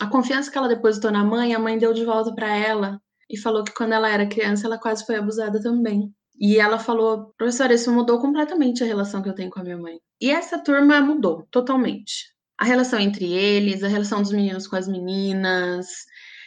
a 0.00 0.06
confiança 0.06 0.50
que 0.50 0.58
ela 0.58 0.68
depositou 0.68 1.10
na 1.10 1.24
mãe, 1.24 1.54
a 1.54 1.58
mãe 1.58 1.78
deu 1.78 1.94
de 1.94 2.04
volta 2.04 2.34
para 2.34 2.54
ela 2.54 3.00
e 3.30 3.38
falou 3.38 3.64
que 3.64 3.72
quando 3.72 3.92
ela 3.92 4.08
era 4.08 4.28
criança 4.28 4.66
ela 4.66 4.78
quase 4.78 5.06
foi 5.06 5.16
abusada 5.16 5.62
também. 5.62 6.12
E 6.46 6.58
ela 6.58 6.78
falou, 6.78 7.32
professora, 7.38 7.72
isso 7.72 7.90
mudou 7.90 8.20
completamente 8.20 8.84
a 8.84 8.86
relação 8.86 9.22
que 9.22 9.30
eu 9.30 9.34
tenho 9.34 9.48
com 9.48 9.60
a 9.60 9.62
minha 9.62 9.78
mãe. 9.78 9.98
E 10.20 10.30
essa 10.30 10.62
turma 10.62 11.00
mudou 11.00 11.48
totalmente. 11.50 12.26
A 12.58 12.66
relação 12.66 13.00
entre 13.00 13.32
eles, 13.32 13.82
a 13.82 13.88
relação 13.88 14.20
dos 14.20 14.30
meninos 14.30 14.68
com 14.68 14.76
as 14.76 14.86
meninas. 14.86 15.86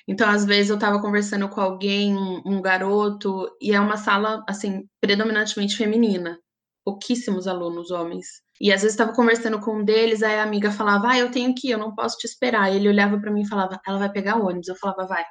Então, 0.07 0.29
às 0.29 0.45
vezes, 0.45 0.69
eu 0.69 0.75
estava 0.75 1.01
conversando 1.01 1.49
com 1.49 1.59
alguém, 1.59 2.15
um, 2.15 2.61
garoto, 2.61 3.49
e 3.59 3.71
é 3.71 3.79
uma 3.79 3.97
sala, 3.97 4.45
assim, 4.47 4.83
predominantemente 5.01 5.75
feminina. 5.75 6.37
Pouquíssimos 6.85 7.47
alunos 7.47 7.89
homens. 7.89 8.27
E 8.61 8.71
às 8.71 8.83
vezes 8.83 8.93
estava 8.93 9.15
conversando 9.15 9.59
com 9.59 9.79
um 9.79 9.83
deles, 9.83 10.21
aí 10.21 10.35
a 10.37 10.43
amiga 10.43 10.71
falava, 10.71 11.09
ah, 11.09 11.17
eu 11.17 11.31
tenho 11.31 11.55
que 11.55 11.69
ir, 11.69 11.71
eu 11.71 11.79
não 11.79 11.95
posso 11.95 12.19
te 12.19 12.25
esperar. 12.25 12.71
E 12.71 12.75
ele 12.75 12.87
olhava 12.87 13.19
para 13.19 13.31
mim 13.31 13.41
e 13.41 13.47
falava, 13.47 13.79
ela 13.87 13.97
vai 13.97 14.11
pegar 14.11 14.37
o 14.37 14.45
ônibus. 14.45 14.67
Eu 14.67 14.75
falava, 14.75 15.07
vai 15.07 15.25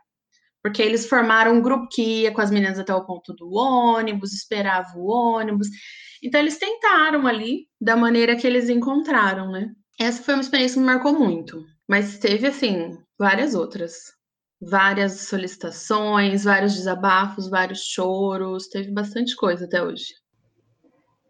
porque 0.66 0.82
eles 0.82 1.06
formaram 1.06 1.54
um 1.54 1.62
grupo 1.62 1.86
que 1.88 2.22
ia 2.22 2.32
com 2.32 2.40
as 2.40 2.50
meninas 2.50 2.76
até 2.76 2.92
o 2.92 3.04
ponto 3.04 3.32
do 3.32 3.52
ônibus, 3.54 4.32
esperava 4.32 4.88
o 4.96 5.06
ônibus. 5.06 5.68
Então 6.20 6.40
eles 6.40 6.58
tentaram 6.58 7.24
ali 7.24 7.68
da 7.80 7.94
maneira 7.96 8.34
que 8.34 8.44
eles 8.44 8.68
encontraram, 8.68 9.52
né? 9.52 9.70
Essa 9.96 10.20
foi 10.24 10.34
uma 10.34 10.40
experiência 10.40 10.74
que 10.74 10.80
me 10.80 10.86
marcou 10.86 11.16
muito, 11.16 11.64
mas 11.88 12.18
teve 12.18 12.48
assim 12.48 12.98
várias 13.16 13.54
outras, 13.54 13.92
várias 14.60 15.28
solicitações, 15.28 16.42
vários 16.42 16.74
desabafos, 16.74 17.48
vários 17.48 17.82
choros, 17.82 18.66
teve 18.66 18.90
bastante 18.90 19.36
coisa 19.36 19.66
até 19.66 19.80
hoje. 19.80 20.06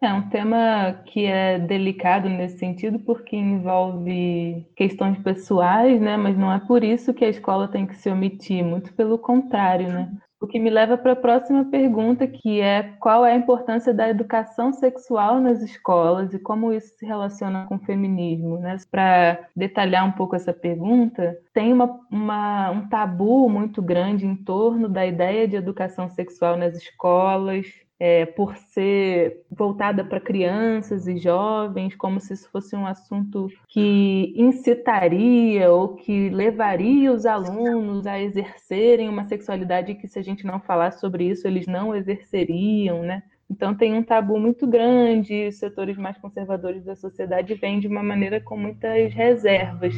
É 0.01 0.13
um 0.13 0.29
tema 0.29 1.01
que 1.07 1.25
é 1.25 1.59
delicado 1.59 2.29
nesse 2.29 2.59
sentido, 2.59 2.99
porque 2.99 3.35
envolve 3.35 4.67
questões 4.77 5.19
pessoais, 5.19 6.01
né? 6.01 6.17
Mas 6.17 6.37
não 6.37 6.53
é 6.53 6.61
por 6.61 6.85
isso 6.85 7.15
que 7.15 7.25
a 7.25 7.29
escola 7.31 7.67
tem 7.67 7.87
que 7.87 7.97
se 7.97 8.11
omitir, 8.11 8.63
muito 8.63 8.93
pelo 8.93 9.19
contrário, 9.19 9.89
né? 9.89 10.13
O 10.39 10.47
que 10.47 10.59
me 10.59 10.69
leva 10.69 10.99
para 10.99 11.13
a 11.13 11.17
próxima 11.17 11.65
pergunta, 11.65 12.27
que 12.27 12.61
é 12.61 12.83
qual 13.01 13.25
é 13.25 13.33
a 13.33 13.37
importância 13.37 13.95
da 13.95 14.07
educação 14.07 14.71
sexual 14.71 15.41
nas 15.41 15.63
escolas 15.63 16.35
e 16.35 16.39
como 16.39 16.75
isso 16.75 16.95
se 16.99 17.07
relaciona 17.07 17.65
com 17.67 17.77
o 17.77 17.85
feminismo. 17.85 18.59
Né? 18.59 18.77
Para 18.91 19.49
detalhar 19.57 20.07
um 20.07 20.13
pouco 20.13 20.37
essa 20.37 20.53
pergunta, 20.53 21.39
tem 21.55 21.73
uma, 21.73 21.99
uma, 22.11 22.71
um 22.71 22.87
tabu 22.87 23.49
muito 23.49 23.81
grande 23.81 24.27
em 24.27 24.37
torno 24.37 24.91
da 24.91 25.07
ideia 25.07 25.49
de 25.49 25.57
educação 25.57 26.11
sexual 26.11 26.59
nas 26.59 26.77
escolas, 26.77 27.67
é, 27.99 28.27
por 28.27 28.57
ser 28.57 29.45
voltada 29.51 30.05
para 30.05 30.21
crianças 30.21 31.07
e 31.07 31.17
jovens, 31.17 31.97
como 31.97 32.21
se 32.21 32.35
isso 32.35 32.49
fosse 32.51 32.77
um 32.77 32.87
assunto 32.87 33.49
que 33.69 34.35
incitaria 34.37 35.71
ou 35.71 35.95
que 35.95 36.29
levaria 36.29 37.13
os 37.13 37.25
alunos 37.25 38.07
a 38.07 38.21
exercerem 38.21 39.09
uma 39.09 39.25
sexualidade 39.25 39.95
que, 39.95 40.09
se 40.09 40.19
a 40.19 40.23
gente 40.23 40.45
não 40.45 40.61
falar 40.61 40.93
sobre 40.93 41.25
isso, 41.25 41.47
eles 41.47 41.67
não 41.67 41.95
exerceriam, 41.95 43.03
né? 43.03 43.23
Então 43.49 43.75
tem 43.75 43.95
um 43.95 44.03
tabu 44.03 44.39
muito 44.39 44.67
grande, 44.67 45.47
os 45.47 45.59
setores 45.59 45.97
mais 45.97 46.19
conservadores 46.19 46.85
da 46.85 46.97
sociedade 46.97 47.55
vêm 47.55 47.79
de 47.79 47.87
uma 47.87 48.03
maneira 48.03 48.41
com 48.41 48.57
muitas 48.57 49.15
reservas. 49.15 49.95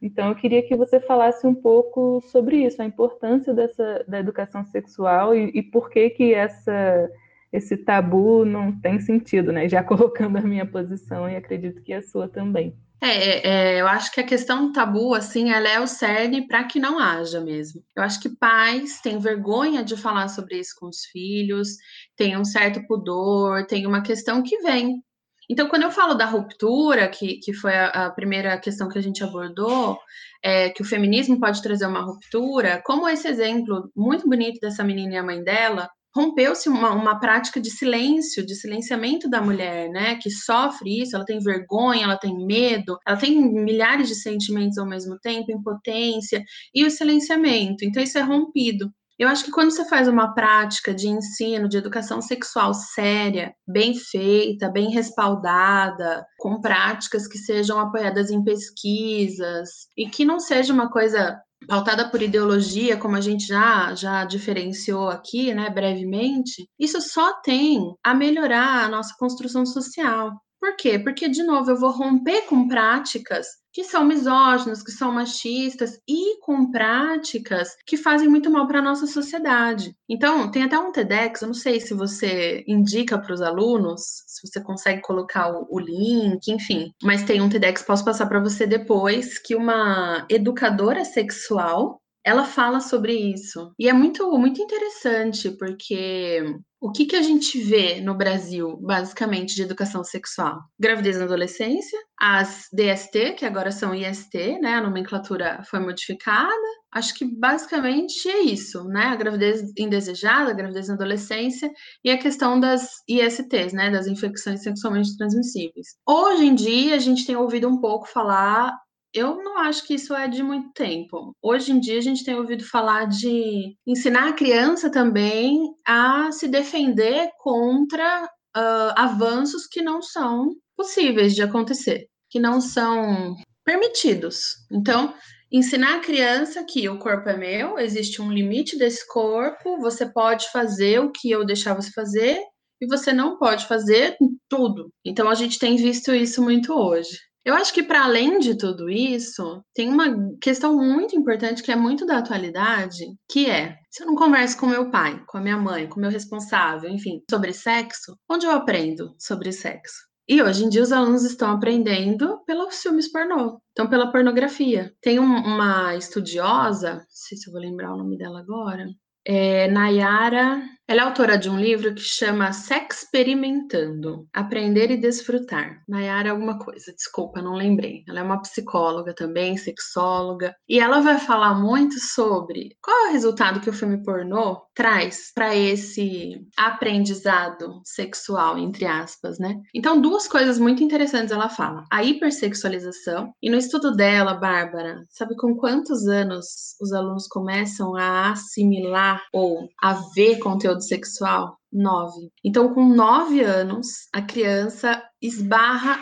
Então 0.00 0.28
eu 0.28 0.34
queria 0.34 0.62
que 0.62 0.76
você 0.76 1.00
falasse 1.00 1.46
um 1.46 1.54
pouco 1.54 2.20
sobre 2.26 2.64
isso, 2.64 2.82
a 2.82 2.84
importância 2.84 3.54
dessa, 3.54 4.04
da 4.06 4.18
educação 4.18 4.64
sexual 4.64 5.34
e, 5.34 5.50
e 5.54 5.62
por 5.62 5.88
que 5.88 6.10
que 6.10 6.34
essa 6.34 7.10
esse 7.52 7.76
tabu 7.76 8.44
não 8.44 8.72
tem 8.72 8.98
sentido, 9.00 9.52
né? 9.52 9.68
Já 9.68 9.82
colocando 9.84 10.38
a 10.38 10.42
minha 10.42 10.66
posição 10.66 11.28
e 11.28 11.36
acredito 11.36 11.82
que 11.82 11.92
a 11.92 12.02
sua 12.02 12.28
também. 12.28 12.74
É, 13.00 13.08
é, 13.08 13.46
é, 13.46 13.80
eu 13.80 13.88
acho 13.88 14.12
que 14.12 14.20
a 14.20 14.26
questão 14.26 14.68
do 14.68 14.72
tabu, 14.72 15.12
assim, 15.12 15.50
ela 15.50 15.68
é 15.68 15.80
o 15.80 15.88
cerne 15.88 16.46
para 16.46 16.62
que 16.62 16.78
não 16.78 17.00
haja 17.00 17.40
mesmo. 17.40 17.82
Eu 17.96 18.02
acho 18.04 18.20
que 18.20 18.28
pais 18.28 19.00
têm 19.00 19.18
vergonha 19.18 19.82
de 19.82 19.96
falar 19.96 20.28
sobre 20.28 20.60
isso 20.60 20.74
com 20.78 20.86
os 20.86 21.04
filhos, 21.06 21.70
tem 22.16 22.36
um 22.36 22.44
certo 22.44 22.80
pudor, 22.86 23.66
tem 23.66 23.86
uma 23.88 24.02
questão 24.02 24.40
que 24.40 24.56
vem. 24.58 25.02
Então, 25.50 25.68
quando 25.68 25.82
eu 25.82 25.90
falo 25.90 26.14
da 26.14 26.26
ruptura, 26.26 27.08
que, 27.08 27.38
que 27.40 27.52
foi 27.52 27.74
a, 27.74 28.06
a 28.06 28.10
primeira 28.10 28.56
questão 28.56 28.88
que 28.88 28.98
a 28.98 29.02
gente 29.02 29.24
abordou, 29.24 29.98
é, 30.40 30.70
que 30.70 30.82
o 30.82 30.84
feminismo 30.84 31.40
pode 31.40 31.60
trazer 31.60 31.86
uma 31.86 32.02
ruptura, 32.02 32.80
como 32.84 33.08
esse 33.08 33.26
exemplo 33.26 33.90
muito 33.96 34.28
bonito 34.28 34.60
dessa 34.60 34.84
menina 34.84 35.14
e 35.14 35.16
a 35.16 35.24
mãe 35.24 35.42
dela, 35.42 35.90
rompeu-se 36.14 36.68
uma, 36.68 36.92
uma 36.92 37.18
prática 37.18 37.60
de 37.60 37.70
silêncio, 37.70 38.44
de 38.44 38.54
silenciamento 38.54 39.28
da 39.28 39.40
mulher, 39.40 39.88
né? 39.88 40.16
Que 40.16 40.30
sofre 40.30 41.02
isso, 41.02 41.16
ela 41.16 41.24
tem 41.24 41.38
vergonha, 41.38 42.04
ela 42.04 42.16
tem 42.16 42.34
medo, 42.46 42.98
ela 43.06 43.16
tem 43.16 43.40
milhares 43.40 44.08
de 44.08 44.14
sentimentos 44.14 44.78
ao 44.78 44.86
mesmo 44.86 45.18
tempo, 45.20 45.50
impotência 45.50 46.42
e 46.74 46.84
o 46.84 46.90
silenciamento. 46.90 47.84
Então, 47.84 48.02
isso 48.02 48.18
é 48.18 48.22
rompido. 48.22 48.92
Eu 49.18 49.28
acho 49.28 49.44
que 49.44 49.50
quando 49.52 49.70
você 49.70 49.84
faz 49.88 50.08
uma 50.08 50.34
prática 50.34 50.92
de 50.92 51.06
ensino, 51.06 51.68
de 51.68 51.76
educação 51.76 52.20
sexual 52.20 52.74
séria, 52.74 53.54
bem 53.68 53.94
feita, 53.94 54.68
bem 54.68 54.90
respaldada, 54.90 56.26
com 56.38 56.60
práticas 56.60 57.28
que 57.28 57.38
sejam 57.38 57.78
apoiadas 57.78 58.30
em 58.30 58.42
pesquisas 58.42 59.68
e 59.96 60.08
que 60.08 60.24
não 60.24 60.40
seja 60.40 60.72
uma 60.72 60.90
coisa 60.90 61.40
pautada 61.68 62.08
por 62.10 62.22
ideologia, 62.22 62.96
como 62.96 63.16
a 63.16 63.20
gente 63.20 63.46
já, 63.46 63.94
já 63.94 64.24
diferenciou 64.24 65.08
aqui, 65.08 65.54
né, 65.54 65.70
brevemente, 65.70 66.68
isso 66.78 67.00
só 67.00 67.40
tem 67.42 67.94
a 68.04 68.14
melhorar 68.14 68.84
a 68.84 68.88
nossa 68.88 69.14
construção 69.18 69.64
social. 69.66 70.32
Por 70.62 70.76
quê? 70.76 70.96
Porque, 70.96 71.28
de 71.28 71.42
novo, 71.42 71.72
eu 71.72 71.76
vou 71.76 71.90
romper 71.90 72.42
com 72.42 72.68
práticas 72.68 73.48
que 73.72 73.82
são 73.82 74.04
misóginas, 74.04 74.80
que 74.80 74.92
são 74.92 75.10
machistas 75.10 75.98
e 76.06 76.38
com 76.40 76.70
práticas 76.70 77.70
que 77.84 77.96
fazem 77.96 78.28
muito 78.28 78.48
mal 78.48 78.68
para 78.68 78.78
a 78.78 78.82
nossa 78.82 79.08
sociedade. 79.08 79.96
Então, 80.08 80.48
tem 80.52 80.62
até 80.62 80.78
um 80.78 80.92
TEDx, 80.92 81.42
eu 81.42 81.48
não 81.48 81.54
sei 81.54 81.80
se 81.80 81.94
você 81.94 82.62
indica 82.68 83.18
para 83.18 83.32
os 83.34 83.40
alunos, 83.40 84.02
se 84.26 84.46
você 84.46 84.62
consegue 84.62 85.00
colocar 85.00 85.50
o, 85.50 85.66
o, 85.68 85.80
link, 85.80 86.46
enfim, 86.46 86.92
mas 87.02 87.24
tem 87.24 87.40
um 87.40 87.48
TEDx, 87.48 87.82
posso 87.82 88.04
passar 88.04 88.26
para 88.26 88.38
você 88.38 88.64
depois, 88.64 89.40
que 89.40 89.56
uma 89.56 90.24
educadora 90.30 91.04
sexual 91.04 92.01
ela 92.24 92.44
fala 92.44 92.80
sobre 92.80 93.14
isso. 93.14 93.72
E 93.78 93.88
é 93.88 93.92
muito, 93.92 94.30
muito 94.38 94.60
interessante, 94.62 95.50
porque 95.50 96.42
o 96.80 96.90
que, 96.90 97.06
que 97.06 97.14
a 97.14 97.22
gente 97.22 97.60
vê 97.60 98.00
no 98.00 98.12
Brasil, 98.12 98.76
basicamente, 98.80 99.54
de 99.54 99.62
educação 99.62 100.02
sexual? 100.02 100.60
Gravidez 100.78 101.16
na 101.16 101.24
adolescência, 101.24 101.98
as 102.20 102.66
DST, 102.72 103.34
que 103.34 103.44
agora 103.44 103.70
são 103.70 103.94
IST, 103.94 104.58
né? 104.60 104.74
A 104.74 104.80
nomenclatura 104.80 105.62
foi 105.70 105.78
modificada. 105.78 106.50
Acho 106.92 107.14
que 107.14 107.24
basicamente 107.24 108.28
é 108.28 108.40
isso, 108.42 108.84
né? 108.84 109.04
A 109.04 109.16
gravidez 109.16 109.62
indesejada, 109.78 110.50
a 110.50 110.54
gravidez 110.54 110.88
na 110.88 110.94
adolescência 110.94 111.70
e 112.04 112.10
a 112.10 112.18
questão 112.18 112.58
das 112.58 112.88
ISTs, 113.08 113.72
né? 113.72 113.88
Das 113.88 114.08
infecções 114.08 114.62
sexualmente 114.62 115.16
transmissíveis. 115.16 115.86
Hoje 116.04 116.46
em 116.46 116.54
dia, 116.54 116.96
a 116.96 116.98
gente 116.98 117.24
tem 117.24 117.36
ouvido 117.36 117.68
um 117.68 117.80
pouco 117.80 118.08
falar 118.08 118.76
eu 119.14 119.42
não 119.42 119.58
acho 119.58 119.86
que 119.86 119.94
isso 119.94 120.14
é 120.14 120.26
de 120.26 120.42
muito 120.42 120.72
tempo. 120.72 121.36
Hoje 121.42 121.72
em 121.72 121.80
dia 121.80 121.98
a 121.98 122.02
gente 122.02 122.24
tem 122.24 122.34
ouvido 122.34 122.64
falar 122.64 123.06
de 123.06 123.76
ensinar 123.86 124.28
a 124.28 124.32
criança 124.32 124.90
também 124.90 125.58
a 125.86 126.32
se 126.32 126.48
defender 126.48 127.30
contra 127.38 128.24
uh, 128.24 128.92
avanços 128.96 129.66
que 129.66 129.82
não 129.82 130.00
são 130.00 130.54
possíveis 130.76 131.34
de 131.34 131.42
acontecer, 131.42 132.06
que 132.30 132.40
não 132.40 132.60
são 132.60 133.36
permitidos. 133.64 134.56
Então, 134.70 135.14
ensinar 135.50 135.96
a 135.96 136.00
criança 136.00 136.64
que 136.64 136.88
o 136.88 136.98
corpo 136.98 137.28
é 137.28 137.36
meu, 137.36 137.78
existe 137.78 138.22
um 138.22 138.32
limite 138.32 138.78
desse 138.78 139.06
corpo, 139.06 139.78
você 139.78 140.06
pode 140.06 140.50
fazer 140.50 141.00
o 141.00 141.12
que 141.12 141.30
eu 141.30 141.44
deixar 141.44 141.74
você 141.74 141.90
fazer 141.90 142.40
e 142.80 142.86
você 142.86 143.12
não 143.12 143.38
pode 143.38 143.66
fazer 143.66 144.16
tudo. 144.48 144.90
Então 145.04 145.28
a 145.28 145.34
gente 145.34 145.58
tem 145.58 145.76
visto 145.76 146.12
isso 146.12 146.42
muito 146.42 146.72
hoje. 146.72 147.16
Eu 147.44 147.54
acho 147.54 147.74
que, 147.74 147.82
para 147.82 148.04
além 148.04 148.38
de 148.38 148.56
tudo 148.56 148.88
isso, 148.88 149.64
tem 149.74 149.88
uma 149.88 150.36
questão 150.40 150.76
muito 150.76 151.16
importante 151.16 151.62
que 151.62 151.72
é 151.72 151.76
muito 151.76 152.06
da 152.06 152.18
atualidade, 152.18 153.04
que 153.28 153.50
é: 153.50 153.78
se 153.90 154.02
eu 154.02 154.06
não 154.06 154.14
converso 154.14 154.56
com 154.56 154.66
meu 154.66 154.90
pai, 154.90 155.20
com 155.26 155.38
a 155.38 155.40
minha 155.40 155.56
mãe, 155.56 155.88
com 155.88 156.00
meu 156.00 156.10
responsável, 156.10 156.88
enfim, 156.88 157.20
sobre 157.28 157.52
sexo, 157.52 158.16
onde 158.30 158.46
eu 158.46 158.52
aprendo 158.52 159.14
sobre 159.18 159.50
sexo? 159.52 160.12
E 160.28 160.40
hoje 160.40 160.64
em 160.64 160.68
dia 160.68 160.82
os 160.82 160.92
alunos 160.92 161.24
estão 161.24 161.50
aprendendo 161.50 162.38
pelos 162.46 162.80
filmes 162.80 163.10
pornô, 163.10 163.60
então 163.72 163.88
pela 163.88 164.12
pornografia. 164.12 164.94
Tem 165.00 165.18
um, 165.18 165.24
uma 165.24 165.96
estudiosa, 165.96 166.94
não 166.94 167.04
sei 167.08 167.36
se 167.36 167.48
eu 167.48 167.52
vou 167.52 167.60
lembrar 167.60 167.92
o 167.92 167.96
nome 167.96 168.16
dela 168.16 168.38
agora, 168.38 168.86
é 169.26 169.68
Nayara 169.68 170.62
ela 170.88 171.02
é 171.02 171.04
autora 171.04 171.38
de 171.38 171.48
um 171.48 171.58
livro 171.58 171.94
que 171.94 172.02
chama 172.02 172.52
Sex 172.52 173.02
Experimentando, 173.02 174.26
Aprender 174.32 174.90
e 174.90 174.96
Desfrutar. 174.96 175.82
Nayara 175.88 176.30
alguma 176.30 176.58
coisa, 176.58 176.92
desculpa, 176.92 177.42
não 177.42 177.54
lembrei. 177.54 178.02
Ela 178.08 178.20
é 178.20 178.22
uma 178.22 178.40
psicóloga 178.40 179.14
também, 179.14 179.56
sexóloga, 179.56 180.54
e 180.68 180.80
ela 180.80 181.00
vai 181.00 181.18
falar 181.18 181.54
muito 181.54 182.00
sobre 182.00 182.76
qual 182.82 183.06
é 183.06 183.08
o 183.08 183.12
resultado 183.12 183.60
que 183.60 183.70
o 183.70 183.72
filme 183.72 184.02
pornô 184.02 184.62
traz 184.74 185.30
para 185.34 185.54
esse 185.54 186.40
aprendizado 186.56 187.80
sexual, 187.84 188.58
entre 188.58 188.86
aspas, 188.86 189.38
né? 189.38 189.60
Então, 189.74 190.00
duas 190.00 190.26
coisas 190.26 190.58
muito 190.58 190.82
interessantes 190.82 191.30
ela 191.30 191.48
fala: 191.48 191.84
a 191.92 192.02
hipersexualização, 192.02 193.32
e 193.42 193.50
no 193.50 193.56
estudo 193.56 193.92
dela, 193.92 194.34
Bárbara, 194.34 195.04
sabe 195.10 195.36
com 195.36 195.54
quantos 195.54 196.08
anos 196.08 196.74
os 196.80 196.92
alunos 196.92 197.26
começam 197.28 197.94
a 197.94 198.32
assimilar 198.32 199.22
ou 199.32 199.68
a 199.80 199.92
ver 200.14 200.38
conteúdo 200.38 200.71
sexual? 200.80 201.56
Nove. 201.72 202.30
Então, 202.44 202.72
com 202.72 202.88
nove 202.88 203.42
anos, 203.42 204.08
a 204.12 204.22
criança 204.22 205.02
esbarra, 205.20 205.98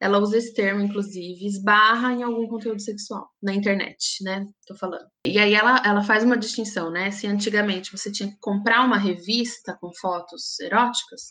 ela 0.00 0.18
usa 0.18 0.38
esse 0.38 0.54
termo, 0.54 0.80
inclusive, 0.80 1.46
esbarra 1.46 2.12
em 2.12 2.22
algum 2.22 2.46
conteúdo 2.48 2.80
sexual 2.80 3.28
na 3.42 3.52
internet, 3.52 4.22
né? 4.22 4.46
Tô 4.66 4.74
falando. 4.74 5.06
E 5.26 5.38
aí 5.38 5.54
ela, 5.54 5.82
ela 5.84 6.02
faz 6.02 6.24
uma 6.24 6.38
distinção, 6.38 6.90
né? 6.90 7.10
Se 7.10 7.26
antigamente 7.26 7.92
você 7.92 8.10
tinha 8.10 8.30
que 8.30 8.38
comprar 8.40 8.84
uma 8.84 8.96
revista 8.96 9.76
com 9.80 9.90
fotos 10.00 10.58
eróticas, 10.60 11.28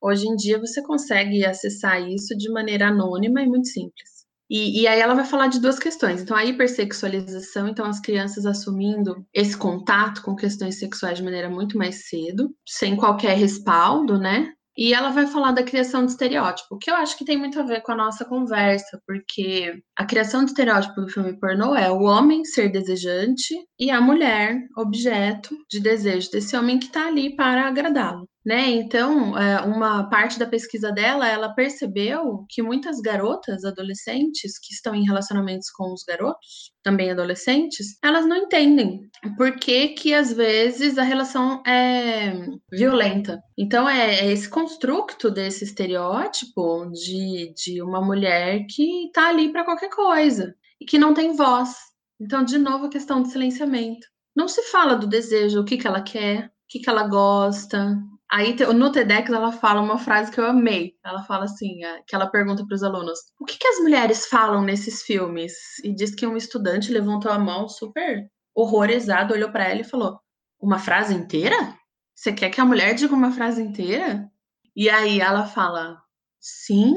hoje 0.00 0.28
em 0.28 0.36
dia 0.36 0.58
você 0.60 0.82
consegue 0.82 1.44
acessar 1.44 2.00
isso 2.08 2.36
de 2.36 2.50
maneira 2.50 2.88
anônima 2.88 3.42
e 3.42 3.46
muito 3.46 3.68
simples. 3.68 4.21
E, 4.54 4.82
e, 4.82 4.86
aí 4.86 5.00
ela 5.00 5.14
vai 5.14 5.24
falar 5.24 5.46
de 5.46 5.58
duas 5.58 5.78
questões. 5.78 6.20
Então, 6.20 6.36
a 6.36 6.44
hipersexualização, 6.44 7.66
então 7.68 7.86
as 7.86 7.98
crianças 8.00 8.44
assumindo 8.44 9.26
esse 9.32 9.56
contato 9.56 10.20
com 10.20 10.36
questões 10.36 10.78
sexuais 10.78 11.16
de 11.16 11.24
maneira 11.24 11.48
muito 11.48 11.78
mais 11.78 12.06
cedo, 12.06 12.54
sem 12.68 12.94
qualquer 12.94 13.34
respaldo, 13.34 14.18
né? 14.18 14.52
E 14.76 14.92
ela 14.92 15.08
vai 15.08 15.26
falar 15.26 15.52
da 15.52 15.62
criação 15.62 16.04
de 16.04 16.12
estereótipo, 16.12 16.76
que 16.78 16.90
eu 16.90 16.94
acho 16.96 17.16
que 17.16 17.24
tem 17.24 17.38
muito 17.38 17.58
a 17.58 17.62
ver 17.62 17.80
com 17.80 17.92
a 17.92 17.96
nossa 17.96 18.26
conversa, 18.26 19.00
porque 19.06 19.72
a 19.96 20.04
criação 20.04 20.44
de 20.44 20.50
estereótipo 20.50 21.00
do 21.00 21.08
filme 21.08 21.38
pornô 21.38 21.74
é 21.74 21.90
o 21.90 22.02
homem 22.02 22.44
ser 22.44 22.68
desejante 22.70 23.54
e 23.78 23.90
a 23.90 24.02
mulher 24.02 24.58
objeto 24.76 25.56
de 25.70 25.80
desejo 25.80 26.30
desse 26.30 26.54
homem 26.54 26.78
que 26.78 26.86
está 26.86 27.06
ali 27.06 27.34
para 27.34 27.68
agradá-lo. 27.68 28.28
Né? 28.44 28.70
Então, 28.70 29.38
é, 29.38 29.60
uma 29.60 30.08
parte 30.10 30.36
da 30.36 30.46
pesquisa 30.46 30.90
dela, 30.90 31.28
ela 31.28 31.54
percebeu 31.54 32.44
que 32.48 32.60
muitas 32.60 33.00
garotas, 33.00 33.64
adolescentes, 33.64 34.58
que 34.58 34.74
estão 34.74 34.96
em 34.96 35.04
relacionamentos 35.04 35.70
com 35.70 35.92
os 35.92 36.02
garotos, 36.02 36.72
também 36.82 37.12
adolescentes, 37.12 37.96
elas 38.02 38.26
não 38.26 38.36
entendem 38.36 39.08
por 39.36 39.52
que 39.56 39.90
que 39.90 40.12
às 40.12 40.32
vezes 40.32 40.98
a 40.98 41.04
relação 41.04 41.62
é 41.64 42.32
violenta. 42.70 43.40
Então, 43.56 43.88
é, 43.88 44.16
é 44.16 44.32
esse 44.32 44.48
construto 44.48 45.30
desse 45.30 45.62
estereótipo 45.62 46.90
de, 46.90 47.54
de 47.54 47.80
uma 47.80 48.04
mulher 48.04 48.66
que 48.68 49.08
tá 49.14 49.28
ali 49.28 49.52
para 49.52 49.64
qualquer 49.64 49.90
coisa 49.90 50.52
e 50.80 50.84
que 50.84 50.98
não 50.98 51.14
tem 51.14 51.36
voz. 51.36 51.76
Então, 52.20 52.44
de 52.44 52.58
novo, 52.58 52.86
a 52.86 52.90
questão 52.90 53.22
do 53.22 53.28
silenciamento. 53.28 54.06
Não 54.34 54.48
se 54.48 54.62
fala 54.62 54.96
do 54.96 55.06
desejo, 55.06 55.60
o 55.60 55.64
que, 55.64 55.76
que 55.76 55.86
ela 55.86 56.02
quer, 56.02 56.46
o 56.46 56.50
que, 56.68 56.80
que 56.80 56.88
ela 56.88 57.06
gosta, 57.06 57.96
Aí 58.32 58.56
no 58.74 58.90
TEDx 58.90 59.30
ela 59.30 59.52
fala 59.52 59.82
uma 59.82 59.98
frase 59.98 60.32
que 60.32 60.40
eu 60.40 60.46
amei. 60.46 60.94
Ela 61.04 61.22
fala 61.24 61.44
assim, 61.44 61.84
é, 61.84 62.02
que 62.06 62.14
ela 62.14 62.30
pergunta 62.30 62.66
para 62.66 62.74
os 62.74 62.82
alunos: 62.82 63.18
"O 63.38 63.44
que, 63.44 63.58
que 63.58 63.68
as 63.68 63.78
mulheres 63.80 64.26
falam 64.26 64.62
nesses 64.62 65.02
filmes?" 65.02 65.52
E 65.84 65.94
diz 65.94 66.14
que 66.14 66.26
um 66.26 66.34
estudante 66.34 66.90
levantou 66.90 67.30
a 67.30 67.38
mão 67.38 67.68
super 67.68 68.26
horrorizado, 68.54 69.34
olhou 69.34 69.50
para 69.52 69.68
ela 69.68 69.82
e 69.82 69.84
falou: 69.84 70.18
"Uma 70.58 70.78
frase 70.78 71.12
inteira? 71.12 71.76
Você 72.14 72.32
quer 72.32 72.48
que 72.48 72.60
a 72.60 72.64
mulher 72.64 72.94
diga 72.94 73.14
uma 73.14 73.32
frase 73.32 73.62
inteira?" 73.62 74.26
E 74.74 74.88
aí 74.88 75.20
ela 75.20 75.46
fala: 75.46 76.00
"Sim." 76.40 76.94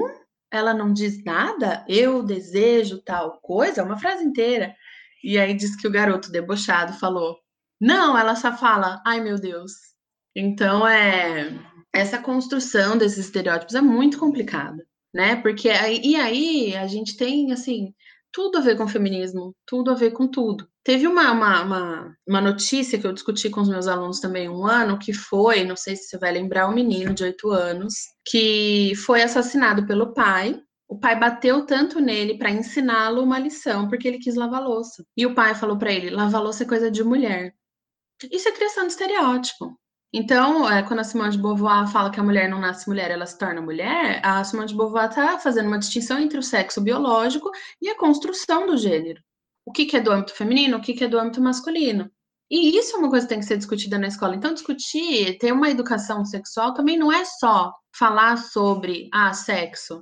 Ela 0.51 0.73
não 0.73 0.93
diz 0.93 1.21
nada. 1.25 1.83
Eu 1.87 2.23
desejo 2.23 3.01
tal 3.03 3.41
coisa, 3.41 3.83
uma 3.83 3.97
frase 3.99 4.23
inteira. 4.23 4.73
E 5.23 5.37
aí 5.37 5.53
diz 5.53 5.75
que 5.75 5.87
o 5.87 5.91
garoto 5.91 6.31
debochado 6.31 6.93
falou: 6.93 7.37
"Não." 7.81 8.17
Ela 8.17 8.35
só 8.37 8.55
fala: 8.55 9.01
"Ai 9.05 9.19
meu 9.19 9.37
Deus." 9.37 9.94
Então, 10.35 10.87
é 10.87 11.49
essa 11.95 12.17
construção 12.17 12.97
desses 12.97 13.19
estereótipos 13.19 13.73
é 13.73 13.81
muito 13.81 14.19
complicada, 14.19 14.85
né? 15.13 15.37
Porque 15.37 15.69
aí, 15.69 16.01
e 16.03 16.15
aí 16.17 16.75
a 16.75 16.85
gente 16.87 17.15
tem, 17.15 17.53
assim, 17.53 17.93
tudo 18.33 18.57
a 18.57 18.61
ver 18.61 18.75
com 18.75 18.85
feminismo, 18.85 19.55
tudo 19.65 19.91
a 19.91 19.93
ver 19.93 20.11
com 20.11 20.27
tudo. 20.27 20.67
Teve 20.83 21.07
uma, 21.07 21.31
uma, 21.31 21.63
uma, 21.63 22.17
uma, 22.27 22.41
notícia 22.41 22.99
que 22.99 23.07
eu 23.07 23.13
discuti 23.13 23.49
com 23.49 23.61
os 23.61 23.69
meus 23.69 23.87
alunos 23.87 24.19
também 24.19 24.49
um 24.49 24.67
ano, 24.67 24.99
que 24.99 25.13
foi, 25.13 25.63
não 25.63 25.77
sei 25.77 25.95
se 25.95 26.09
você 26.09 26.17
vai 26.17 26.33
lembrar, 26.33 26.67
um 26.67 26.73
menino 26.73 27.13
de 27.13 27.23
oito 27.23 27.49
anos, 27.49 27.93
que 28.27 28.93
foi 29.05 29.23
assassinado 29.23 29.87
pelo 29.87 30.13
pai. 30.13 30.61
O 30.87 30.99
pai 30.99 31.17
bateu 31.17 31.65
tanto 31.65 31.99
nele 32.01 32.37
para 32.37 32.51
ensiná-lo 32.51 33.23
uma 33.23 33.39
lição, 33.39 33.87
porque 33.87 34.07
ele 34.07 34.19
quis 34.19 34.35
lavar 34.35 34.61
louça. 34.61 35.03
E 35.15 35.25
o 35.25 35.33
pai 35.33 35.55
falou 35.55 35.77
para 35.77 35.93
ele: 35.93 36.09
lavar 36.09 36.43
louça 36.43 36.63
é 36.63 36.67
coisa 36.67 36.91
de 36.91 37.03
mulher. 37.05 37.55
Isso 38.29 38.49
é 38.49 38.51
criação 38.51 38.85
de 38.85 38.91
estereótipo. 38.91 39.79
Então, 40.17 40.71
é, 40.71 40.81
quando 40.81 41.01
a 41.01 41.03
Simone 41.03 41.31
de 41.31 41.37
Beauvoir 41.37 41.91
fala 41.91 42.09
que 42.09 42.21
a 42.21 42.23
mulher 42.23 42.47
não 42.47 42.57
nasce 42.57 42.87
mulher, 42.87 43.11
ela 43.11 43.25
se 43.25 43.37
torna 43.37 43.61
mulher, 43.61 44.21
a 44.23 44.41
Simone 44.45 44.69
de 44.69 44.73
Beauvoir 44.73 45.09
está 45.09 45.37
fazendo 45.37 45.67
uma 45.67 45.77
distinção 45.77 46.17
entre 46.17 46.39
o 46.39 46.41
sexo 46.41 46.79
biológico 46.79 47.51
e 47.81 47.89
a 47.89 47.97
construção 47.97 48.65
do 48.65 48.77
gênero. 48.77 49.21
O 49.65 49.73
que, 49.73 49.85
que 49.85 49.97
é 49.97 49.99
do 49.99 50.13
âmbito 50.13 50.33
feminino, 50.33 50.77
o 50.77 50.81
que, 50.81 50.93
que 50.93 51.03
é 51.03 51.09
do 51.09 51.19
âmbito 51.19 51.41
masculino. 51.41 52.09
E 52.49 52.77
isso 52.77 52.95
é 52.95 52.99
uma 52.99 53.09
coisa 53.09 53.25
que 53.25 53.33
tem 53.33 53.41
que 53.41 53.45
ser 53.45 53.57
discutida 53.57 53.99
na 53.99 54.07
escola. 54.07 54.37
Então, 54.37 54.53
discutir, 54.53 55.37
ter 55.37 55.51
uma 55.51 55.69
educação 55.69 56.23
sexual 56.23 56.73
também 56.73 56.97
não 56.97 57.11
é 57.11 57.25
só 57.25 57.73
falar 57.93 58.37
sobre 58.37 59.09
ah, 59.13 59.33
sexo, 59.33 60.01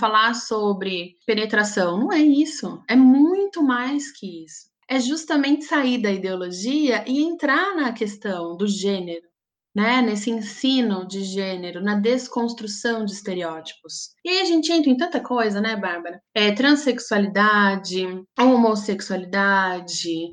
falar 0.00 0.32
sobre 0.34 1.16
penetração. 1.26 1.98
Não 1.98 2.10
é 2.10 2.20
isso. 2.20 2.82
É 2.88 2.96
muito 2.96 3.62
mais 3.62 4.10
que 4.12 4.46
isso. 4.46 4.70
É 4.88 4.98
justamente 4.98 5.66
sair 5.66 6.00
da 6.00 6.10
ideologia 6.10 7.04
e 7.06 7.22
entrar 7.22 7.76
na 7.76 7.92
questão 7.92 8.56
do 8.56 8.66
gênero 8.66 9.30
né, 9.74 10.02
nesse 10.02 10.30
ensino 10.30 11.06
de 11.06 11.24
gênero, 11.24 11.82
na 11.82 11.94
desconstrução 11.94 13.04
de 13.04 13.12
estereótipos. 13.12 14.10
E 14.24 14.28
aí 14.28 14.40
a 14.40 14.44
gente 14.44 14.70
entra 14.70 14.90
em 14.90 14.96
tanta 14.96 15.20
coisa, 15.20 15.60
né, 15.60 15.76
Bárbara? 15.76 16.20
É, 16.34 16.52
transexualidade, 16.52 18.06
homossexualidade, 18.38 20.30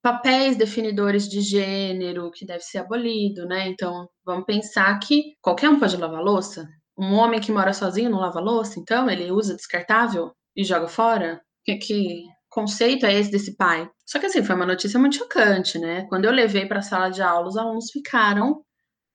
papéis 0.00 0.56
definidores 0.56 1.28
de 1.28 1.40
gênero 1.40 2.30
que 2.30 2.46
deve 2.46 2.62
ser 2.62 2.78
abolido, 2.78 3.46
né? 3.46 3.68
Então, 3.68 4.08
vamos 4.24 4.44
pensar 4.44 4.96
que 5.00 5.34
qualquer 5.40 5.68
um 5.68 5.80
pode 5.80 5.96
lavar 5.96 6.22
louça. 6.22 6.66
Um 6.98 7.14
homem 7.14 7.40
que 7.40 7.52
mora 7.52 7.72
sozinho 7.72 8.10
não 8.10 8.20
lava 8.20 8.40
louça, 8.40 8.80
então 8.80 9.10
ele 9.10 9.30
usa 9.30 9.54
descartável 9.54 10.32
e 10.56 10.64
joga 10.64 10.88
fora? 10.88 11.40
Que, 11.64 11.76
que 11.76 12.24
conceito 12.48 13.04
é 13.04 13.14
esse 13.14 13.30
desse 13.30 13.56
pai? 13.56 13.88
Só 14.06 14.18
que 14.18 14.26
assim, 14.26 14.42
foi 14.42 14.54
uma 14.54 14.64
notícia 14.64 14.98
muito 14.98 15.16
chocante, 15.16 15.78
né? 15.78 16.06
Quando 16.08 16.24
eu 16.24 16.32
levei 16.32 16.66
para 16.66 16.78
a 16.78 16.82
sala 16.82 17.10
de 17.10 17.20
aula, 17.20 17.48
os 17.48 17.56
alunos 17.56 17.90
ficaram 17.90 18.62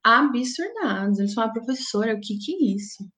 absurdados. 0.04 1.18
Eles 1.18 1.34
falaram, 1.34 1.54
professora, 1.54 2.14
o 2.14 2.20
que 2.20 2.38
que 2.38 2.54
é 2.54 2.74
isso? 2.76 3.08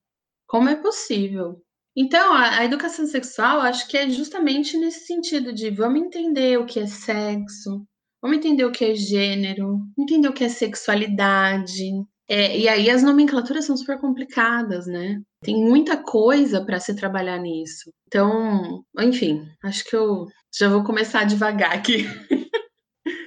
Como 0.47 0.68
é 0.68 0.76
possível? 0.76 1.62
Então, 1.97 2.32
a, 2.32 2.59
a 2.59 2.64
educação 2.64 3.07
sexual, 3.07 3.61
acho 3.61 3.89
que 3.89 3.97
é 3.97 4.11
justamente 4.11 4.76
nesse 4.76 5.07
sentido 5.07 5.53
de 5.53 5.70
vamos 5.70 6.01
entender 6.01 6.59
o 6.59 6.66
que 6.66 6.80
é 6.80 6.87
sexo, 6.87 7.87
vamos 8.20 8.39
entender 8.39 8.64
o 8.64 8.72
que 8.72 8.85
é 8.85 8.95
gênero, 8.95 9.78
entender 9.99 10.28
o 10.28 10.32
que 10.32 10.45
é 10.45 10.49
sexualidade. 10.49 11.93
É, 12.28 12.59
e 12.59 12.68
aí 12.68 12.91
as 12.91 13.03
nomenclaturas 13.03 13.66
são 13.66 13.76
super 13.76 13.99
complicadas, 13.99 14.87
né? 14.87 15.20
Tem 15.43 15.57
muita 15.57 15.97
coisa 15.97 16.64
para 16.64 16.80
se 16.80 16.97
trabalhar 16.97 17.39
nisso. 17.39 17.93
Então, 18.07 18.82
enfim, 18.99 19.47
acho 19.62 19.85
que 19.85 19.95
eu 19.95 20.26
já 20.59 20.68
vou 20.68 20.82
começar 20.82 21.24
devagar 21.24 21.74
aqui. 21.74 22.07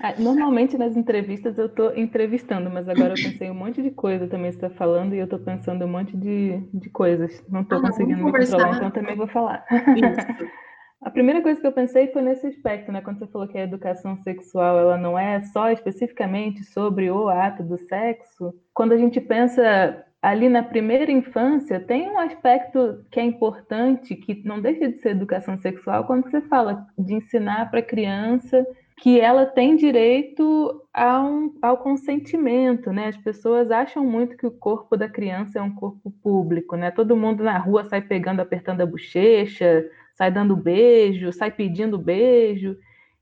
Ah, 0.01 0.13
normalmente 0.17 0.77
nas 0.77 0.95
entrevistas 0.95 1.57
eu 1.57 1.65
estou 1.65 1.97
entrevistando, 1.97 2.69
mas 2.69 2.87
agora 2.87 3.09
eu 3.09 3.23
pensei 3.23 3.49
um 3.49 3.55
monte 3.55 3.81
de 3.81 3.91
coisa 3.91 4.27
também 4.27 4.51
você 4.51 4.57
está 4.57 4.69
falando 4.69 5.13
e 5.13 5.17
eu 5.17 5.23
estou 5.23 5.39
pensando 5.39 5.85
um 5.85 5.87
monte 5.87 6.15
de, 6.15 6.61
de 6.73 6.89
coisas. 6.89 7.43
Não 7.49 7.61
estou 7.61 7.79
ah, 7.79 7.81
conseguindo 7.81 8.23
me 8.23 8.31
controlar, 8.31 8.77
então 8.77 8.91
também 8.91 9.15
vou 9.15 9.27
falar. 9.27 9.65
A 11.01 11.11
primeira 11.11 11.41
coisa 11.41 11.61
que 11.61 11.67
eu 11.67 11.71
pensei 11.71 12.07
foi 12.11 12.23
nesse 12.23 12.47
aspecto, 12.47 12.91
né? 12.91 13.01
Quando 13.01 13.19
você 13.19 13.27
falou 13.27 13.47
que 13.47 13.57
a 13.57 13.63
educação 13.63 14.17
sexual 14.23 14.79
ela 14.79 14.97
não 14.97 15.17
é 15.17 15.41
só 15.43 15.69
especificamente 15.69 16.63
sobre 16.63 17.11
o 17.11 17.29
ato 17.29 17.63
do 17.63 17.77
sexo. 17.77 18.51
Quando 18.73 18.93
a 18.93 18.97
gente 18.97 19.21
pensa 19.21 20.03
ali 20.21 20.49
na 20.49 20.63
primeira 20.63 21.11
infância, 21.11 21.79
tem 21.79 22.09
um 22.09 22.19
aspecto 22.19 23.05
que 23.11 23.19
é 23.19 23.23
importante, 23.23 24.15
que 24.15 24.41
não 24.43 24.59
deixa 24.59 24.89
de 24.91 24.99
ser 24.99 25.09
educação 25.09 25.57
sexual, 25.59 26.05
quando 26.05 26.23
você 26.23 26.41
fala 26.41 26.87
de 26.97 27.13
ensinar 27.13 27.69
para 27.69 27.79
a 27.79 27.83
criança 27.83 28.65
que 28.99 29.19
ela 29.19 29.45
tem 29.45 29.75
direito 29.75 30.83
ao, 30.93 31.53
ao 31.61 31.77
consentimento, 31.77 32.91
né? 32.91 33.07
As 33.09 33.17
pessoas 33.17 33.69
acham 33.69 34.03
muito 34.03 34.35
que 34.35 34.47
o 34.47 34.51
corpo 34.51 34.97
da 34.97 35.07
criança 35.07 35.59
é 35.59 35.61
um 35.61 35.73
corpo 35.75 36.11
público, 36.23 36.75
né? 36.75 36.89
Todo 36.91 37.15
mundo 37.15 37.43
na 37.43 37.57
rua 37.59 37.87
sai 37.87 38.01
pegando, 38.01 38.41
apertando 38.41 38.81
a 38.81 38.85
bochecha, 38.85 39.87
sai 40.15 40.31
dando 40.31 40.55
beijo, 40.55 41.31
sai 41.31 41.51
pedindo 41.51 41.97
beijo. 41.99 42.75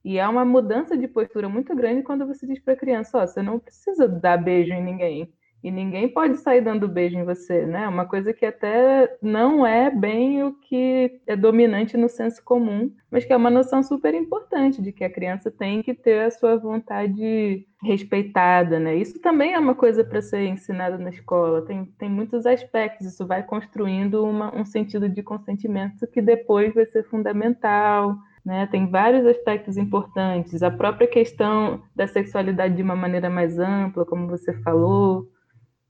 E 0.03 0.17
é 0.17 0.27
uma 0.27 0.45
mudança 0.45 0.97
de 0.97 1.07
postura 1.07 1.49
muito 1.49 1.75
grande 1.75 2.03
quando 2.03 2.25
você 2.25 2.47
diz 2.47 2.59
para 2.59 2.73
a 2.73 2.77
criança: 2.77 3.17
ó, 3.17 3.27
você 3.27 3.41
não 3.41 3.59
precisa 3.59 4.07
dar 4.07 4.37
beijo 4.37 4.73
em 4.73 4.83
ninguém. 4.83 5.33
E 5.65 5.71
ninguém 5.71 6.07
pode 6.07 6.37
sair 6.37 6.61
dando 6.61 6.87
beijo 6.87 7.17
em 7.17 7.23
você, 7.23 7.65
né? 7.65 7.87
Uma 7.87 8.05
coisa 8.05 8.31
que 8.31 8.45
até 8.45 9.17
não 9.19 9.65
é 9.65 9.89
bem 9.89 10.43
o 10.43 10.53
que 10.53 11.19
é 11.25 11.35
dominante 11.35 11.97
no 11.97 12.07
senso 12.07 12.43
comum, 12.45 12.93
mas 13.09 13.25
que 13.25 13.33
é 13.33 13.35
uma 13.35 13.49
noção 13.49 13.81
super 13.81 14.13
importante 14.13 14.79
de 14.79 14.91
que 14.91 15.03
a 15.03 15.09
criança 15.09 15.49
tem 15.49 15.81
que 15.81 15.95
ter 15.95 16.25
a 16.25 16.29
sua 16.29 16.55
vontade 16.55 17.65
respeitada, 17.81 18.79
né? 18.79 18.95
Isso 18.95 19.19
também 19.19 19.53
é 19.53 19.59
uma 19.59 19.73
coisa 19.73 20.03
para 20.03 20.21
ser 20.21 20.45
ensinada 20.45 20.99
na 20.99 21.09
escola. 21.09 21.63
Tem, 21.63 21.83
tem 21.97 22.11
muitos 22.11 22.45
aspectos. 22.45 23.07
Isso 23.07 23.25
vai 23.25 23.41
construindo 23.41 24.23
uma, 24.23 24.55
um 24.55 24.65
sentido 24.65 25.09
de 25.09 25.23
consentimento 25.23 26.05
que 26.05 26.21
depois 26.21 26.75
vai 26.75 26.85
ser 26.85 27.05
fundamental. 27.05 28.15
Né? 28.45 28.67
Tem 28.67 28.87
vários 28.87 29.25
aspectos 29.25 29.77
importantes. 29.77 30.61
A 30.61 30.69
própria 30.69 31.07
questão 31.07 31.81
da 31.95 32.05
sexualidade 32.05 32.75
de 32.75 32.83
uma 32.83 32.95
maneira 32.95 33.31
mais 33.31 33.57
ampla, 33.57 34.05
como 34.05 34.27
você 34.27 34.53
falou, 34.61 35.27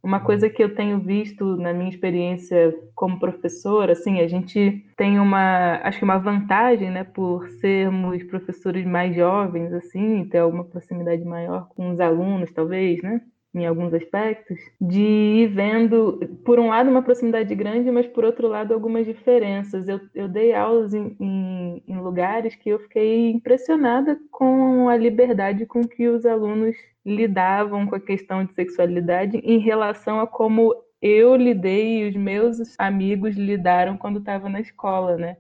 uma 0.06 0.20
coisa 0.20 0.48
que 0.48 0.64
eu 0.64 0.76
tenho 0.76 1.00
visto 1.00 1.58
na 1.58 1.74
minha 1.74 1.90
experiência 1.90 2.72
como 2.94 3.20
professora, 3.20 3.94
assim, 3.94 4.20
a 4.20 4.28
gente 4.28 4.86
tem 4.96 5.20
uma, 5.20 5.78
acho 5.84 5.98
que 5.98 6.04
uma 6.06 6.20
vantagem, 6.20 6.92
né, 6.92 7.04
por 7.04 7.50
sermos 7.60 8.24
professores 8.24 8.86
mais 8.86 9.16
jovens, 9.16 9.74
assim, 9.74 10.24
ter 10.30 10.44
uma 10.44 10.64
proximidade 10.64 11.26
maior 11.26 11.68
com 11.70 11.90
os 11.92 12.00
alunos, 12.00 12.52
talvez, 12.54 13.02
né? 13.02 13.20
Em 13.56 13.66
alguns 13.66 13.94
aspectos, 13.94 14.60
de 14.80 15.02
ir 15.02 15.48
vendo, 15.48 16.20
por 16.44 16.60
um 16.60 16.68
lado, 16.68 16.90
uma 16.90 17.02
proximidade 17.02 17.56
grande, 17.56 17.90
mas 17.90 18.06
por 18.06 18.26
outro 18.26 18.48
lado, 18.48 18.74
algumas 18.74 19.06
diferenças. 19.06 19.88
Eu, 19.88 20.02
eu 20.14 20.28
dei 20.28 20.54
aulas 20.54 20.94
em, 20.94 21.16
em, 21.20 21.84
em 21.88 21.98
lugares 22.00 22.54
que 22.56 22.70
eu 22.70 22.80
fiquei 22.80 23.32
impressionada 23.32 24.20
com 24.30 24.90
a 24.90 24.98
liberdade 24.98 25.66
com 25.66 25.88
que 25.88 26.08
os 26.08 26.26
alunos 26.26 26.76
lidavam 27.06 27.88
com 27.88 27.96
a 27.96 28.00
questão 28.00 28.44
de 28.44 28.54
sexualidade 28.54 29.38
em 29.38 29.60
relação 29.60 30.20
a 30.20 30.28
como 30.28 30.76
eu 31.02 31.36
lidei 31.36 32.00
e 32.04 32.10
os 32.10 32.16
meus 32.16 32.58
amigos 32.78 33.36
lidaram 33.36 33.96
quando 33.98 34.20
estava 34.20 34.50
na 34.50 34.60
escola, 34.60 35.16
né? 35.16 35.38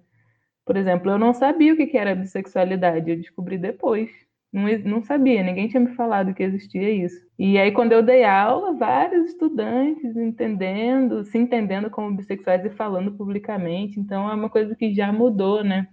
Por 0.65 0.77
exemplo, 0.77 1.11
eu 1.11 1.17
não 1.19 1.33
sabia 1.33 1.73
o 1.73 1.77
que 1.77 1.97
era 1.97 2.15
bissexualidade, 2.15 3.09
eu 3.11 3.17
descobri 3.17 3.57
depois. 3.57 4.24
Não, 4.55 4.63
não 4.85 5.03
sabia, 5.03 5.43
ninguém 5.43 5.67
tinha 5.67 5.81
me 5.81 5.93
falado 5.95 6.33
que 6.33 6.41
existia 6.41 6.89
isso. 6.89 7.19
E 7.37 7.57
aí, 7.57 7.73
quando 7.73 7.91
eu 7.91 8.01
dei 8.01 8.23
aula, 8.23 8.71
vários 8.71 9.31
estudantes 9.31 10.15
entendendo, 10.15 11.25
se 11.25 11.37
entendendo 11.37 11.89
como 11.89 12.15
bissexuais 12.15 12.63
e 12.63 12.69
falando 12.69 13.11
publicamente. 13.11 13.99
Então, 13.99 14.31
é 14.31 14.33
uma 14.33 14.49
coisa 14.49 14.73
que 14.73 14.93
já 14.93 15.11
mudou, 15.11 15.61
né? 15.61 15.89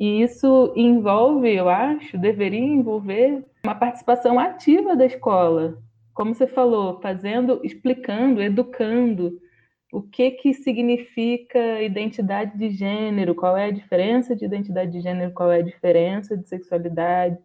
E 0.00 0.22
isso 0.22 0.72
envolve, 0.74 1.54
eu 1.54 1.68
acho, 1.68 2.16
deveria 2.16 2.58
envolver 2.58 3.44
uma 3.62 3.74
participação 3.74 4.38
ativa 4.38 4.96
da 4.96 5.04
escola. 5.04 5.76
Como 6.14 6.34
você 6.34 6.46
falou, 6.46 6.98
fazendo, 7.02 7.60
explicando, 7.62 8.42
educando 8.42 9.38
o 9.92 10.00
que, 10.00 10.30
que 10.30 10.54
significa 10.54 11.82
identidade 11.82 12.56
de 12.56 12.70
gênero, 12.70 13.34
qual 13.34 13.54
é 13.54 13.66
a 13.66 13.70
diferença 13.70 14.34
de 14.34 14.46
identidade 14.46 14.90
de 14.92 15.02
gênero, 15.02 15.32
qual 15.32 15.52
é 15.52 15.58
a 15.58 15.62
diferença 15.62 16.38
de 16.38 16.48
sexualidade 16.48 17.36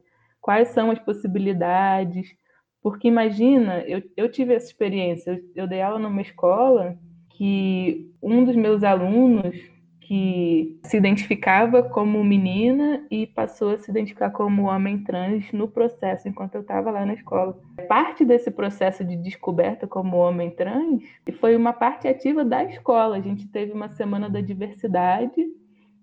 quais 0.48 0.70
são 0.70 0.90
as 0.90 1.00
possibilidades. 1.00 2.34
Porque 2.82 3.10
imagina, 3.10 3.84
eu, 3.86 4.02
eu 4.16 4.32
tive 4.32 4.54
essa 4.54 4.68
experiência, 4.68 5.32
eu, 5.32 5.64
eu 5.64 5.68
dei 5.68 5.82
aula 5.82 6.00
numa 6.00 6.22
escola 6.22 6.98
que 7.32 8.10
um 8.24 8.46
dos 8.46 8.56
meus 8.56 8.82
alunos 8.82 9.58
que 10.00 10.80
se 10.86 10.96
identificava 10.96 11.84
como 11.84 12.24
menina 12.24 13.06
e 13.12 13.28
passou 13.28 13.72
a 13.72 13.78
se 13.78 13.92
identificar 13.92 14.30
como 14.30 14.70
homem 14.70 15.04
trans 15.04 15.52
no 15.52 15.68
processo 15.68 16.30
enquanto 16.30 16.56
eu 16.56 16.62
estava 16.62 16.92
lá 16.92 17.06
na 17.06 17.14
escola. 17.14 17.60
Parte 17.90 18.24
desse 18.24 18.50
processo 18.50 19.04
de 19.04 19.18
descoberta 19.18 19.86
como 19.86 20.16
homem 20.16 20.50
trans 20.52 21.04
foi 21.42 21.58
uma 21.58 21.74
parte 21.74 22.08
ativa 22.08 22.46
da 22.46 22.64
escola. 22.64 23.18
A 23.18 23.22
gente 23.22 23.50
teve 23.50 23.74
uma 23.74 23.90
semana 23.90 24.30
da 24.30 24.40
diversidade 24.40 25.46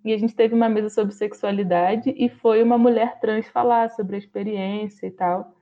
e 0.04 0.12
a 0.12 0.18
gente 0.18 0.34
teve 0.34 0.54
uma 0.54 0.68
mesa 0.68 0.90
sobre 0.90 1.14
sexualidade 1.14 2.14
e 2.16 2.28
foi 2.28 2.62
uma 2.62 2.76
mulher 2.76 3.18
trans 3.20 3.48
falar 3.48 3.90
sobre 3.90 4.16
a 4.16 4.18
experiência 4.18 5.06
e 5.06 5.10
tal. 5.10 5.54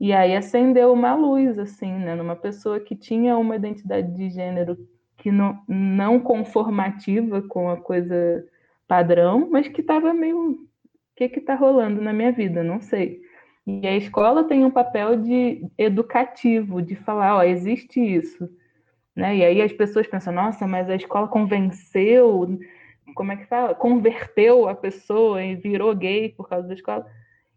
E 0.00 0.14
aí 0.14 0.34
acendeu 0.34 0.92
uma 0.92 1.14
luz, 1.14 1.58
assim, 1.58 1.92
né? 1.92 2.14
Numa 2.14 2.34
pessoa 2.34 2.80
que 2.80 2.96
tinha 2.96 3.36
uma 3.36 3.56
identidade 3.56 4.14
de 4.14 4.30
gênero 4.30 4.78
que 5.18 5.30
não, 5.30 5.62
não 5.68 6.18
conformativa 6.18 7.42
com 7.42 7.68
a 7.68 7.76
coisa 7.76 8.42
padrão, 8.88 9.48
mas 9.50 9.68
que 9.68 9.82
estava 9.82 10.14
meio. 10.14 10.52
O 10.52 10.68
que 11.14 11.24
está 11.38 11.54
rolando 11.54 12.00
na 12.00 12.14
minha 12.14 12.32
vida? 12.32 12.62
Não 12.62 12.80
sei. 12.80 13.20
E 13.66 13.86
a 13.86 13.94
escola 13.94 14.44
tem 14.44 14.64
um 14.64 14.70
papel 14.70 15.16
de 15.16 15.66
educativo, 15.76 16.80
de 16.80 16.96
falar, 16.96 17.36
ó, 17.36 17.42
existe 17.42 18.00
isso. 18.00 18.48
Né? 19.14 19.36
E 19.36 19.44
aí 19.44 19.60
as 19.60 19.72
pessoas 19.72 20.06
pensam, 20.06 20.32
nossa, 20.32 20.66
mas 20.66 20.88
a 20.88 20.96
escola 20.96 21.28
convenceu 21.28 22.58
como 23.14 23.32
é 23.32 23.36
que 23.36 23.46
fala? 23.46 23.74
Converteu 23.74 24.68
a 24.68 24.74
pessoa 24.74 25.42
e 25.42 25.54
virou 25.54 25.94
gay 25.94 26.30
por 26.30 26.48
causa 26.48 26.68
da 26.68 26.74
escola. 26.74 27.06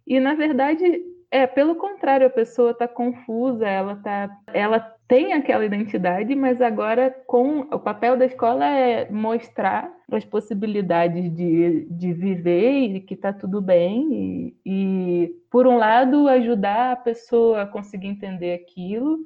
E 0.06 0.20
na 0.20 0.34
verdade 0.34 1.02
é 1.34 1.48
pelo 1.48 1.76
contrário, 1.76 2.28
a 2.28 2.30
pessoa 2.30 2.72
está 2.72 2.88
confusa, 2.88 3.68
ela 3.68 3.96
tá, 3.96 4.30
ela 4.54 4.80
tem 5.08 5.34
aquela 5.34 5.66
identidade, 5.66 6.36
mas 6.36 6.62
agora 6.62 7.10
com 7.26 7.62
o 7.62 7.80
papel 7.80 8.16
da 8.16 8.26
escola 8.26 8.64
é 8.64 9.10
mostrar 9.10 9.92
as 10.12 10.24
possibilidades 10.24 11.34
de, 11.36 11.88
de 11.90 12.14
viver 12.14 12.96
e 12.96 13.00
que 13.02 13.16
está 13.16 13.34
tudo 13.34 13.60
bem 13.60 14.08
e, 14.14 14.56
e 14.64 15.36
por 15.50 15.66
um 15.66 15.78
lado 15.78 16.28
ajudar 16.28 16.92
a 16.92 16.98
pessoa 16.98 17.64
a 17.64 17.68
conseguir 17.68 18.10
entender 18.10 18.54
aquilo 18.54 19.18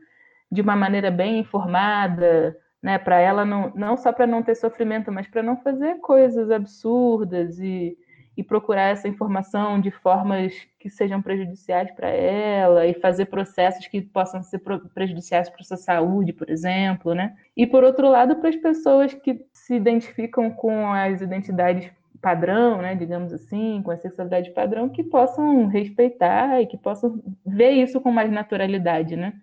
de 0.50 0.62
uma 0.62 0.78
maneira 0.78 1.12
bem 1.12 1.40
informada, 1.40 2.58
né? 2.82 2.98
Para 2.98 3.20
ela 3.20 3.46
não, 3.46 3.72
não 3.76 3.98
só 3.98 4.12
para 4.12 4.28
não 4.28 4.44
ter 4.44 4.56
sofrimento, 4.56 5.12
mas 5.12 5.28
para 5.28 5.44
não 5.44 5.58
fazer 5.58 5.96
coisas 6.00 6.52
absurdas 6.52 7.60
e, 7.60 7.98
e 8.36 8.44
procurar 8.44 8.90
essa 8.90 9.08
informação 9.08 9.80
de 9.80 9.92
formas 9.92 10.54
que 10.80 10.90
sejam 10.90 11.22
prejudiciais 11.22 11.92
para 11.92 12.10
ela 12.10 12.86
e 12.86 12.94
fazer 12.94 13.26
processos 13.26 13.88
que 13.88 14.02
possam 14.02 14.44
ser 14.44 14.62
prejudiciais 14.94 15.50
para 15.50 15.64
sua 15.64 15.78
saúde, 15.78 16.34
por 16.34 16.50
exemplo, 16.50 17.16
né? 17.16 17.36
E 17.56 17.66
por 17.66 17.84
outro 17.84 18.10
lado, 18.10 18.36
para 18.38 18.50
as 18.50 18.56
pessoas 18.56 19.14
que 19.14 19.46
se 19.52 19.74
identificam 19.76 20.52
com 20.52 20.94
as 20.94 21.22
identidades 21.22 21.92
padrão, 22.22 22.82
né, 22.82 22.96
digamos 22.96 23.32
assim, 23.32 23.82
com 23.84 23.92
a 23.92 23.98
sexualidade 23.98 24.52
padrão, 24.52 24.90
que 24.90 25.04
possam 25.04 25.68
respeitar 25.68 26.62
e 26.62 26.66
que 26.66 26.78
possam 26.78 27.22
ver 27.46 27.72
isso 27.72 28.02
com 28.02 28.12
mais 28.12 28.32
naturalidade, 28.32 29.16
né? 29.16 29.34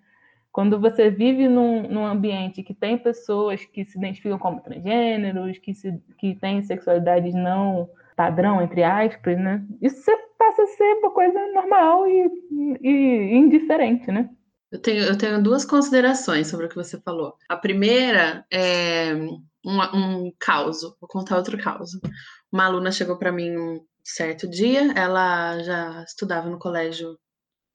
Quando 0.55 0.78
você 0.78 1.11
vive 1.11 1.48
num, 1.48 1.82
num, 1.88 2.07
ambiente 2.07 2.62
que 2.62 2.72
tem 2.72 2.96
pessoas 2.96 3.64
que 3.64 3.84
se 3.84 3.98
identificam 3.98 4.38
como 4.38 4.61
transgêneros, 4.61 5.59
que, 5.59 5.74
se, 5.74 6.00
que 6.16 6.36
têm 6.36 6.62
sexualidades 6.62 7.34
não 7.34 7.90
padrão, 8.14 8.62
entre 8.62 8.84
aspas, 8.84 9.36
né? 9.36 9.66
Isso 9.82 10.00
passa 10.38 10.62
a 10.62 10.66
ser 10.68 10.84
uma 11.00 11.11
coisa 11.11 11.36
normal 11.52 12.07
e, 12.07 12.30
e 12.80 13.34
indiferente, 13.34 14.12
né? 14.12 14.30
Eu 14.70 14.78
tenho, 14.80 15.02
eu 15.02 15.18
tenho 15.18 15.42
duas 15.42 15.64
considerações 15.64 16.46
sobre 16.46 16.66
o 16.66 16.68
que 16.68 16.76
você 16.76 17.00
falou. 17.00 17.34
A 17.48 17.57
primeira 17.57 18.46
é 18.48 19.12
um, 19.12 19.80
um 19.92 20.32
caos. 20.38 20.82
Vou 20.82 21.09
contar 21.09 21.36
outro 21.36 21.59
caos. 21.59 21.90
Uma 22.52 22.66
aluna 22.66 22.92
chegou 22.92 23.18
para 23.18 23.32
mim 23.32 23.57
um 23.57 23.84
certo 24.05 24.48
dia, 24.48 24.92
ela 24.94 25.61
já 25.64 26.05
estudava 26.05 26.48
no 26.48 26.61
colégio, 26.61 27.18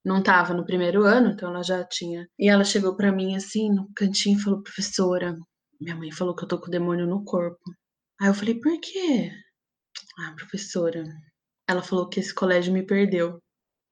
não 0.03 0.19
estava 0.19 0.53
no 0.53 0.65
primeiro 0.65 1.03
ano, 1.03 1.29
então 1.31 1.49
ela 1.49 1.63
já 1.63 1.83
tinha. 1.83 2.27
E 2.37 2.49
ela 2.49 2.63
chegou 2.63 2.95
para 2.95 3.11
mim 3.11 3.35
assim, 3.35 3.69
no 3.71 3.91
cantinho, 3.95 4.37
e 4.39 4.41
falou: 4.41 4.63
professora, 4.63 5.35
minha 5.79 5.95
mãe 5.95 6.11
falou 6.11 6.35
que 6.35 6.43
eu 6.43 6.47
tô 6.47 6.59
com 6.59 6.67
o 6.67 6.71
demônio 6.71 7.07
no 7.07 7.23
corpo. 7.23 7.59
Aí 8.21 8.27
eu 8.27 8.33
falei: 8.33 8.59
por 8.59 8.79
quê? 8.79 9.31
Ah, 10.19 10.33
professora, 10.35 11.03
ela 11.67 11.81
falou 11.83 12.09
que 12.09 12.19
esse 12.19 12.33
colégio 12.33 12.73
me 12.73 12.85
perdeu. 12.85 13.39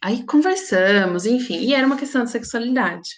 Aí 0.03 0.25
conversamos, 0.25 1.25
enfim, 1.25 1.57
e 1.59 1.73
era 1.73 1.87
uma 1.87 1.97
questão 1.97 2.23
de 2.23 2.31
sexualidade. 2.31 3.09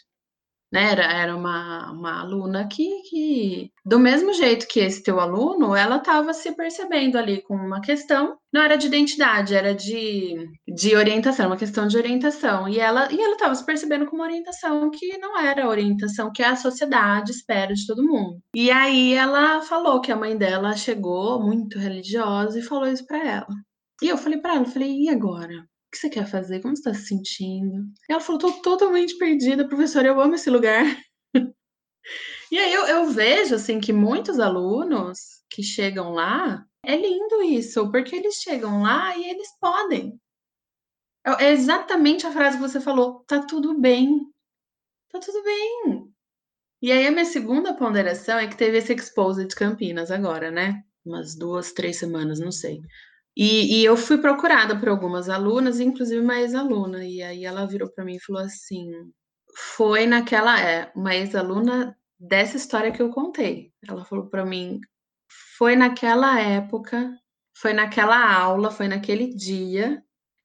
Né? 0.72 0.92
Era, 0.92 1.04
era 1.04 1.36
uma, 1.36 1.92
uma 1.92 2.22
aluna 2.22 2.68
que, 2.68 3.02
que, 3.10 3.72
do 3.84 4.00
mesmo 4.00 4.34
jeito 4.34 4.68
que 4.68 4.80
esse 4.80 5.02
teu 5.02 5.20
aluno, 5.20 5.76
ela 5.76 5.98
estava 5.98 6.34
se 6.34 6.56
percebendo 6.56 7.18
ali 7.18 7.42
com 7.42 7.56
uma 7.56 7.82
questão, 7.82 8.38
não 8.54 8.62
era 8.62 8.78
de 8.78 8.88
identidade, 8.88 9.56
era 9.56 9.74
de, 9.74 10.36
de 10.68 10.96
orientação, 10.96 11.48
uma 11.48 11.58
questão 11.58 11.88
de 11.88 11.98
orientação. 11.98 12.68
E 12.70 12.80
ela 12.80 13.12
e 13.12 13.20
ela 13.20 13.34
estava 13.34 13.56
se 13.56 13.66
percebendo 13.66 14.06
com 14.06 14.16
uma 14.16 14.26
orientação 14.26 14.92
que 14.92 15.18
não 15.18 15.40
era 15.40 15.66
a 15.66 15.70
orientação 15.70 16.32
que 16.32 16.44
a 16.44 16.56
sociedade 16.56 17.32
espera 17.32 17.74
de 17.74 17.86
todo 17.88 18.06
mundo. 18.06 18.40
E 18.56 18.70
aí 18.72 19.14
ela 19.14 19.62
falou 19.62 20.02
que 20.02 20.12
a 20.12 20.16
mãe 20.16 20.38
dela 20.38 20.76
chegou 20.76 21.42
muito 21.42 21.80
religiosa 21.80 22.60
e 22.60 22.64
falou 22.64 22.88
isso 22.88 23.06
para 23.08 23.24
ela. 23.26 23.48
E 24.02 24.08
eu 24.08 24.18
falei 24.18 24.40
para 24.40 24.56
ela, 24.56 24.62
eu 24.62 24.72
falei, 24.72 24.92
e 25.04 25.10
agora? 25.10 25.69
Que 25.92 25.98
você 25.98 26.10
quer 26.10 26.28
fazer? 26.28 26.62
Como 26.62 26.76
você 26.76 26.82
está 26.82 26.94
se 26.94 27.08
sentindo? 27.08 27.84
E 28.08 28.14
ela 28.14 28.22
falou: 28.22 28.40
tô 28.40 28.52
totalmente 28.62 29.18
perdida, 29.18 29.68
professora, 29.68 30.08
eu 30.08 30.22
amo 30.22 30.36
esse 30.36 30.50
lugar. 30.50 30.86
e 32.52 32.58
aí 32.58 32.74
eu, 32.74 32.86
eu 32.86 33.10
vejo 33.10 33.56
assim 33.56 33.80
que 33.80 33.92
muitos 33.92 34.40
alunos 34.40 35.44
que 35.50 35.64
chegam 35.64 36.12
lá, 36.12 36.64
é 36.84 36.96
lindo 36.96 37.42
isso, 37.42 37.92
porque 37.92 38.16
eles 38.16 38.36
chegam 38.36 38.84
lá 38.84 39.18
e 39.18 39.30
eles 39.30 39.50
podem. 39.60 40.20
É, 41.26 41.46
é 41.46 41.52
exatamente 41.52 42.26
a 42.26 42.32
frase 42.32 42.58
que 42.58 42.62
você 42.62 42.80
falou: 42.80 43.24
tá 43.26 43.46
tudo 43.46 43.80
bem. 43.80 44.22
Tá 45.12 45.20
tudo 45.20 45.44
bem. 45.44 46.14
E 46.82 46.92
aí 46.92 47.08
a 47.08 47.12
minha 47.12 47.26
segunda 47.26 47.74
ponderação 47.74 48.38
é 48.38 48.48
que 48.48 48.56
teve 48.56 48.78
esse 48.78 48.94
Exposed 48.94 49.48
de 49.48 49.56
Campinas 49.56 50.12
agora, 50.12 50.50
né? 50.50 50.82
Umas 51.06 51.36
duas, 51.36 51.74
três 51.74 51.98
semanas, 51.98 52.40
não 52.40 52.52
sei. 52.52 52.80
E, 53.42 53.80
e, 53.80 53.86
eu 53.86 53.96
fui 53.96 54.18
procurada 54.18 54.78
por 54.78 54.90
algumas 54.90 55.30
alunas, 55.30 55.80
inclusive 55.80 56.20
uma 56.20 56.42
ex-aluna, 56.42 57.06
e 57.06 57.24
aí 57.24 57.46
ela 57.46 57.66
virou 57.66 57.90
para 57.90 58.04
mim 58.04 58.18
e 58.18 58.20
falou 58.20 58.42
assim: 58.42 58.92
foi 59.56 60.06
naquela 60.06 60.60
é 60.60 60.92
uma 60.94 61.16
ex-aluna 61.16 61.98
dessa 62.20 62.58
história 62.58 62.92
que 62.92 63.02
eu 63.02 63.10
contei. 63.12 63.72
Ela 63.88 64.04
falou 64.04 64.28
para 64.28 64.46
mim: 64.46 64.82
foi 65.58 65.78
naquela 65.78 66.38
época, 66.38 67.18
foi 67.56 67.72
naquela 67.72 68.30
aula, 68.30 68.72
foi 68.72 68.90
naquele 68.90 69.34
dia 69.34 70.04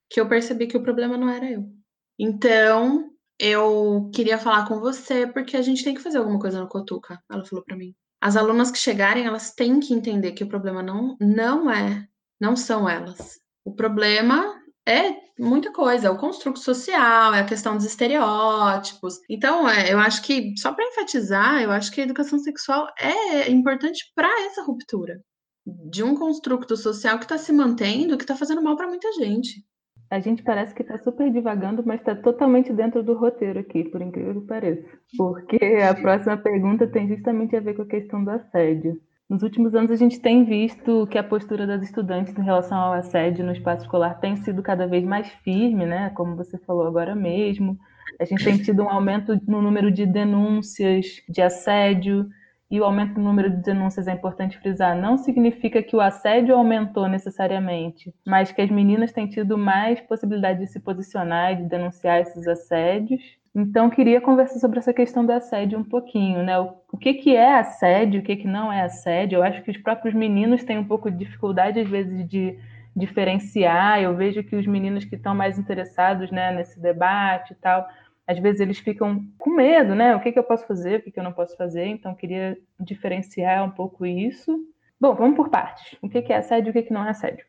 que 0.08 0.20
eu 0.20 0.28
percebi 0.28 0.68
que 0.68 0.76
o 0.76 0.82
problema 0.84 1.16
não 1.16 1.28
era 1.28 1.50
eu. 1.50 1.68
Então, 2.16 3.10
eu 3.40 4.08
queria 4.14 4.38
falar 4.38 4.68
com 4.68 4.78
você 4.78 5.26
porque 5.26 5.56
a 5.56 5.62
gente 5.62 5.82
tem 5.82 5.94
que 5.94 6.00
fazer 6.00 6.18
alguma 6.18 6.38
coisa 6.38 6.60
no 6.60 6.68
Cotuca. 6.68 7.20
Ela 7.28 7.44
falou 7.44 7.64
para 7.64 7.76
mim. 7.76 7.92
As 8.20 8.36
alunas 8.36 8.70
que 8.70 8.78
chegarem, 8.78 9.26
elas 9.26 9.52
têm 9.52 9.80
que 9.80 9.92
entender 9.92 10.30
que 10.30 10.44
o 10.44 10.48
problema 10.48 10.80
não, 10.80 11.16
não 11.20 11.68
é 11.68 12.08
não 12.40 12.56
são 12.56 12.88
elas. 12.88 13.38
O 13.64 13.74
problema 13.74 14.54
é 14.86 15.24
muita 15.38 15.72
coisa, 15.72 16.08
é 16.08 16.10
o 16.10 16.18
construto 16.18 16.58
social, 16.58 17.34
é 17.34 17.40
a 17.40 17.46
questão 17.46 17.76
dos 17.76 17.86
estereótipos. 17.86 19.18
Então, 19.28 19.68
é, 19.68 19.92
eu 19.92 19.98
acho 19.98 20.22
que, 20.22 20.54
só 20.58 20.72
para 20.72 20.86
enfatizar, 20.86 21.62
eu 21.62 21.70
acho 21.70 21.90
que 21.90 22.00
a 22.00 22.04
educação 22.04 22.38
sexual 22.38 22.86
é 22.98 23.50
importante 23.50 24.12
para 24.14 24.28
essa 24.46 24.62
ruptura 24.62 25.20
de 25.66 26.02
um 26.02 26.14
construto 26.14 26.76
social 26.76 27.18
que 27.18 27.24
está 27.24 27.38
se 27.38 27.52
mantendo, 27.52 28.18
que 28.18 28.24
está 28.24 28.36
fazendo 28.36 28.62
mal 28.62 28.76
para 28.76 28.86
muita 28.86 29.10
gente. 29.14 29.64
A 30.10 30.20
gente 30.20 30.42
parece 30.42 30.74
que 30.74 30.82
está 30.82 30.98
super 30.98 31.30
divagando, 31.32 31.82
mas 31.84 32.00
está 32.00 32.14
totalmente 32.14 32.72
dentro 32.72 33.02
do 33.02 33.14
roteiro 33.14 33.58
aqui, 33.58 33.84
por 33.84 34.02
incrível 34.02 34.42
que 34.42 34.46
pareça. 34.46 34.86
Porque 35.16 35.56
a 35.56 35.94
próxima 35.96 36.36
pergunta 36.36 36.86
tem 36.86 37.08
justamente 37.08 37.56
a 37.56 37.60
ver 37.60 37.74
com 37.74 37.82
a 37.82 37.86
questão 37.86 38.22
do 38.22 38.30
assédio. 38.30 39.00
Nos 39.34 39.42
últimos 39.42 39.74
anos, 39.74 39.90
a 39.90 39.96
gente 39.96 40.20
tem 40.20 40.44
visto 40.44 41.08
que 41.08 41.18
a 41.18 41.24
postura 41.24 41.66
das 41.66 41.82
estudantes 41.82 42.38
em 42.38 42.44
relação 42.44 42.78
ao 42.78 42.92
assédio 42.92 43.44
no 43.44 43.50
espaço 43.50 43.82
escolar 43.82 44.20
tem 44.20 44.36
sido 44.36 44.62
cada 44.62 44.86
vez 44.86 45.02
mais 45.02 45.26
firme, 45.42 45.84
né? 45.84 46.10
Como 46.10 46.36
você 46.36 46.56
falou 46.56 46.86
agora 46.86 47.16
mesmo. 47.16 47.76
A 48.20 48.24
gente 48.24 48.44
tem 48.44 48.56
tido 48.56 48.84
um 48.84 48.88
aumento 48.88 49.36
no 49.44 49.60
número 49.60 49.90
de 49.90 50.06
denúncias 50.06 51.20
de 51.28 51.42
assédio, 51.42 52.28
e 52.70 52.80
o 52.80 52.84
aumento 52.84 53.18
no 53.18 53.24
número 53.24 53.50
de 53.50 53.60
denúncias 53.60 54.06
é 54.06 54.12
importante 54.12 54.56
frisar, 54.60 54.96
não 54.96 55.18
significa 55.18 55.82
que 55.82 55.96
o 55.96 56.00
assédio 56.00 56.54
aumentou 56.54 57.08
necessariamente, 57.08 58.14
mas 58.24 58.52
que 58.52 58.62
as 58.62 58.70
meninas 58.70 59.10
têm 59.10 59.26
tido 59.26 59.58
mais 59.58 60.00
possibilidade 60.00 60.60
de 60.60 60.68
se 60.68 60.78
posicionar 60.78 61.54
e 61.54 61.56
de 61.56 61.64
denunciar 61.64 62.20
esses 62.20 62.46
assédios. 62.46 63.20
Então, 63.54 63.88
queria 63.88 64.20
conversar 64.20 64.58
sobre 64.58 64.80
essa 64.80 64.92
questão 64.92 65.24
do 65.24 65.30
assédio 65.30 65.78
um 65.78 65.84
pouquinho, 65.84 66.42
né? 66.42 66.58
O 66.58 66.96
que, 66.98 67.14
que 67.14 67.36
é 67.36 67.54
assédio, 67.54 68.20
o 68.20 68.24
que, 68.24 68.34
que 68.34 68.48
não 68.48 68.72
é 68.72 68.82
assédio. 68.82 69.36
Eu 69.36 69.42
acho 69.44 69.62
que 69.62 69.70
os 69.70 69.76
próprios 69.76 70.12
meninos 70.12 70.64
têm 70.64 70.76
um 70.76 70.88
pouco 70.88 71.08
de 71.08 71.18
dificuldade, 71.18 71.78
às 71.78 71.88
vezes, 71.88 72.28
de 72.28 72.58
diferenciar. 72.96 74.02
Eu 74.02 74.16
vejo 74.16 74.42
que 74.42 74.56
os 74.56 74.66
meninos 74.66 75.04
que 75.04 75.14
estão 75.14 75.36
mais 75.36 75.56
interessados 75.56 76.32
né, 76.32 76.52
nesse 76.52 76.80
debate 76.80 77.52
e 77.52 77.56
tal, 77.56 77.86
às 78.26 78.38
vezes 78.40 78.60
eles 78.60 78.78
ficam 78.78 79.24
com 79.38 79.50
medo, 79.50 79.94
né? 79.94 80.16
O 80.16 80.20
que, 80.20 80.32
que 80.32 80.38
eu 80.38 80.44
posso 80.44 80.66
fazer, 80.66 80.98
o 80.98 81.02
que, 81.02 81.12
que 81.12 81.20
eu 81.20 81.24
não 81.24 81.32
posso 81.32 81.56
fazer. 81.56 81.86
Então, 81.86 82.12
queria 82.12 82.58
diferenciar 82.80 83.64
um 83.64 83.70
pouco 83.70 84.04
isso. 84.04 84.58
Bom, 85.00 85.14
vamos 85.14 85.36
por 85.36 85.48
partes. 85.48 85.96
O 86.02 86.08
que, 86.08 86.22
que 86.22 86.32
é 86.32 86.38
assédio 86.38 86.68
e 86.68 86.70
o 86.70 86.72
que, 86.72 86.82
que 86.82 86.92
não 86.92 87.04
é 87.04 87.10
assédio? 87.10 87.44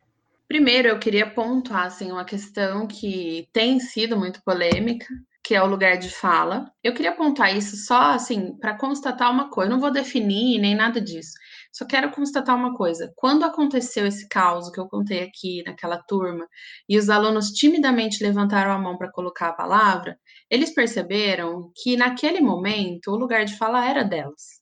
Primeiro, 0.46 0.86
eu 0.86 0.98
queria 1.00 1.28
pontuar 1.28 1.86
assim, 1.86 2.12
uma 2.12 2.24
questão 2.24 2.86
que 2.86 3.48
tem 3.52 3.80
sido 3.80 4.16
muito 4.16 4.40
polêmica, 4.44 5.06
que 5.46 5.54
é 5.54 5.62
o 5.62 5.66
lugar 5.66 5.96
de 5.96 6.10
fala. 6.10 6.72
Eu 6.82 6.92
queria 6.92 7.12
apontar 7.12 7.56
isso 7.56 7.76
só 7.76 8.10
assim 8.10 8.58
para 8.58 8.76
constatar 8.76 9.30
uma 9.30 9.48
coisa. 9.48 9.70
Não 9.70 9.78
vou 9.78 9.92
definir 9.92 10.58
nem 10.58 10.74
nada 10.74 11.00
disso. 11.00 11.34
Só 11.72 11.86
quero 11.86 12.10
constatar 12.10 12.56
uma 12.56 12.74
coisa. 12.76 13.12
Quando 13.14 13.44
aconteceu 13.44 14.08
esse 14.08 14.28
caos 14.28 14.68
que 14.70 14.80
eu 14.80 14.88
contei 14.88 15.22
aqui 15.22 15.62
naquela 15.64 15.98
turma 15.98 16.48
e 16.88 16.98
os 16.98 17.08
alunos 17.08 17.50
timidamente 17.52 18.24
levantaram 18.24 18.72
a 18.72 18.78
mão 18.78 18.98
para 18.98 19.12
colocar 19.12 19.50
a 19.50 19.52
palavra, 19.52 20.18
eles 20.50 20.74
perceberam 20.74 21.70
que 21.76 21.96
naquele 21.96 22.40
momento 22.40 23.12
o 23.12 23.16
lugar 23.16 23.44
de 23.44 23.56
fala 23.56 23.88
era 23.88 24.02
delas. 24.02 24.60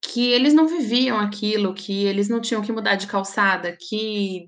Que 0.00 0.30
eles 0.30 0.54
não 0.54 0.68
viviam 0.68 1.18
aquilo, 1.18 1.74
que 1.74 2.04
eles 2.04 2.28
não 2.28 2.40
tinham 2.40 2.62
que 2.62 2.70
mudar 2.70 2.94
de 2.94 3.08
calçada, 3.08 3.76
que 3.76 4.46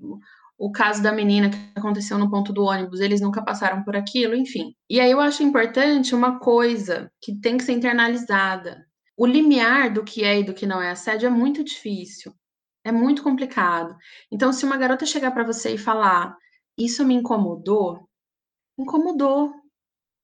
o 0.57 0.71
caso 0.71 1.03
da 1.03 1.11
menina 1.11 1.49
que 1.49 1.57
aconteceu 1.75 2.17
no 2.17 2.29
ponto 2.29 2.53
do 2.53 2.63
ônibus, 2.63 2.99
eles 2.99 3.19
nunca 3.21 3.43
passaram 3.43 3.83
por 3.83 3.95
aquilo, 3.95 4.35
enfim. 4.35 4.73
E 4.89 4.99
aí 4.99 5.11
eu 5.11 5.19
acho 5.19 5.43
importante 5.43 6.15
uma 6.15 6.39
coisa 6.39 7.11
que 7.21 7.39
tem 7.39 7.57
que 7.57 7.63
ser 7.63 7.73
internalizada. 7.73 8.85
O 9.17 9.25
limiar 9.25 9.93
do 9.93 10.03
que 10.03 10.23
é 10.23 10.39
e 10.39 10.43
do 10.43 10.53
que 10.53 10.65
não 10.65 10.81
é 10.81 10.91
assédio 10.91 11.27
é 11.27 11.29
muito 11.29 11.63
difícil, 11.63 12.33
é 12.83 12.91
muito 12.91 13.23
complicado. 13.23 13.95
Então, 14.31 14.53
se 14.53 14.65
uma 14.65 14.77
garota 14.77 15.05
chegar 15.05 15.31
para 15.31 15.43
você 15.45 15.75
e 15.75 15.77
falar, 15.77 16.35
isso 16.77 17.05
me 17.05 17.15
incomodou, 17.15 18.07
incomodou, 18.77 19.53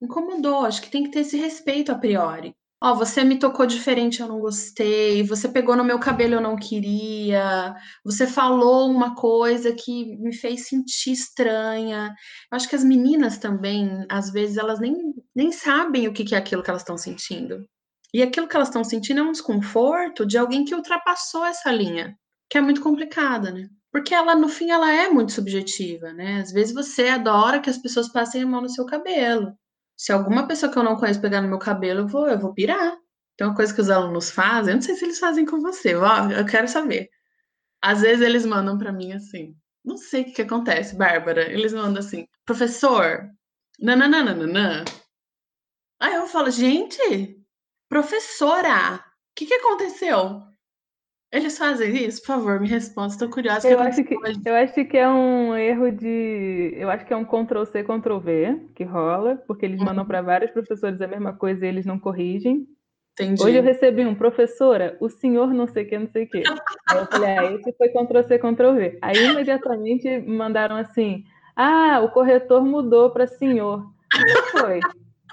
incomodou. 0.01 0.65
Acho 0.65 0.81
que 0.81 0.91
tem 0.91 1.03
que 1.03 1.11
ter 1.11 1.21
esse 1.21 1.37
respeito 1.37 1.91
a 1.91 1.95
priori. 1.97 2.55
Ó, 2.83 2.93
oh, 2.93 2.95
você 2.95 3.23
me 3.23 3.37
tocou 3.37 3.67
diferente, 3.67 4.21
eu 4.21 4.27
não 4.27 4.39
gostei. 4.39 5.21
Você 5.23 5.47
pegou 5.47 5.75
no 5.75 5.83
meu 5.83 5.99
cabelo, 5.99 6.33
eu 6.35 6.41
não 6.41 6.55
queria. 6.55 7.75
Você 8.03 8.25
falou 8.25 8.89
uma 8.89 9.13
coisa 9.15 9.71
que 9.71 10.17
me 10.17 10.33
fez 10.35 10.67
sentir 10.67 11.11
estranha. 11.11 12.07
Eu 12.51 12.55
acho 12.55 12.67
que 12.67 12.75
as 12.75 12.83
meninas 12.83 13.37
também, 13.37 14.03
às 14.09 14.31
vezes, 14.31 14.57
elas 14.57 14.79
nem, 14.79 14.95
nem 15.35 15.51
sabem 15.51 16.07
o 16.07 16.13
que 16.13 16.33
é 16.33 16.37
aquilo 16.37 16.63
que 16.63 16.71
elas 16.71 16.81
estão 16.81 16.97
sentindo. 16.97 17.63
E 18.13 18.23
aquilo 18.23 18.47
que 18.47 18.55
elas 18.55 18.69
estão 18.69 18.83
sentindo 18.83 19.19
é 19.19 19.23
um 19.23 19.31
desconforto 19.31 20.25
de 20.25 20.37
alguém 20.37 20.65
que 20.65 20.75
ultrapassou 20.75 21.45
essa 21.45 21.71
linha, 21.71 22.17
que 22.49 22.57
é 22.57 22.61
muito 22.61 22.81
complicada, 22.81 23.51
né? 23.51 23.69
Porque 23.91 24.13
ela, 24.13 24.35
no 24.35 24.49
fim, 24.49 24.71
ela 24.71 24.91
é 24.91 25.09
muito 25.09 25.33
subjetiva, 25.33 26.13
né? 26.13 26.41
Às 26.41 26.51
vezes 26.51 26.73
você 26.73 27.09
adora 27.09 27.59
que 27.61 27.69
as 27.69 27.77
pessoas 27.77 28.11
passem 28.11 28.43
a 28.43 28.47
mão 28.47 28.61
no 28.61 28.69
seu 28.69 28.85
cabelo. 28.85 29.53
Se 30.01 30.11
alguma 30.11 30.47
pessoa 30.47 30.71
que 30.71 30.79
eu 30.79 30.83
não 30.83 30.95
conheço 30.95 31.21
pegar 31.21 31.43
no 31.43 31.47
meu 31.47 31.59
cabelo, 31.59 31.99
eu 31.99 32.07
vou, 32.07 32.27
eu 32.27 32.39
vou 32.39 32.55
pirar. 32.55 32.97
Tem 33.37 33.45
uma 33.45 33.55
coisa 33.55 33.71
que 33.71 33.81
os 33.81 33.89
alunos 33.91 34.31
fazem, 34.31 34.71
eu 34.71 34.77
não 34.77 34.81
sei 34.81 34.95
se 34.95 35.05
eles 35.05 35.19
fazem 35.19 35.45
com 35.45 35.61
você, 35.61 35.93
ó, 35.93 36.27
eu 36.31 36.43
quero 36.43 36.67
saber. 36.67 37.07
Às 37.79 38.01
vezes 38.01 38.25
eles 38.25 38.43
mandam 38.43 38.79
para 38.79 38.91
mim 38.91 39.13
assim, 39.13 39.55
não 39.85 39.97
sei 39.97 40.23
o 40.23 40.25
que, 40.25 40.31
que 40.31 40.41
acontece, 40.41 40.95
Bárbara. 40.95 41.43
Eles 41.51 41.71
mandam 41.71 41.99
assim, 41.99 42.27
professor, 42.43 43.29
nananana. 43.79 44.83
Aí 45.99 46.15
eu 46.15 46.25
falo, 46.25 46.49
gente, 46.49 47.39
professora, 47.87 48.95
o 48.95 49.01
que, 49.35 49.45
que 49.45 49.53
aconteceu? 49.53 50.41
Eles 51.31 51.57
fazem 51.57 51.95
isso? 52.05 52.19
Por 52.21 52.27
favor, 52.27 52.59
me 52.59 52.67
responda. 52.67 53.07
Estou 53.07 53.29
curiosa. 53.29 53.67
Eu 53.67 53.79
acho, 53.79 54.03
que, 54.03 54.13
eu 54.13 54.55
acho 54.55 54.85
que 54.85 54.97
é 54.97 55.07
um 55.07 55.55
erro 55.55 55.89
de. 55.89 56.73
Eu 56.75 56.89
acho 56.89 57.05
que 57.05 57.13
é 57.13 57.15
um 57.15 57.23
Ctrl-C, 57.23 57.83
Ctrl-V 57.83 58.67
que 58.75 58.83
rola, 58.83 59.41
porque 59.47 59.65
eles 59.65 59.79
mandam 59.79 60.05
para 60.05 60.21
vários 60.21 60.51
professores 60.51 60.99
a 60.99 61.07
mesma 61.07 61.31
coisa 61.31 61.65
e 61.65 61.69
eles 61.69 61.85
não 61.85 61.97
corrigem. 61.97 62.67
Entendi. 63.13 63.41
Hoje 63.43 63.57
eu 63.57 63.63
recebi 63.63 64.05
um, 64.05 64.15
professora, 64.15 64.97
o 64.99 65.09
senhor 65.09 65.53
não 65.53 65.67
sei 65.67 65.83
o 65.83 65.87
que, 65.87 65.99
não 65.99 66.07
sei 66.07 66.23
o 66.23 66.29
que. 66.29 66.43
Aí 66.89 66.97
eu 66.97 67.05
falei, 67.05 67.37
ah, 67.37 67.53
esse 67.53 67.73
foi 67.73 67.89
Ctrl-C, 67.89 68.39
Ctrl-V. 68.39 68.99
Aí 69.01 69.17
imediatamente 69.17 70.19
mandaram 70.19 70.75
assim, 70.75 71.23
ah, 71.55 72.01
o 72.03 72.09
corretor 72.09 72.65
mudou 72.65 73.09
para 73.09 73.27
senhor. 73.27 73.85
Não 74.13 74.61
foi. 74.61 74.79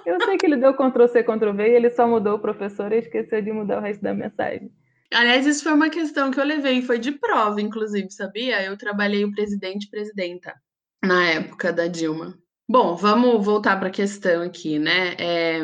Eu 0.07 0.20
sei 0.24 0.36
que 0.36 0.46
ele 0.46 0.57
deu 0.57 0.74
Ctrl-C, 0.74 1.22
Ctrl-V 1.22 1.68
e 1.68 1.74
ele 1.74 1.90
só 1.90 2.07
mudou 2.07 2.36
o 2.36 2.40
professor 2.40 2.92
e 2.92 2.99
esqueceu 2.99 3.42
de 3.42 3.53
mudar 3.53 3.78
o 3.78 3.82
resto 3.82 4.03
da 4.03 4.14
mensagem. 4.14 4.70
Aliás, 5.12 5.46
isso 5.46 5.62
foi 5.62 5.72
uma 5.72 5.88
questão 5.88 6.30
que 6.30 6.38
eu 6.38 6.44
levei, 6.44 6.82
foi 6.82 6.98
de 6.98 7.12
prova, 7.12 7.61
inclusive, 7.61 8.11
sabia? 8.11 8.62
Eu 8.62 8.76
trabalhei 8.76 9.24
o 9.24 9.32
presidente 9.32 9.88
presidenta 9.88 10.54
na 11.02 11.26
época 11.26 11.72
da 11.72 11.86
Dilma. 11.86 12.36
Bom, 12.68 12.94
vamos 12.94 13.44
voltar 13.44 13.78
para 13.78 13.88
a 13.88 13.92
questão 13.92 14.42
aqui, 14.42 14.78
né? 14.78 15.14
É, 15.18 15.61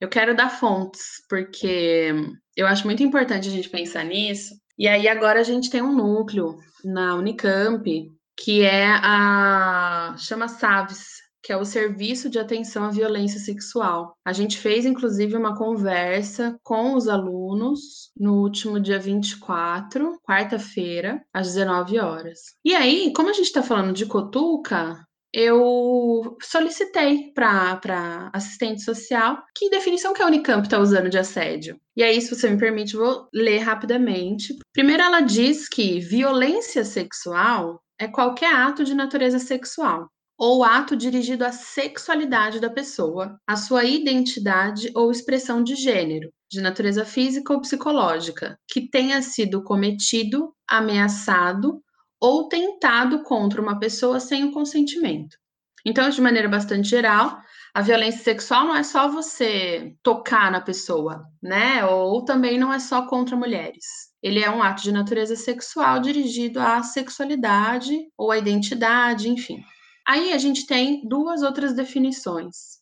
eu 0.00 0.08
quero 0.08 0.34
dar 0.34 0.50
fontes, 0.50 1.22
porque 1.28 2.12
eu 2.56 2.66
acho 2.66 2.84
muito 2.84 3.02
importante 3.02 3.48
a 3.48 3.52
gente 3.52 3.68
pensar 3.68 4.04
nisso. 4.04 4.54
E 4.76 4.88
aí, 4.88 5.06
agora 5.06 5.40
a 5.40 5.44
gente 5.44 5.70
tem 5.70 5.82
um 5.82 5.94
núcleo 5.94 6.58
na 6.84 7.14
Unicamp, 7.14 8.10
que 8.36 8.62
é 8.62 8.86
a. 8.86 10.16
chama 10.18 10.48
SAVES, 10.48 11.22
que 11.42 11.52
é 11.52 11.56
o 11.56 11.64
Serviço 11.64 12.28
de 12.28 12.38
Atenção 12.38 12.84
à 12.84 12.90
Violência 12.90 13.40
Sexual. 13.40 14.14
A 14.24 14.32
gente 14.32 14.58
fez, 14.58 14.84
inclusive, 14.84 15.36
uma 15.36 15.56
conversa 15.56 16.58
com 16.62 16.94
os 16.94 17.08
alunos 17.08 18.10
no 18.16 18.42
último 18.42 18.80
dia 18.80 18.98
24, 18.98 20.18
quarta-feira, 20.22 21.22
às 21.32 21.48
19 21.48 21.98
horas. 21.98 22.38
E 22.64 22.74
aí, 22.74 23.12
como 23.14 23.30
a 23.30 23.32
gente 23.32 23.46
está 23.46 23.62
falando 23.62 23.92
de 23.92 24.06
Cotuca, 24.06 24.98
eu 25.32 26.36
solicitei 26.42 27.32
para 27.34 28.30
assistente 28.32 28.82
social 28.82 29.42
que 29.54 29.68
definição 29.68 30.14
que 30.14 30.22
a 30.22 30.26
Unicamp 30.26 30.66
está 30.66 30.78
usando 30.78 31.10
de 31.10 31.18
assédio. 31.18 31.78
E 31.96 32.02
aí, 32.02 32.20
se 32.20 32.34
você 32.34 32.48
me 32.48 32.58
permite, 32.58 32.96
vou 32.96 33.28
ler 33.32 33.58
rapidamente. 33.58 34.56
Primeiro, 34.72 35.02
ela 35.02 35.20
diz 35.20 35.68
que 35.68 36.00
violência 36.00 36.84
sexual 36.84 37.80
é 37.98 38.08
qualquer 38.08 38.54
ato 38.54 38.84
de 38.84 38.94
natureza 38.94 39.38
sexual 39.38 40.08
ou 40.38 40.62
ato 40.62 40.96
dirigido 40.96 41.44
à 41.44 41.50
sexualidade 41.50 42.60
da 42.60 42.70
pessoa, 42.70 43.40
à 43.44 43.56
sua 43.56 43.84
identidade 43.84 44.90
ou 44.94 45.10
expressão 45.10 45.64
de 45.64 45.74
gênero, 45.74 46.30
de 46.48 46.60
natureza 46.60 47.04
física 47.04 47.52
ou 47.52 47.60
psicológica, 47.60 48.56
que 48.68 48.88
tenha 48.88 49.20
sido 49.20 49.64
cometido, 49.64 50.54
ameaçado 50.68 51.82
ou 52.20 52.48
tentado 52.48 53.22
contra 53.24 53.60
uma 53.60 53.78
pessoa 53.80 54.20
sem 54.20 54.44
o 54.44 54.52
consentimento. 54.52 55.36
Então, 55.84 56.08
de 56.08 56.20
maneira 56.20 56.48
bastante 56.48 56.88
geral, 56.88 57.40
a 57.74 57.82
violência 57.82 58.22
sexual 58.22 58.66
não 58.66 58.76
é 58.76 58.82
só 58.82 59.08
você 59.08 59.94
tocar 60.02 60.50
na 60.50 60.60
pessoa, 60.60 61.24
né? 61.42 61.84
Ou 61.84 62.24
também 62.24 62.58
não 62.58 62.72
é 62.72 62.78
só 62.78 63.06
contra 63.06 63.36
mulheres. 63.36 63.84
Ele 64.22 64.42
é 64.42 64.50
um 64.50 64.62
ato 64.62 64.82
de 64.82 64.92
natureza 64.92 65.36
sexual 65.36 66.00
dirigido 66.00 66.60
à 66.60 66.82
sexualidade 66.82 67.96
ou 68.16 68.32
à 68.32 68.38
identidade, 68.38 69.28
enfim. 69.28 69.62
Aí 70.08 70.32
a 70.32 70.38
gente 70.38 70.66
tem 70.66 71.06
duas 71.06 71.42
outras 71.42 71.74
definições. 71.74 72.78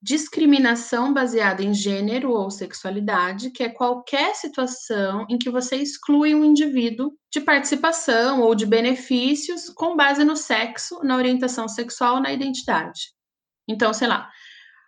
Discriminação 0.00 1.12
baseada 1.12 1.60
em 1.60 1.74
gênero 1.74 2.30
ou 2.30 2.52
sexualidade, 2.52 3.50
que 3.50 3.64
é 3.64 3.68
qualquer 3.68 4.36
situação 4.36 5.26
em 5.28 5.36
que 5.36 5.50
você 5.50 5.74
exclui 5.74 6.36
um 6.36 6.44
indivíduo 6.44 7.18
de 7.32 7.40
participação 7.40 8.42
ou 8.42 8.54
de 8.54 8.64
benefícios 8.64 9.68
com 9.70 9.96
base 9.96 10.22
no 10.22 10.36
sexo, 10.36 11.02
na 11.02 11.16
orientação 11.16 11.66
sexual 11.66 12.20
na 12.20 12.32
identidade. 12.32 13.12
Então, 13.68 13.92
sei 13.92 14.06
lá, 14.06 14.30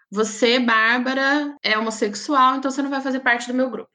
você, 0.09 0.61
Bárbara, 0.61 1.57
é 1.61 1.77
homossexual, 1.77 2.55
então 2.55 2.71
você 2.71 2.83
não 2.83 2.91
vai 2.91 3.01
fazer 3.01 3.19
parte 3.19 3.49
do 3.49 3.55
meu 3.55 3.69
grupo. 3.69 3.91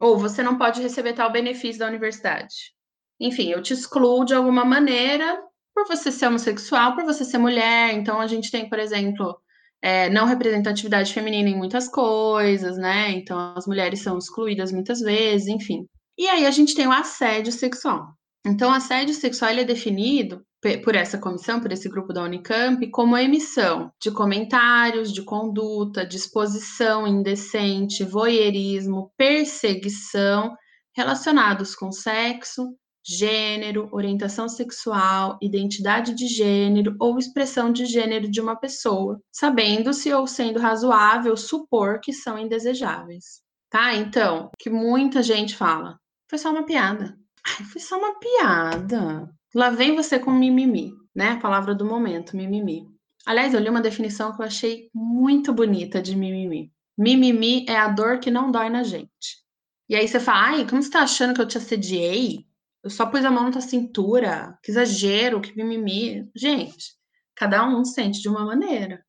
Ou 0.00 0.18
você 0.18 0.42
não 0.42 0.58
pode 0.58 0.82
receber 0.82 1.12
tal 1.12 1.30
benefício 1.30 1.78
da 1.78 1.86
universidade. 1.86 2.74
Enfim, 3.20 3.50
eu 3.50 3.62
te 3.62 3.72
excluo 3.72 4.24
de 4.24 4.34
alguma 4.34 4.64
maneira 4.64 5.40
por 5.74 5.86
você 5.86 6.12
ser 6.12 6.28
homossexual, 6.28 6.94
por 6.94 7.04
você 7.04 7.24
ser 7.24 7.38
mulher. 7.38 7.92
Então, 7.94 8.20
a 8.20 8.26
gente 8.26 8.50
tem, 8.50 8.68
por 8.68 8.78
exemplo, 8.78 9.36
é, 9.82 10.08
não 10.08 10.26
representatividade 10.26 11.12
feminina 11.12 11.48
em 11.48 11.56
muitas 11.56 11.88
coisas, 11.88 12.78
né? 12.78 13.10
Então, 13.10 13.54
as 13.56 13.66
mulheres 13.66 14.00
são 14.00 14.16
excluídas 14.16 14.72
muitas 14.72 15.00
vezes, 15.00 15.48
enfim. 15.48 15.86
E 16.16 16.28
aí, 16.28 16.46
a 16.46 16.50
gente 16.50 16.74
tem 16.74 16.86
o 16.86 16.92
assédio 16.92 17.52
sexual. 17.52 18.06
Então, 18.46 18.72
assédio 18.72 19.14
sexual 19.14 19.50
é 19.50 19.64
definido 19.64 20.44
por 20.82 20.94
essa 20.94 21.18
comissão, 21.18 21.60
por 21.60 21.72
esse 21.72 21.88
grupo 21.88 22.12
da 22.12 22.22
Unicamp, 22.22 22.90
como 22.90 23.18
emissão 23.18 23.90
de 24.00 24.10
comentários, 24.10 25.12
de 25.12 25.22
conduta, 25.22 26.06
disposição 26.06 27.06
indecente, 27.06 28.04
voyeurismo, 28.04 29.12
perseguição 29.16 30.54
relacionados 30.96 31.74
com 31.74 31.92
sexo, 31.92 32.74
gênero, 33.04 33.88
orientação 33.92 34.48
sexual, 34.48 35.38
identidade 35.42 36.14
de 36.14 36.26
gênero 36.26 36.96
ou 36.98 37.18
expressão 37.18 37.70
de 37.70 37.84
gênero 37.84 38.30
de 38.30 38.40
uma 38.40 38.56
pessoa, 38.56 39.20
sabendo-se 39.30 40.12
ou 40.12 40.26
sendo 40.26 40.58
razoável 40.58 41.36
supor 41.36 42.00
que 42.00 42.12
são 42.12 42.38
indesejáveis. 42.38 43.42
Tá? 43.68 43.94
Então, 43.94 44.50
que 44.58 44.70
muita 44.70 45.22
gente 45.22 45.54
fala, 45.54 45.98
foi 46.30 46.38
só 46.38 46.50
uma 46.50 46.64
piada. 46.64 47.18
Ai, 47.46 47.66
foi 47.66 47.80
só 47.80 47.98
uma 47.98 48.18
piada. 48.18 49.28
Lá 49.54 49.68
vem 49.68 49.94
você 49.94 50.18
com 50.18 50.30
mimimi, 50.30 50.92
né? 51.14 51.32
A 51.32 51.40
palavra 51.40 51.74
do 51.74 51.84
momento, 51.84 52.36
mimimi. 52.36 52.88
Aliás, 53.26 53.52
eu 53.52 53.60
li 53.60 53.68
uma 53.68 53.80
definição 53.80 54.34
que 54.34 54.40
eu 54.40 54.46
achei 54.46 54.88
muito 54.94 55.52
bonita 55.52 56.00
de 56.00 56.16
mimimi. 56.16 56.72
Mimimi 56.96 57.66
é 57.68 57.76
a 57.76 57.88
dor 57.88 58.18
que 58.18 58.30
não 58.30 58.50
dói 58.50 58.70
na 58.70 58.82
gente. 58.82 59.44
E 59.88 59.94
aí 59.94 60.08
você 60.08 60.18
fala, 60.18 60.46
ai, 60.48 60.66
como 60.68 60.82
você 60.82 60.90
tá 60.90 61.00
achando 61.00 61.34
que 61.34 61.40
eu 61.40 61.48
te 61.48 61.58
assediei? 61.58 62.46
Eu 62.84 62.90
só 62.90 63.06
pus 63.06 63.24
a 63.24 63.30
mão 63.30 63.50
na 63.50 63.60
cintura, 63.62 64.58
que 64.62 64.70
exagero, 64.70 65.40
que 65.40 65.56
mimimi. 65.56 66.30
Gente, 66.36 66.94
cada 67.34 67.66
um 67.66 67.82
sente 67.82 68.20
de 68.20 68.28
uma 68.28 68.44
maneira. 68.44 69.02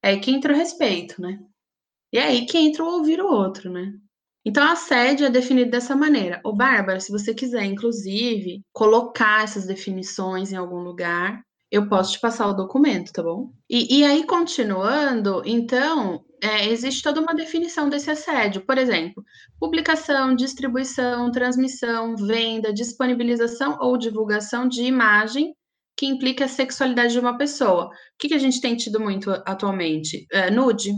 É 0.00 0.10
aí 0.10 0.20
que 0.20 0.30
entra 0.30 0.54
o 0.54 0.56
respeito, 0.56 1.20
né? 1.20 1.40
E 2.12 2.18
é 2.18 2.22
aí 2.22 2.46
que 2.46 2.56
entra 2.56 2.84
o 2.84 2.86
ouvir 2.86 3.20
o 3.20 3.26
outro, 3.26 3.68
né? 3.68 3.92
Então, 4.44 4.62
assédio 4.62 5.26
é 5.26 5.30
definido 5.30 5.72
dessa 5.72 5.96
maneira. 5.96 6.40
Ô, 6.44 6.54
Bárbara, 6.54 7.00
se 7.00 7.10
você 7.10 7.34
quiser, 7.34 7.64
inclusive, 7.64 8.62
colocar 8.72 9.42
essas 9.42 9.66
definições 9.66 10.52
em 10.52 10.56
algum 10.56 10.80
lugar, 10.80 11.42
eu 11.70 11.88
posso 11.88 12.12
te 12.12 12.20
passar 12.20 12.46
o 12.48 12.54
documento, 12.54 13.12
tá 13.12 13.22
bom? 13.22 13.50
E, 13.68 13.98
e 13.98 14.04
aí, 14.04 14.24
continuando, 14.24 15.42
então, 15.44 16.24
é, 16.42 16.68
existe 16.68 17.02
toda 17.02 17.20
uma 17.20 17.34
definição 17.34 17.88
desse 17.88 18.10
assédio. 18.10 18.64
Por 18.64 18.78
exemplo, 18.78 19.24
publicação, 19.58 20.34
distribuição, 20.34 21.30
transmissão, 21.30 22.16
venda, 22.16 22.72
disponibilização 22.72 23.78
ou 23.80 23.96
divulgação 23.96 24.68
de 24.68 24.82
imagem 24.82 25.54
que 25.96 26.06
implica 26.06 26.44
a 26.44 26.48
sexualidade 26.48 27.12
de 27.12 27.20
uma 27.20 27.38
pessoa. 27.38 27.86
O 27.86 27.90
que, 28.18 28.28
que 28.28 28.34
a 28.34 28.38
gente 28.38 28.60
tem 28.60 28.76
tido 28.76 29.00
muito 29.00 29.30
atualmente? 29.46 30.26
É, 30.30 30.50
nude. 30.50 30.92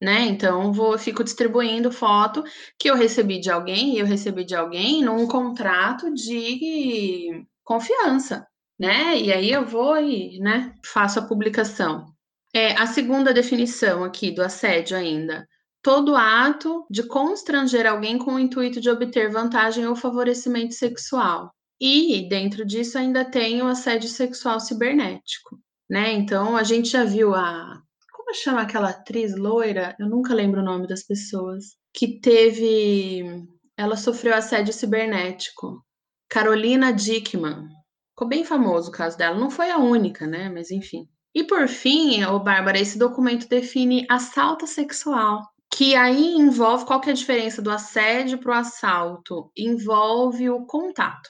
Né? 0.00 0.26
Então, 0.26 0.72
vou, 0.72 0.98
fico 0.98 1.24
distribuindo 1.24 1.90
foto 1.90 2.44
que 2.78 2.88
eu 2.90 2.94
recebi 2.94 3.40
de 3.40 3.50
alguém 3.50 3.94
e 3.94 3.98
eu 3.98 4.06
recebi 4.06 4.44
de 4.44 4.54
alguém 4.54 5.02
num 5.02 5.26
contrato 5.26 6.12
de 6.12 7.44
confiança, 7.64 8.46
né? 8.78 9.18
E 9.18 9.32
aí 9.32 9.50
eu 9.50 9.64
vou 9.64 9.98
e 9.98 10.38
né, 10.38 10.74
faço 10.84 11.18
a 11.18 11.26
publicação. 11.26 12.06
É, 12.54 12.72
a 12.72 12.86
segunda 12.86 13.34
definição 13.34 14.04
aqui 14.04 14.30
do 14.30 14.42
assédio 14.42 14.96
ainda. 14.96 15.46
Todo 15.82 16.16
ato 16.16 16.86
de 16.90 17.02
constranger 17.02 17.86
alguém 17.86 18.18
com 18.18 18.34
o 18.34 18.38
intuito 18.38 18.80
de 18.80 18.90
obter 18.90 19.30
vantagem 19.30 19.86
ou 19.86 19.94
favorecimento 19.94 20.74
sexual. 20.74 21.52
E 21.80 22.28
dentro 22.28 22.64
disso 22.64 22.98
ainda 22.98 23.24
tem 23.24 23.62
o 23.62 23.66
assédio 23.66 24.08
sexual 24.08 24.58
cibernético, 24.58 25.60
né? 25.88 26.12
Então 26.12 26.56
a 26.56 26.62
gente 26.62 26.88
já 26.88 27.04
viu 27.04 27.34
a 27.34 27.82
como 28.10 28.34
chama 28.34 28.62
aquela 28.62 28.88
atriz 28.90 29.36
loira? 29.36 29.94
Eu 30.00 30.08
nunca 30.08 30.34
lembro 30.34 30.60
o 30.60 30.64
nome 30.64 30.88
das 30.88 31.04
pessoas 31.04 31.76
que 31.92 32.18
teve 32.18 33.46
ela 33.76 33.96
sofreu 33.96 34.34
assédio 34.34 34.72
cibernético. 34.72 35.84
Carolina 36.28 36.92
Dickman. 36.92 37.68
Ficou 38.16 38.28
bem 38.28 38.46
famoso 38.46 38.88
o 38.88 38.92
caso 38.92 39.18
dela. 39.18 39.38
Não 39.38 39.50
foi 39.50 39.70
a 39.70 39.76
única, 39.76 40.26
né? 40.26 40.48
Mas 40.48 40.70
enfim. 40.70 41.06
E 41.34 41.44
por 41.44 41.68
fim, 41.68 42.24
ô 42.24 42.40
Bárbara, 42.40 42.78
esse 42.78 42.98
documento 42.98 43.46
define 43.46 44.06
assalto 44.08 44.66
sexual, 44.66 45.42
que 45.70 45.94
aí 45.94 46.32
envolve 46.32 46.86
qual 46.86 46.98
que 46.98 47.10
é 47.10 47.12
a 47.12 47.14
diferença 47.14 47.60
do 47.60 47.70
assédio 47.70 48.38
para 48.38 48.52
o 48.52 48.54
assalto? 48.54 49.52
Envolve 49.54 50.48
o 50.48 50.64
contato, 50.64 51.28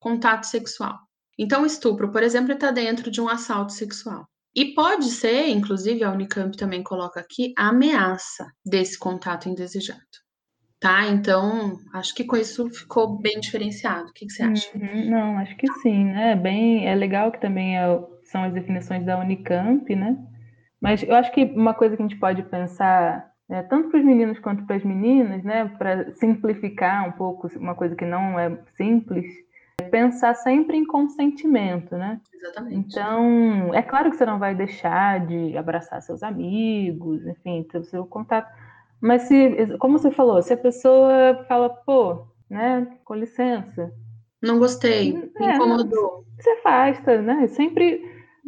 contato 0.00 0.42
sexual. 0.42 0.98
Então, 1.38 1.62
o 1.62 1.66
estupro, 1.66 2.10
por 2.10 2.24
exemplo, 2.24 2.52
está 2.52 2.72
dentro 2.72 3.12
de 3.12 3.20
um 3.20 3.28
assalto 3.28 3.72
sexual. 3.72 4.26
E 4.56 4.74
pode 4.74 5.12
ser, 5.12 5.46
inclusive, 5.46 6.02
a 6.02 6.10
Unicamp 6.10 6.56
também 6.56 6.82
coloca 6.82 7.20
aqui, 7.20 7.54
a 7.56 7.68
ameaça 7.68 8.50
desse 8.66 8.98
contato 8.98 9.48
indesejado. 9.48 10.23
Tá? 10.84 11.06
Então, 11.06 11.78
acho 11.94 12.14
que 12.14 12.24
com 12.24 12.36
isso 12.36 12.68
ficou 12.68 13.16
bem 13.16 13.40
diferenciado. 13.40 14.10
O 14.10 14.12
que, 14.12 14.26
que 14.26 14.32
você 14.32 14.42
acha? 14.42 14.70
Uhum, 14.76 15.08
não, 15.08 15.38
acho 15.38 15.56
que 15.56 15.66
sim, 15.80 16.04
né? 16.04 16.36
Bem, 16.36 16.86
é 16.86 16.94
legal 16.94 17.32
que 17.32 17.40
também 17.40 17.78
é, 17.78 17.84
são 18.24 18.44
as 18.44 18.52
definições 18.52 19.02
da 19.02 19.18
Unicamp, 19.18 19.96
né? 19.96 20.18
Mas 20.78 21.02
eu 21.02 21.14
acho 21.14 21.32
que 21.32 21.42
uma 21.44 21.72
coisa 21.72 21.96
que 21.96 22.02
a 22.02 22.06
gente 22.06 22.20
pode 22.20 22.42
pensar, 22.42 23.32
é, 23.48 23.62
tanto 23.62 23.88
para 23.88 23.98
os 23.98 24.04
meninos 24.04 24.38
quanto 24.40 24.66
para 24.66 24.76
as 24.76 24.84
meninas, 24.84 25.42
né, 25.42 25.72
para 25.78 26.12
simplificar 26.16 27.08
um 27.08 27.12
pouco 27.12 27.48
uma 27.56 27.74
coisa 27.74 27.96
que 27.96 28.04
não 28.04 28.38
é 28.38 28.54
simples, 28.76 29.24
é 29.80 29.84
pensar 29.84 30.34
sempre 30.34 30.76
em 30.76 30.84
consentimento, 30.84 31.96
né? 31.96 32.20
Exatamente. 32.34 32.76
Então, 32.76 33.74
é 33.74 33.80
claro 33.80 34.10
que 34.10 34.18
você 34.18 34.26
não 34.26 34.38
vai 34.38 34.54
deixar 34.54 35.26
de 35.26 35.56
abraçar 35.56 36.02
seus 36.02 36.22
amigos, 36.22 37.26
enfim, 37.26 37.62
ter 37.62 37.78
o 37.78 37.84
seu 37.84 38.04
contato. 38.04 38.52
Mas 39.00 39.22
se, 39.22 39.76
como 39.78 39.98
você 39.98 40.10
falou, 40.10 40.42
se 40.42 40.52
a 40.52 40.56
pessoa 40.56 41.44
fala, 41.48 41.68
pô, 41.68 42.26
né, 42.48 42.98
com 43.04 43.14
licença. 43.14 43.92
Não 44.42 44.58
gostei, 44.58 45.12
me 45.12 45.30
é, 45.36 45.56
incomodou. 45.56 46.24
Você 46.38 46.50
afasta, 46.50 47.20
né? 47.22 47.46
Sempre 47.48 48.02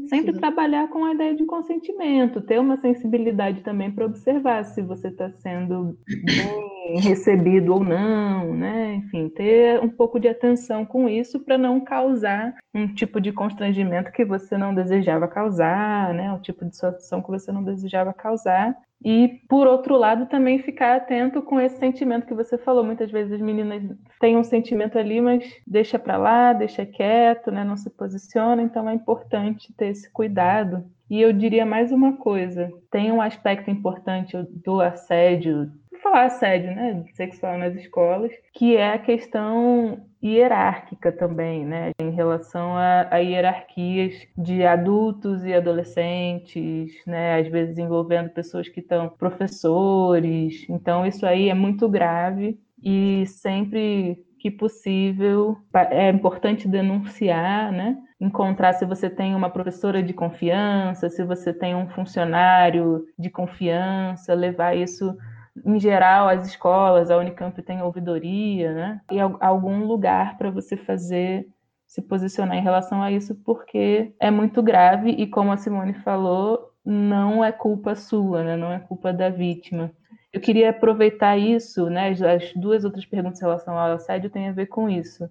Sempre 0.08 0.34
Sim. 0.34 0.38
trabalhar 0.38 0.88
com 0.88 1.04
a 1.04 1.14
ideia 1.14 1.34
de 1.34 1.46
consentimento, 1.46 2.42
ter 2.42 2.60
uma 2.60 2.76
sensibilidade 2.76 3.62
também 3.62 3.90
para 3.90 4.04
observar 4.04 4.62
se 4.64 4.82
você 4.82 5.08
está 5.08 5.30
sendo 5.30 5.98
bem 6.06 7.00
recebido 7.00 7.72
ou 7.72 7.82
não, 7.82 8.54
né? 8.54 8.96
Enfim, 8.96 9.30
ter 9.30 9.80
um 9.80 9.88
pouco 9.88 10.20
de 10.20 10.28
atenção 10.28 10.84
com 10.84 11.08
isso 11.08 11.40
para 11.40 11.56
não 11.56 11.80
causar 11.80 12.54
um 12.74 12.86
tipo 12.86 13.18
de 13.20 13.32
constrangimento 13.32 14.12
que 14.12 14.24
você 14.24 14.58
não 14.58 14.74
desejava 14.74 15.26
causar, 15.26 16.12
né? 16.12 16.30
O 16.32 16.40
tipo 16.40 16.66
de 16.66 16.74
situação 16.74 17.22
que 17.22 17.30
você 17.30 17.50
não 17.50 17.64
desejava 17.64 18.12
causar. 18.12 18.76
E, 19.04 19.40
por 19.48 19.66
outro 19.66 19.96
lado, 19.96 20.26
também 20.26 20.58
ficar 20.58 20.96
atento 20.96 21.42
com 21.42 21.60
esse 21.60 21.78
sentimento 21.78 22.26
que 22.26 22.34
você 22.34 22.58
falou. 22.58 22.82
Muitas 22.82 23.10
vezes 23.10 23.32
as 23.32 23.40
meninas 23.40 23.82
têm 24.20 24.36
um 24.36 24.42
sentimento 24.42 24.98
ali, 24.98 25.20
mas 25.20 25.44
deixa 25.66 25.98
para 25.98 26.16
lá, 26.16 26.52
deixa 26.52 26.84
quieto, 26.84 27.50
né? 27.50 27.62
não 27.62 27.76
se 27.76 27.90
posiciona. 27.90 28.62
Então, 28.62 28.88
é 28.88 28.94
importante 28.94 29.72
ter 29.74 29.88
esse 29.88 30.10
cuidado. 30.10 30.84
E 31.08 31.20
eu 31.20 31.32
diria 31.32 31.64
mais 31.64 31.92
uma 31.92 32.16
coisa: 32.16 32.68
tem 32.90 33.12
um 33.12 33.20
aspecto 33.22 33.70
importante 33.70 34.36
do 34.64 34.80
assédio 34.80 35.70
falar 36.06 36.26
assédio 36.26 36.74
né, 36.74 37.04
sexual 37.14 37.58
nas 37.58 37.74
escolas, 37.74 38.32
que 38.52 38.76
é 38.76 38.92
a 38.92 38.98
questão 38.98 40.06
hierárquica 40.22 41.12
também, 41.12 41.64
né, 41.64 41.90
em 42.00 42.10
relação 42.10 42.76
a, 42.76 43.08
a, 43.10 43.18
hierarquias 43.18 44.14
de 44.36 44.64
adultos 44.64 45.44
e 45.44 45.52
adolescentes, 45.52 46.92
né, 47.06 47.40
às 47.40 47.48
vezes 47.48 47.78
envolvendo 47.78 48.30
pessoas 48.30 48.68
que 48.68 48.80
estão 48.80 49.08
professores. 49.08 50.64
Então 50.68 51.04
isso 51.04 51.26
aí 51.26 51.48
é 51.48 51.54
muito 51.54 51.88
grave 51.88 52.58
e 52.82 53.24
sempre 53.26 54.24
que 54.38 54.50
possível 54.50 55.56
é 55.90 56.10
importante 56.10 56.68
denunciar, 56.68 57.72
né? 57.72 57.96
Encontrar 58.20 58.74
se 58.74 58.84
você 58.84 59.10
tem 59.10 59.34
uma 59.34 59.50
professora 59.50 60.02
de 60.02 60.12
confiança, 60.12 61.08
se 61.08 61.24
você 61.24 61.52
tem 61.52 61.74
um 61.74 61.88
funcionário 61.88 63.04
de 63.18 63.28
confiança, 63.30 64.34
levar 64.34 64.76
isso 64.76 65.16
em 65.64 65.80
geral, 65.80 66.28
as 66.28 66.46
escolas, 66.46 67.10
a 67.10 67.16
Unicamp 67.16 67.60
tem 67.62 67.82
ouvidoria, 67.82 68.72
né? 68.72 69.00
E 69.10 69.18
algum 69.18 69.84
lugar 69.86 70.36
para 70.36 70.50
você 70.50 70.76
fazer 70.76 71.48
se 71.86 72.02
posicionar 72.02 72.56
em 72.56 72.62
relação 72.62 73.00
a 73.02 73.12
isso, 73.12 73.34
porque 73.44 74.12
é 74.18 74.30
muito 74.30 74.62
grave 74.62 75.10
e, 75.10 75.26
como 75.26 75.52
a 75.52 75.56
Simone 75.56 75.94
falou, 75.94 76.72
não 76.84 77.44
é 77.44 77.52
culpa 77.52 77.94
sua, 77.94 78.42
né? 78.42 78.56
Não 78.56 78.72
é 78.72 78.78
culpa 78.78 79.12
da 79.12 79.28
vítima. 79.28 79.90
Eu 80.32 80.40
queria 80.40 80.70
aproveitar 80.70 81.36
isso, 81.38 81.88
né? 81.88 82.10
As 82.10 82.52
duas 82.54 82.84
outras 82.84 83.06
perguntas 83.06 83.40
em 83.40 83.44
relação 83.44 83.78
ao 83.78 83.92
assédio 83.92 84.30
têm 84.30 84.48
a 84.48 84.52
ver 84.52 84.66
com 84.66 84.90
isso, 84.90 85.28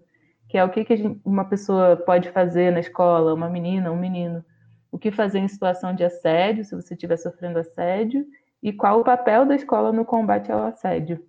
que 0.50 0.58
é 0.58 0.64
o 0.64 0.70
que, 0.70 0.86
que 0.86 0.96
gente, 0.96 1.20
uma 1.24 1.46
pessoa 1.46 1.98
pode 1.98 2.30
fazer 2.32 2.72
na 2.72 2.80
escola, 2.80 3.34
uma 3.34 3.50
menina, 3.50 3.92
um 3.92 4.00
menino, 4.00 4.44
o 4.92 4.98
que 4.98 5.12
fazer 5.12 5.40
em 5.40 5.48
situação 5.48 5.94
de 5.94 6.04
assédio, 6.04 6.64
se 6.64 6.76
você 6.76 6.94
estiver 6.94 7.18
sofrendo 7.18 7.60
assédio, 7.60 8.26
e 8.66 8.74
qual 8.74 9.00
o 9.00 9.04
papel 9.04 9.46
da 9.46 9.56
escola 9.56 9.94
no 9.94 10.04
combate 10.04 10.52
ao 10.52 10.66
assédio? 10.66 11.24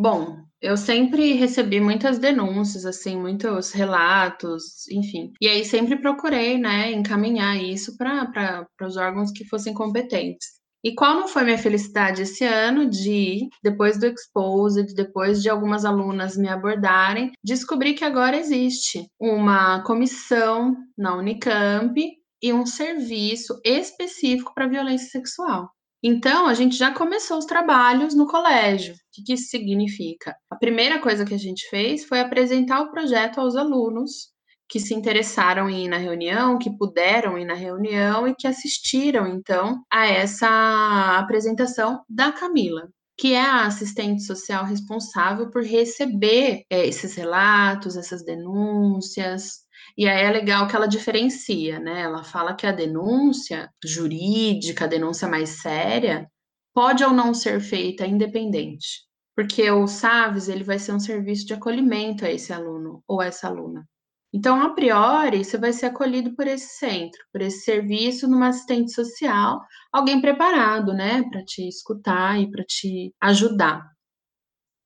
Bom, 0.00 0.38
eu 0.60 0.76
sempre 0.76 1.32
recebi 1.34 1.80
muitas 1.80 2.18
denúncias, 2.18 2.84
assim, 2.84 3.16
muitos 3.16 3.70
relatos, 3.70 4.88
enfim. 4.88 5.32
E 5.40 5.46
aí 5.46 5.64
sempre 5.64 5.96
procurei, 5.96 6.58
né, 6.58 6.90
encaminhar 6.90 7.56
isso 7.56 7.96
para 7.96 8.66
os 8.82 8.96
órgãos 8.96 9.30
que 9.30 9.44
fossem 9.44 9.72
competentes. 9.72 10.56
E 10.82 10.92
qual 10.92 11.14
não 11.14 11.28
foi 11.28 11.44
minha 11.44 11.56
felicidade 11.56 12.22
esse 12.22 12.44
ano 12.44 12.90
de, 12.90 13.48
depois 13.62 13.96
do 13.98 14.06
Exposed, 14.06 14.92
depois 14.92 15.40
de 15.40 15.48
algumas 15.48 15.84
alunas 15.84 16.36
me 16.36 16.48
abordarem, 16.48 17.30
descobrir 17.44 17.94
que 17.94 18.04
agora 18.04 18.36
existe 18.36 19.06
uma 19.20 19.84
comissão 19.84 20.76
na 20.98 21.16
Unicamp 21.16 21.94
e 22.42 22.52
um 22.52 22.66
serviço 22.66 23.60
específico 23.64 24.52
para 24.52 24.68
violência 24.68 25.10
sexual. 25.10 25.70
Então, 26.08 26.46
a 26.46 26.54
gente 26.54 26.76
já 26.76 26.94
começou 26.94 27.36
os 27.36 27.46
trabalhos 27.46 28.14
no 28.14 28.28
colégio. 28.28 28.94
O 28.94 28.98
que, 29.10 29.24
que 29.24 29.32
isso 29.32 29.48
significa? 29.48 30.36
A 30.48 30.54
primeira 30.54 31.00
coisa 31.00 31.24
que 31.24 31.34
a 31.34 31.38
gente 31.38 31.68
fez 31.68 32.04
foi 32.04 32.20
apresentar 32.20 32.80
o 32.80 32.92
projeto 32.92 33.40
aos 33.40 33.56
alunos 33.56 34.28
que 34.68 34.78
se 34.78 34.94
interessaram 34.94 35.68
em 35.68 35.86
ir 35.86 35.88
na 35.88 35.96
reunião, 35.96 36.60
que 36.60 36.70
puderam 36.70 37.36
ir 37.36 37.44
na 37.44 37.54
reunião 37.54 38.28
e 38.28 38.36
que 38.36 38.46
assistiram, 38.46 39.26
então, 39.26 39.82
a 39.92 40.06
essa 40.06 41.18
apresentação 41.18 42.00
da 42.08 42.30
Camila, 42.30 42.88
que 43.18 43.32
é 43.32 43.40
a 43.40 43.66
assistente 43.66 44.22
social 44.22 44.64
responsável 44.64 45.50
por 45.50 45.64
receber 45.64 46.62
é, 46.70 46.86
esses 46.86 47.16
relatos, 47.16 47.96
essas 47.96 48.24
denúncias, 48.24 49.65
e 49.96 50.06
aí 50.08 50.22
é 50.24 50.30
legal 50.30 50.68
que 50.68 50.76
ela 50.76 50.86
diferencia, 50.86 51.78
né? 51.80 52.02
Ela 52.02 52.22
fala 52.24 52.54
que 52.54 52.66
a 52.66 52.72
denúncia 52.72 53.70
jurídica, 53.84 54.84
a 54.84 54.88
denúncia 54.88 55.28
mais 55.28 55.50
séria, 55.60 56.28
pode 56.74 57.02
ou 57.04 57.12
não 57.12 57.32
ser 57.34 57.60
feita 57.60 58.06
independente, 58.06 59.04
porque 59.34 59.70
o 59.70 59.86
SAVES 59.86 60.48
ele 60.48 60.64
vai 60.64 60.78
ser 60.78 60.92
um 60.92 61.00
serviço 61.00 61.46
de 61.46 61.54
acolhimento 61.54 62.24
a 62.24 62.30
esse 62.30 62.52
aluno 62.52 63.02
ou 63.08 63.22
essa 63.22 63.48
aluna. 63.48 63.86
Então, 64.32 64.60
a 64.60 64.74
priori, 64.74 65.44
você 65.44 65.56
vai 65.56 65.72
ser 65.72 65.86
acolhido 65.86 66.34
por 66.36 66.46
esse 66.46 66.78
centro, 66.78 67.18
por 67.32 67.40
esse 67.40 67.60
serviço 67.64 68.28
numa 68.28 68.48
assistente 68.48 68.92
social, 68.92 69.60
alguém 69.92 70.20
preparado, 70.20 70.92
né, 70.92 71.22
para 71.30 71.42
te 71.44 71.66
escutar 71.66 72.38
e 72.40 72.50
para 72.50 72.64
te 72.64 73.14
ajudar. 73.20 73.95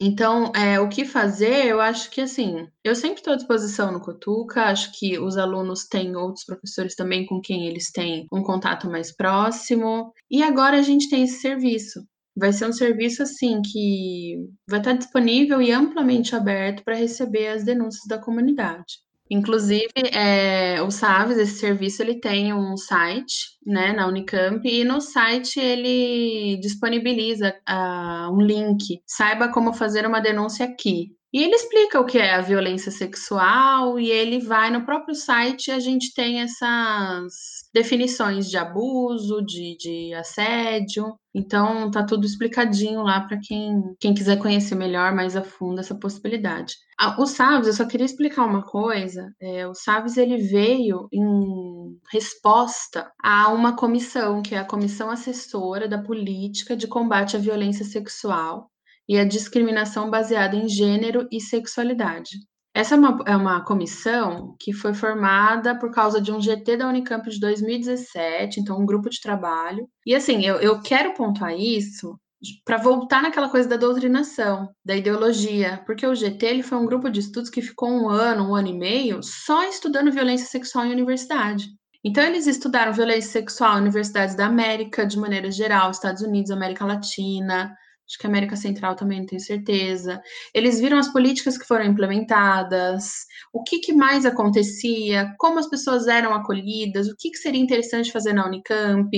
Então, 0.02 0.50
é, 0.54 0.80
o 0.80 0.88
que 0.88 1.04
fazer, 1.04 1.66
eu 1.66 1.78
acho 1.78 2.10
que 2.10 2.22
assim, 2.22 2.66
eu 2.82 2.94
sempre 2.94 3.18
estou 3.18 3.34
à 3.34 3.36
disposição 3.36 3.92
no 3.92 4.00
Cotuca, 4.00 4.62
acho 4.62 4.98
que 4.98 5.18
os 5.18 5.36
alunos 5.36 5.86
têm 5.86 6.16
outros 6.16 6.44
professores 6.46 6.94
também 6.94 7.26
com 7.26 7.38
quem 7.38 7.66
eles 7.66 7.92
têm 7.92 8.26
um 8.32 8.42
contato 8.42 8.88
mais 8.88 9.14
próximo, 9.14 10.10
e 10.30 10.42
agora 10.42 10.78
a 10.78 10.82
gente 10.82 11.10
tem 11.10 11.24
esse 11.24 11.40
serviço. 11.42 12.02
Vai 12.34 12.50
ser 12.50 12.66
um 12.66 12.72
serviço 12.72 13.22
assim 13.22 13.60
que 13.60 14.38
vai 14.66 14.80
estar 14.80 14.94
disponível 14.94 15.60
e 15.60 15.70
amplamente 15.70 16.34
aberto 16.34 16.82
para 16.82 16.96
receber 16.96 17.48
as 17.48 17.64
denúncias 17.64 18.06
da 18.08 18.18
comunidade. 18.18 19.00
Inclusive, 19.30 19.92
é, 20.12 20.82
o 20.82 20.90
SAVES, 20.90 21.38
esse 21.38 21.58
serviço, 21.60 22.02
ele 22.02 22.18
tem 22.18 22.52
um 22.52 22.76
site, 22.76 23.56
né, 23.64 23.92
na 23.92 24.08
Unicamp, 24.08 24.68
e 24.68 24.82
no 24.84 25.00
site 25.00 25.60
ele 25.60 26.58
disponibiliza 26.60 27.54
uh, 27.68 28.34
um 28.34 28.40
link, 28.40 29.00
saiba 29.06 29.48
como 29.48 29.72
fazer 29.72 30.04
uma 30.04 30.20
denúncia 30.20 30.66
aqui. 30.66 31.14
E 31.32 31.44
ele 31.44 31.54
explica 31.54 32.00
o 32.00 32.04
que 32.04 32.18
é 32.18 32.34
a 32.34 32.40
violência 32.40 32.90
sexual 32.90 34.00
e 34.00 34.10
ele 34.10 34.40
vai 34.40 34.68
no 34.68 34.84
próprio 34.84 35.14
site, 35.14 35.70
a 35.70 35.78
gente 35.78 36.12
tem 36.12 36.40
essas 36.40 37.59
definições 37.72 38.48
de 38.48 38.56
abuso, 38.56 39.42
de, 39.42 39.76
de 39.76 40.14
assédio. 40.14 41.14
Então 41.34 41.90
tá 41.90 42.04
tudo 42.04 42.26
explicadinho 42.26 43.02
lá 43.02 43.20
para 43.20 43.38
quem, 43.38 43.94
quem 44.00 44.12
quiser 44.12 44.38
conhecer 44.38 44.74
melhor, 44.74 45.14
mais 45.14 45.36
a 45.36 45.42
fundo 45.42 45.80
essa 45.80 45.94
possibilidade. 45.94 46.74
O 47.18 47.26
Saves, 47.26 47.68
eu 47.68 47.72
só 47.72 47.86
queria 47.86 48.06
explicar 48.06 48.44
uma 48.44 48.62
coisa. 48.62 49.32
É, 49.40 49.66
o 49.66 49.74
Saves 49.74 50.16
ele 50.16 50.38
veio 50.38 51.08
em 51.12 51.98
resposta 52.12 53.10
a 53.22 53.48
uma 53.52 53.76
comissão, 53.76 54.42
que 54.42 54.54
é 54.54 54.58
a 54.58 54.64
Comissão 54.64 55.08
Assessora 55.10 55.88
da 55.88 56.02
Política 56.02 56.76
de 56.76 56.86
Combate 56.86 57.36
à 57.36 57.38
Violência 57.38 57.84
Sexual, 57.84 58.70
e 59.08 59.18
a 59.18 59.24
discriminação 59.24 60.10
baseada 60.10 60.56
em 60.56 60.68
gênero 60.68 61.26
e 61.32 61.40
sexualidade. 61.40 62.30
Essa 62.72 62.94
é 62.94 62.98
uma, 62.98 63.18
é 63.26 63.36
uma 63.36 63.64
comissão 63.64 64.54
que 64.60 64.72
foi 64.72 64.94
formada 64.94 65.76
por 65.78 65.90
causa 65.90 66.20
de 66.20 66.30
um 66.30 66.40
GT 66.40 66.76
da 66.76 66.88
Unicamp 66.88 67.28
de 67.28 67.40
2017, 67.40 68.60
então 68.60 68.78
um 68.78 68.86
grupo 68.86 69.10
de 69.10 69.20
trabalho. 69.20 69.88
E 70.06 70.14
assim, 70.14 70.44
eu, 70.44 70.56
eu 70.56 70.80
quero 70.80 71.14
pontuar 71.14 71.52
isso 71.58 72.18
para 72.64 72.78
voltar 72.78 73.22
naquela 73.22 73.50
coisa 73.50 73.68
da 73.68 73.76
doutrinação, 73.76 74.68
da 74.84 74.96
ideologia, 74.96 75.82
porque 75.84 76.06
o 76.06 76.14
GT 76.14 76.46
ele 76.46 76.62
foi 76.62 76.78
um 76.78 76.86
grupo 76.86 77.10
de 77.10 77.20
estudos 77.20 77.50
que 77.50 77.60
ficou 77.60 77.90
um 77.90 78.08
ano, 78.08 78.50
um 78.50 78.54
ano 78.54 78.68
e 78.68 78.78
meio 78.78 79.20
só 79.22 79.64
estudando 79.68 80.12
violência 80.12 80.46
sexual 80.46 80.86
em 80.86 80.92
universidade. 80.92 81.68
Então, 82.02 82.24
eles 82.24 82.46
estudaram 82.46 82.94
violência 82.94 83.30
sexual 83.30 83.76
em 83.76 83.82
universidades 83.82 84.34
da 84.34 84.46
América, 84.46 85.06
de 85.06 85.18
maneira 85.18 85.50
geral, 85.50 85.90
Estados 85.90 86.22
Unidos, 86.22 86.50
América 86.50 86.86
Latina, 86.86 87.74
acho 88.10 88.18
que 88.18 88.26
a 88.26 88.28
América 88.28 88.56
Central 88.56 88.96
também 88.96 89.20
não 89.20 89.26
tenho 89.26 89.40
certeza. 89.40 90.20
Eles 90.52 90.80
viram 90.80 90.98
as 90.98 91.12
políticas 91.12 91.56
que 91.56 91.64
foram 91.64 91.84
implementadas, 91.84 93.24
o 93.52 93.62
que, 93.62 93.78
que 93.78 93.92
mais 93.92 94.26
acontecia, 94.26 95.32
como 95.38 95.60
as 95.60 95.68
pessoas 95.70 96.08
eram 96.08 96.34
acolhidas, 96.34 97.08
o 97.08 97.14
que, 97.16 97.30
que 97.30 97.38
seria 97.38 97.60
interessante 97.60 98.10
fazer 98.10 98.32
na 98.32 98.46
Unicamp. 98.46 99.10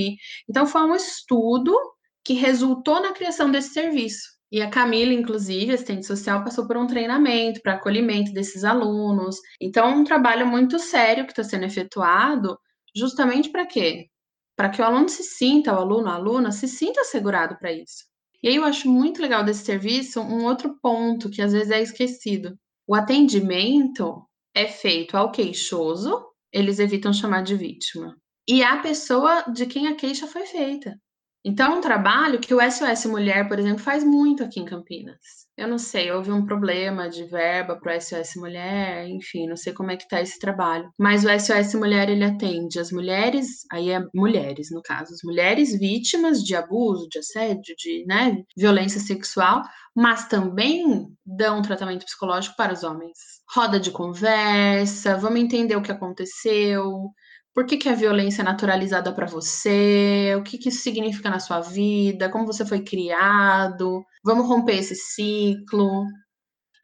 Então, 0.48 0.66
foi 0.66 0.82
um 0.82 0.94
estudo 0.94 1.74
que 2.22 2.34
resultou 2.34 3.00
na 3.00 3.12
criação 3.12 3.50
desse 3.50 3.70
serviço. 3.70 4.30
E 4.50 4.60
a 4.60 4.68
Camila, 4.68 5.14
inclusive, 5.14 5.72
assistente 5.72 6.06
social, 6.06 6.44
passou 6.44 6.66
por 6.66 6.76
um 6.76 6.86
treinamento 6.86 7.62
para 7.62 7.74
acolhimento 7.74 8.32
desses 8.34 8.64
alunos. 8.64 9.36
Então, 9.58 9.86
é 9.86 9.94
um 9.94 10.04
trabalho 10.04 10.46
muito 10.46 10.78
sério 10.78 11.24
que 11.24 11.32
está 11.32 11.42
sendo 11.42 11.64
efetuado, 11.64 12.58
justamente 12.94 13.48
para 13.48 13.64
quê? 13.64 14.08
Para 14.54 14.68
que 14.68 14.82
o 14.82 14.84
aluno 14.84 15.08
se 15.08 15.22
sinta, 15.22 15.72
o 15.72 15.78
aluno, 15.78 16.10
a 16.10 16.14
aluna, 16.16 16.52
se 16.52 16.68
sinta 16.68 17.00
assegurado 17.00 17.56
para 17.58 17.72
isso. 17.72 18.11
E 18.42 18.48
aí 18.48 18.56
eu 18.56 18.64
acho 18.64 18.88
muito 18.90 19.22
legal 19.22 19.44
desse 19.44 19.64
serviço 19.64 20.20
um 20.20 20.44
outro 20.44 20.76
ponto 20.80 21.30
que 21.30 21.40
às 21.40 21.52
vezes 21.52 21.70
é 21.70 21.80
esquecido. 21.80 22.58
O 22.86 22.94
atendimento 22.94 24.26
é 24.54 24.66
feito 24.66 25.16
ao 25.16 25.30
queixoso, 25.30 26.24
eles 26.52 26.78
evitam 26.78 27.12
chamar 27.12 27.42
de 27.42 27.54
vítima. 27.54 28.16
E 28.48 28.62
a 28.62 28.78
pessoa 28.78 29.42
de 29.52 29.66
quem 29.66 29.86
a 29.86 29.94
queixa 29.94 30.26
foi 30.26 30.44
feita. 30.46 30.98
Então, 31.44 31.74
é 31.74 31.78
um 31.78 31.80
trabalho 31.80 32.40
que 32.40 32.54
o 32.54 32.60
SOS 32.60 33.06
Mulher, 33.06 33.48
por 33.48 33.58
exemplo, 33.58 33.82
faz 33.82 34.04
muito 34.04 34.42
aqui 34.44 34.60
em 34.60 34.64
Campinas. 34.64 35.41
Eu 35.54 35.68
não 35.68 35.76
sei, 35.76 36.10
houve 36.10 36.32
um 36.32 36.46
problema 36.46 37.10
de 37.10 37.24
verba 37.24 37.76
para 37.76 37.94
o 37.94 38.00
SOS 38.00 38.36
Mulher, 38.36 39.06
enfim, 39.06 39.46
não 39.46 39.56
sei 39.56 39.74
como 39.74 39.90
é 39.90 39.96
que 39.96 40.04
está 40.04 40.20
esse 40.20 40.38
trabalho. 40.38 40.90
Mas 40.98 41.24
o 41.24 41.28
SOS 41.28 41.74
Mulher, 41.74 42.08
ele 42.08 42.24
atende 42.24 42.78
as 42.78 42.90
mulheres, 42.90 43.66
aí 43.70 43.90
é 43.90 44.02
mulheres, 44.14 44.70
no 44.70 44.80
caso, 44.80 45.12
as 45.12 45.20
mulheres 45.22 45.78
vítimas 45.78 46.42
de 46.42 46.56
abuso, 46.56 47.06
de 47.06 47.18
assédio, 47.18 47.74
de 47.76 48.04
né, 48.06 48.42
violência 48.56 48.98
sexual, 48.98 49.62
mas 49.94 50.26
também 50.26 51.06
dão 51.24 51.60
tratamento 51.60 52.06
psicológico 52.06 52.56
para 52.56 52.72
os 52.72 52.82
homens. 52.82 53.18
Roda 53.54 53.78
de 53.78 53.90
conversa, 53.90 55.18
vamos 55.18 55.40
entender 55.40 55.76
o 55.76 55.82
que 55.82 55.92
aconteceu, 55.92 57.12
por 57.54 57.66
que, 57.66 57.76
que 57.76 57.88
a 57.88 57.94
violência 57.94 58.42
é 58.42 58.44
naturalizada 58.44 59.12
para 59.12 59.26
você? 59.26 60.34
O 60.38 60.42
que, 60.42 60.58
que 60.58 60.68
isso 60.70 60.82
significa 60.82 61.28
na 61.30 61.38
sua 61.38 61.60
vida? 61.60 62.30
Como 62.30 62.46
você 62.46 62.64
foi 62.64 62.82
criado? 62.82 64.04
Vamos 64.24 64.46
romper 64.46 64.78
esse 64.78 64.94
ciclo. 64.96 66.04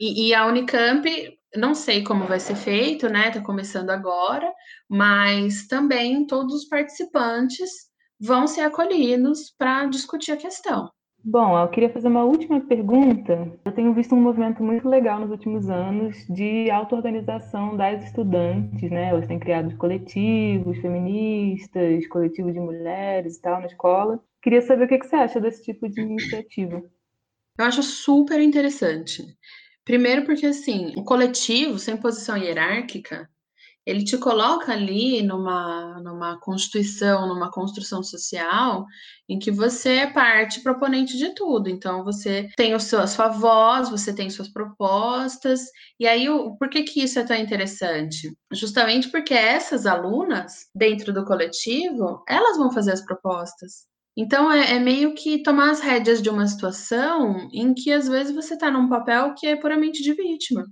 E, 0.00 0.28
e 0.28 0.34
a 0.34 0.46
Unicamp, 0.46 1.08
não 1.56 1.74
sei 1.74 2.04
como 2.04 2.26
vai 2.26 2.40
ser 2.40 2.56
feito, 2.56 3.08
né? 3.08 3.28
Está 3.28 3.40
começando 3.42 3.90
agora, 3.90 4.52
mas 4.88 5.66
também 5.66 6.26
todos 6.26 6.54
os 6.54 6.68
participantes 6.68 7.70
vão 8.20 8.46
ser 8.46 8.62
acolhidos 8.62 9.50
para 9.56 9.86
discutir 9.86 10.32
a 10.32 10.36
questão. 10.36 10.90
Bom, 11.30 11.58
eu 11.58 11.68
queria 11.68 11.92
fazer 11.92 12.08
uma 12.08 12.24
última 12.24 12.58
pergunta. 12.58 13.52
Eu 13.62 13.70
tenho 13.72 13.92
visto 13.92 14.14
um 14.14 14.20
movimento 14.20 14.62
muito 14.62 14.88
legal 14.88 15.20
nos 15.20 15.30
últimos 15.30 15.68
anos 15.68 16.16
de 16.26 16.70
auto-organização 16.70 17.76
das 17.76 18.02
estudantes, 18.02 18.90
né? 18.90 19.12
Eles 19.12 19.26
têm 19.28 19.38
criado 19.38 19.76
coletivos 19.76 20.78
feministas, 20.78 22.06
coletivos 22.06 22.54
de 22.54 22.60
mulheres 22.60 23.36
e 23.36 23.42
tal 23.42 23.60
na 23.60 23.66
escola. 23.66 24.18
Queria 24.40 24.62
saber 24.62 24.84
o 24.84 24.88
que 24.88 25.04
você 25.04 25.16
acha 25.16 25.38
desse 25.38 25.62
tipo 25.64 25.86
de 25.86 26.00
iniciativa. 26.00 26.82
Eu 27.58 27.64
acho 27.66 27.82
super 27.82 28.40
interessante. 28.40 29.22
Primeiro 29.84 30.24
porque, 30.24 30.46
assim, 30.46 30.94
o 30.96 31.04
coletivo, 31.04 31.78
sem 31.78 31.98
posição 31.98 32.38
hierárquica, 32.38 33.28
ele 33.88 34.04
te 34.04 34.18
coloca 34.18 34.70
ali 34.70 35.22
numa, 35.22 35.98
numa 36.02 36.38
constituição, 36.38 37.26
numa 37.26 37.50
construção 37.50 38.02
social, 38.02 38.84
em 39.26 39.38
que 39.38 39.50
você 39.50 40.00
é 40.00 40.06
parte 40.06 40.60
proponente 40.60 41.16
de 41.16 41.34
tudo. 41.34 41.70
Então, 41.70 42.04
você 42.04 42.50
tem 42.54 42.74
o 42.74 42.80
seu, 42.80 43.00
a 43.00 43.06
sua 43.06 43.28
voz, 43.28 43.88
você 43.88 44.14
tem 44.14 44.28
suas 44.28 44.48
propostas. 44.48 45.62
E 45.98 46.06
aí, 46.06 46.28
o, 46.28 46.54
por 46.58 46.68
que, 46.68 46.82
que 46.82 47.02
isso 47.02 47.18
é 47.18 47.24
tão 47.24 47.36
interessante? 47.36 48.30
Justamente 48.52 49.08
porque 49.10 49.32
essas 49.32 49.86
alunas, 49.86 50.66
dentro 50.74 51.10
do 51.10 51.24
coletivo, 51.24 52.22
elas 52.28 52.58
vão 52.58 52.70
fazer 52.70 52.92
as 52.92 53.00
propostas. 53.02 53.86
Então, 54.14 54.52
é, 54.52 54.74
é, 54.74 54.78
meio 54.78 55.14
que 55.14 55.42
tomar 55.42 55.70
as 55.70 55.80
rédeas 55.80 56.20
de 56.20 56.28
uma 56.28 56.46
situação 56.46 57.48
em 57.54 57.72
que, 57.72 57.90
às 57.90 58.06
vezes, 58.06 58.34
você 58.34 58.52
está 58.52 58.70
num 58.70 58.86
papel 58.86 59.32
que 59.34 59.46
é 59.46 59.56
puramente 59.56 60.02
de 60.02 60.12
vítima. 60.12 60.66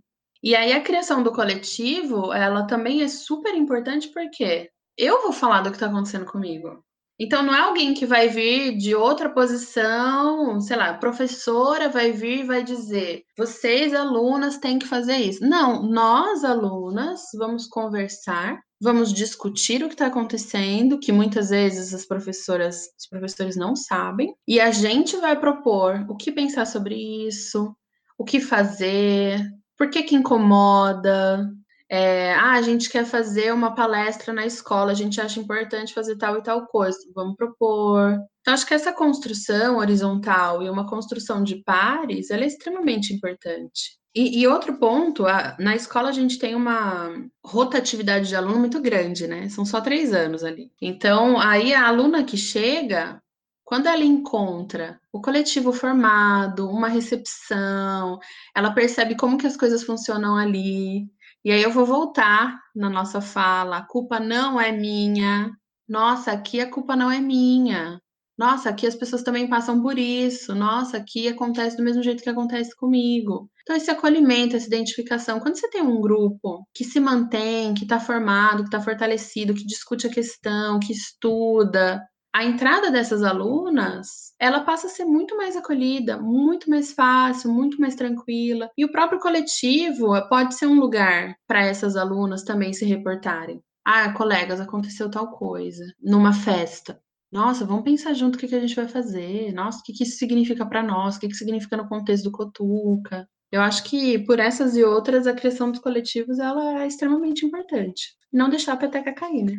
E 0.47 0.55
aí 0.55 0.73
a 0.73 0.81
criação 0.81 1.25
do 1.25 1.33
coletivo, 1.33 2.33
ela 2.33 2.69
também 2.69 3.03
é 3.03 3.09
super 3.09 3.53
importante 3.53 4.11
porque 4.11 4.71
eu 4.97 5.21
vou 5.23 5.33
falar 5.33 5.61
do 5.61 5.71
que 5.71 5.77
está 5.77 5.87
acontecendo 5.87 6.25
comigo. 6.25 6.85
Então 7.19 7.43
não 7.43 7.53
é 7.53 7.59
alguém 7.59 7.93
que 7.95 8.07
vai 8.07 8.29
vir 8.29 8.77
de 8.77 8.95
outra 8.95 9.29
posição, 9.29 10.61
sei 10.61 10.77
lá, 10.77 10.95
professora 10.95 11.89
vai 11.89 12.13
vir 12.13 12.43
e 12.43 12.47
vai 12.47 12.63
dizer: 12.63 13.25
"Vocês 13.37 13.93
alunas 13.93 14.57
têm 14.59 14.79
que 14.79 14.87
fazer 14.87 15.17
isso". 15.17 15.45
Não, 15.45 15.83
nós 15.83 16.45
alunas 16.45 17.23
vamos 17.35 17.67
conversar, 17.67 18.61
vamos 18.81 19.13
discutir 19.13 19.83
o 19.83 19.89
que 19.89 19.95
está 19.95 20.07
acontecendo, 20.07 21.01
que 21.01 21.11
muitas 21.11 21.49
vezes 21.49 21.93
as 21.93 22.07
professoras, 22.07 22.83
os 22.97 23.09
professores 23.09 23.57
não 23.57 23.75
sabem, 23.75 24.33
e 24.47 24.61
a 24.61 24.71
gente 24.71 25.17
vai 25.17 25.41
propor 25.41 26.07
o 26.09 26.17
que 26.17 26.31
pensar 26.31 26.67
sobre 26.67 26.95
isso, 27.27 27.75
o 28.17 28.25
que 28.25 28.39
fazer, 28.41 29.41
por 29.77 29.91
que, 29.91 30.03
que 30.03 30.15
incomoda? 30.15 31.49
É, 31.89 32.35
ah, 32.35 32.55
a 32.55 32.63
gente 32.63 32.91
quer 32.91 33.05
fazer 33.05 33.53
uma 33.53 33.75
palestra 33.75 34.33
na 34.33 34.45
escola, 34.45 34.91
a 34.91 34.95
gente 34.95 35.21
acha 35.21 35.39
importante 35.39 35.95
fazer 35.95 36.17
tal 36.17 36.39
e 36.39 36.43
tal 36.43 36.67
coisa, 36.67 36.99
vamos 37.15 37.37
propor. 37.37 38.19
Então, 38.41 38.55
acho 38.55 38.67
que 38.67 38.75
essa 38.75 38.93
construção 38.93 39.79
horizontal 39.79 40.63
e 40.63 40.69
uma 40.69 40.89
construção 40.89 41.45
de 41.45 41.63
pares, 41.63 42.31
ela 42.31 42.43
é 42.43 42.47
extremamente 42.47 43.13
importante. 43.13 43.97
E, 44.15 44.41
e 44.41 44.47
outro 44.49 44.79
ponto, 44.79 45.27
a, 45.27 45.57
na 45.61 45.77
escola 45.77 46.09
a 46.09 46.13
gente 46.13 46.39
tem 46.39 46.55
uma 46.55 47.13
rotatividade 47.45 48.29
de 48.29 48.35
aluno 48.35 48.59
muito 48.59 48.81
grande, 48.81 49.27
né? 49.27 49.49
São 49.49 49.65
só 49.65 49.81
três 49.81 50.13
anos 50.13 50.43
ali. 50.43 50.73
Então, 50.81 51.39
aí 51.39 51.75
a 51.75 51.87
aluna 51.87 52.25
que 52.25 52.37
chega, 52.37 53.21
quando 53.67 53.89
ela 53.89 54.05
encontra 54.05 55.01
o 55.13 55.21
coletivo 55.21 55.73
formado, 55.73 56.71
uma 56.71 56.89
recepção, 56.89 58.21
ela 58.55 58.73
percebe 58.73 59.17
como 59.17 59.37
que 59.37 59.47
as 59.47 59.57
coisas 59.57 59.83
funcionam 59.83 60.37
ali. 60.37 61.11
E 61.45 61.51
aí 61.51 61.63
eu 61.63 61.73
vou 61.73 61.85
voltar 61.85 62.61
na 62.77 62.89
nossa 62.89 63.21
fala, 63.21 63.79
a 63.79 63.87
culpa 63.87 64.21
não 64.21 64.61
é 64.61 64.71
minha. 64.71 65.51
Nossa, 65.89 66.31
aqui 66.31 66.61
a 66.61 66.71
culpa 66.71 66.95
não 66.95 67.11
é 67.11 67.19
minha. 67.21 68.01
Nossa, 68.39 68.71
aqui 68.71 68.87
as 68.87 68.95
pessoas 68.95 69.25
também 69.25 69.49
passam 69.49 69.83
por 69.83 69.99
isso. 69.99 70.55
Nossa, 70.55 70.99
aqui 70.99 71.27
acontece 71.27 71.77
do 71.77 71.83
mesmo 71.83 72.05
jeito 72.05 72.23
que 72.23 72.31
acontece 72.31 72.75
comigo. 72.77 73.51
Então, 73.63 73.75
esse 73.75 73.91
acolhimento, 73.91 74.55
essa 74.55 74.67
identificação, 74.69 75.41
quando 75.41 75.57
você 75.57 75.69
tem 75.71 75.83
um 75.83 76.01
grupo 76.01 76.65
que 76.73 76.85
se 76.85 77.01
mantém, 77.01 77.75
que 77.75 77.83
está 77.83 77.99
formado, 77.99 78.59
que 78.59 78.69
está 78.69 78.81
fortalecido, 78.81 79.55
que 79.55 79.67
discute 79.67 80.07
a 80.07 80.11
questão, 80.11 80.79
que 80.79 80.93
estuda, 80.93 82.01
a 82.37 82.45
entrada 82.45 82.91
dessas 82.91 83.23
alunas, 83.23 84.35
ela 84.39 84.61
passa 84.61 84.89
a 84.89 84.91
ser 84.91 85.07
muito 85.07 85.35
mais 85.39 85.57
acolhida, 85.57 86.19
muito 86.19 86.69
mais 86.69 86.93
fácil, 86.93 87.51
muito 87.51 87.81
mais 87.81 87.95
tranquila. 87.95 88.71
E 88.77 88.85
o 88.85 88.93
próprio 88.93 89.19
coletivo 89.19 90.09
pode 90.29 90.55
ser 90.55 90.67
um 90.67 90.79
lugar 90.79 91.35
para 91.47 91.65
essas 91.65 91.97
alunas 91.97 92.43
também 92.43 92.75
se 92.75 92.85
reportarem. 92.85 93.63
Ah, 93.83 94.13
colegas, 94.13 94.61
aconteceu 94.61 95.11
tal 95.11 95.31
coisa 95.31 95.83
numa 95.99 96.35
festa. 96.35 97.01
Nossa, 97.33 97.65
vamos 97.65 97.85
pensar 97.85 98.13
junto 98.13 98.35
o 98.35 98.39
que, 98.39 98.49
que 98.49 98.55
a 98.55 98.61
gente 98.61 98.77
vai 98.77 98.87
fazer. 98.87 99.51
Nossa, 99.55 99.79
o 99.79 99.83
que, 99.83 99.95
que 99.95 100.05
isso 100.05 100.19
significa 100.19 100.67
para 100.67 100.83
nós? 100.83 101.17
O 101.17 101.21
que, 101.21 101.29
que 101.29 101.35
significa 101.35 101.75
no 101.79 101.89
contexto 101.89 102.25
do 102.25 102.33
Cotuca? 102.33 103.27
Eu 103.51 103.63
acho 103.63 103.83
que 103.85 104.19
por 104.27 104.41
essas 104.41 104.77
e 104.77 104.85
outras, 104.85 105.27
a 105.27 105.33
criação 105.33 105.71
dos 105.71 105.81
coletivos 105.81 106.39
ela 106.39 106.83
é 106.83 106.87
extremamente 106.87 107.47
importante. 107.47 108.15
Não 108.31 108.51
deixar 108.51 108.75
a 108.75 108.77
peteca 108.77 109.15
cair, 109.15 109.43
né? 109.43 109.55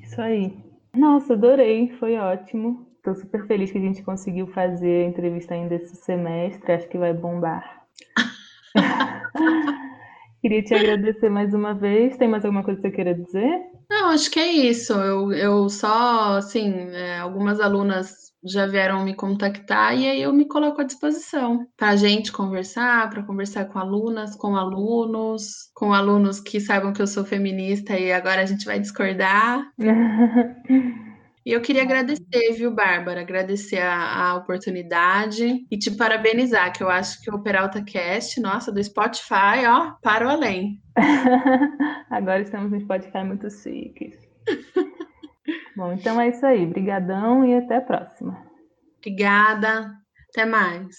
Isso 0.00 0.20
aí. 0.20 0.73
Nossa, 0.94 1.34
adorei, 1.34 1.90
foi 1.98 2.16
ótimo. 2.16 2.86
Estou 2.96 3.14
super 3.14 3.46
feliz 3.46 3.70
que 3.70 3.78
a 3.78 3.80
gente 3.80 4.02
conseguiu 4.02 4.46
fazer 4.46 5.04
a 5.04 5.08
entrevista 5.08 5.54
ainda 5.54 5.74
esse 5.74 5.96
semestre, 5.96 6.72
acho 6.72 6.88
que 6.88 6.96
vai 6.96 7.12
bombar. 7.12 7.84
Queria 10.40 10.62
te 10.62 10.74
agradecer 10.74 11.30
mais 11.30 11.54
uma 11.54 11.74
vez. 11.74 12.16
Tem 12.16 12.28
mais 12.28 12.44
alguma 12.44 12.62
coisa 12.62 12.80
que 12.80 12.88
você 12.88 12.94
queira 12.94 13.14
dizer? 13.14 13.60
Não, 13.90 14.10
acho 14.10 14.30
que 14.30 14.38
é 14.38 14.52
isso. 14.52 14.92
Eu, 14.92 15.32
eu 15.32 15.68
só, 15.70 16.36
assim, 16.36 16.70
é, 16.90 17.18
algumas 17.18 17.60
alunas 17.60 18.33
já 18.44 18.66
vieram 18.66 19.04
me 19.04 19.14
contactar 19.14 19.96
e 19.96 20.08
aí 20.08 20.22
eu 20.22 20.32
me 20.32 20.46
coloco 20.46 20.80
à 20.80 20.84
disposição 20.84 21.66
para 21.76 21.90
a 21.90 21.96
gente 21.96 22.30
conversar, 22.30 23.08
para 23.10 23.22
conversar 23.22 23.66
com 23.66 23.78
alunas, 23.78 24.36
com 24.36 24.56
alunos, 24.56 25.70
com 25.74 25.92
alunos 25.92 26.40
que 26.40 26.60
saibam 26.60 26.92
que 26.92 27.02
eu 27.02 27.06
sou 27.06 27.24
feminista 27.24 27.98
e 27.98 28.12
agora 28.12 28.42
a 28.42 28.46
gente 28.46 28.64
vai 28.64 28.78
discordar. 28.78 29.64
E 31.46 31.52
eu 31.52 31.60
queria 31.60 31.82
agradecer, 31.82 32.52
viu, 32.56 32.74
Bárbara? 32.74 33.20
Agradecer 33.20 33.78
a, 33.78 34.30
a, 34.30 34.34
oportunidade 34.36 35.66
e 35.70 35.76
te 35.76 35.90
parabenizar, 35.90 36.72
que 36.72 36.82
eu 36.82 36.88
acho 36.88 37.20
que 37.20 37.30
o 37.30 37.38
Peralta 37.38 37.84
Cast, 37.84 38.40
nossa, 38.40 38.72
do 38.72 38.82
Spotify, 38.82 39.66
ó, 39.68 39.92
para 40.02 40.26
o 40.26 40.30
além. 40.30 40.80
Agora 42.08 42.40
estamos 42.40 42.72
no 42.72 42.80
Spotify 42.80 43.24
muito 43.24 43.50
chiques. 43.50 44.16
Bom, 45.76 45.92
então 45.92 46.20
é 46.20 46.28
isso 46.28 46.44
aí. 46.44 46.64
Brigadão 46.66 47.44
e 47.44 47.54
até 47.54 47.76
a 47.76 47.80
próxima. 47.80 48.44
Obrigada. 48.98 49.92
Até 50.30 50.44
mais. 50.44 50.96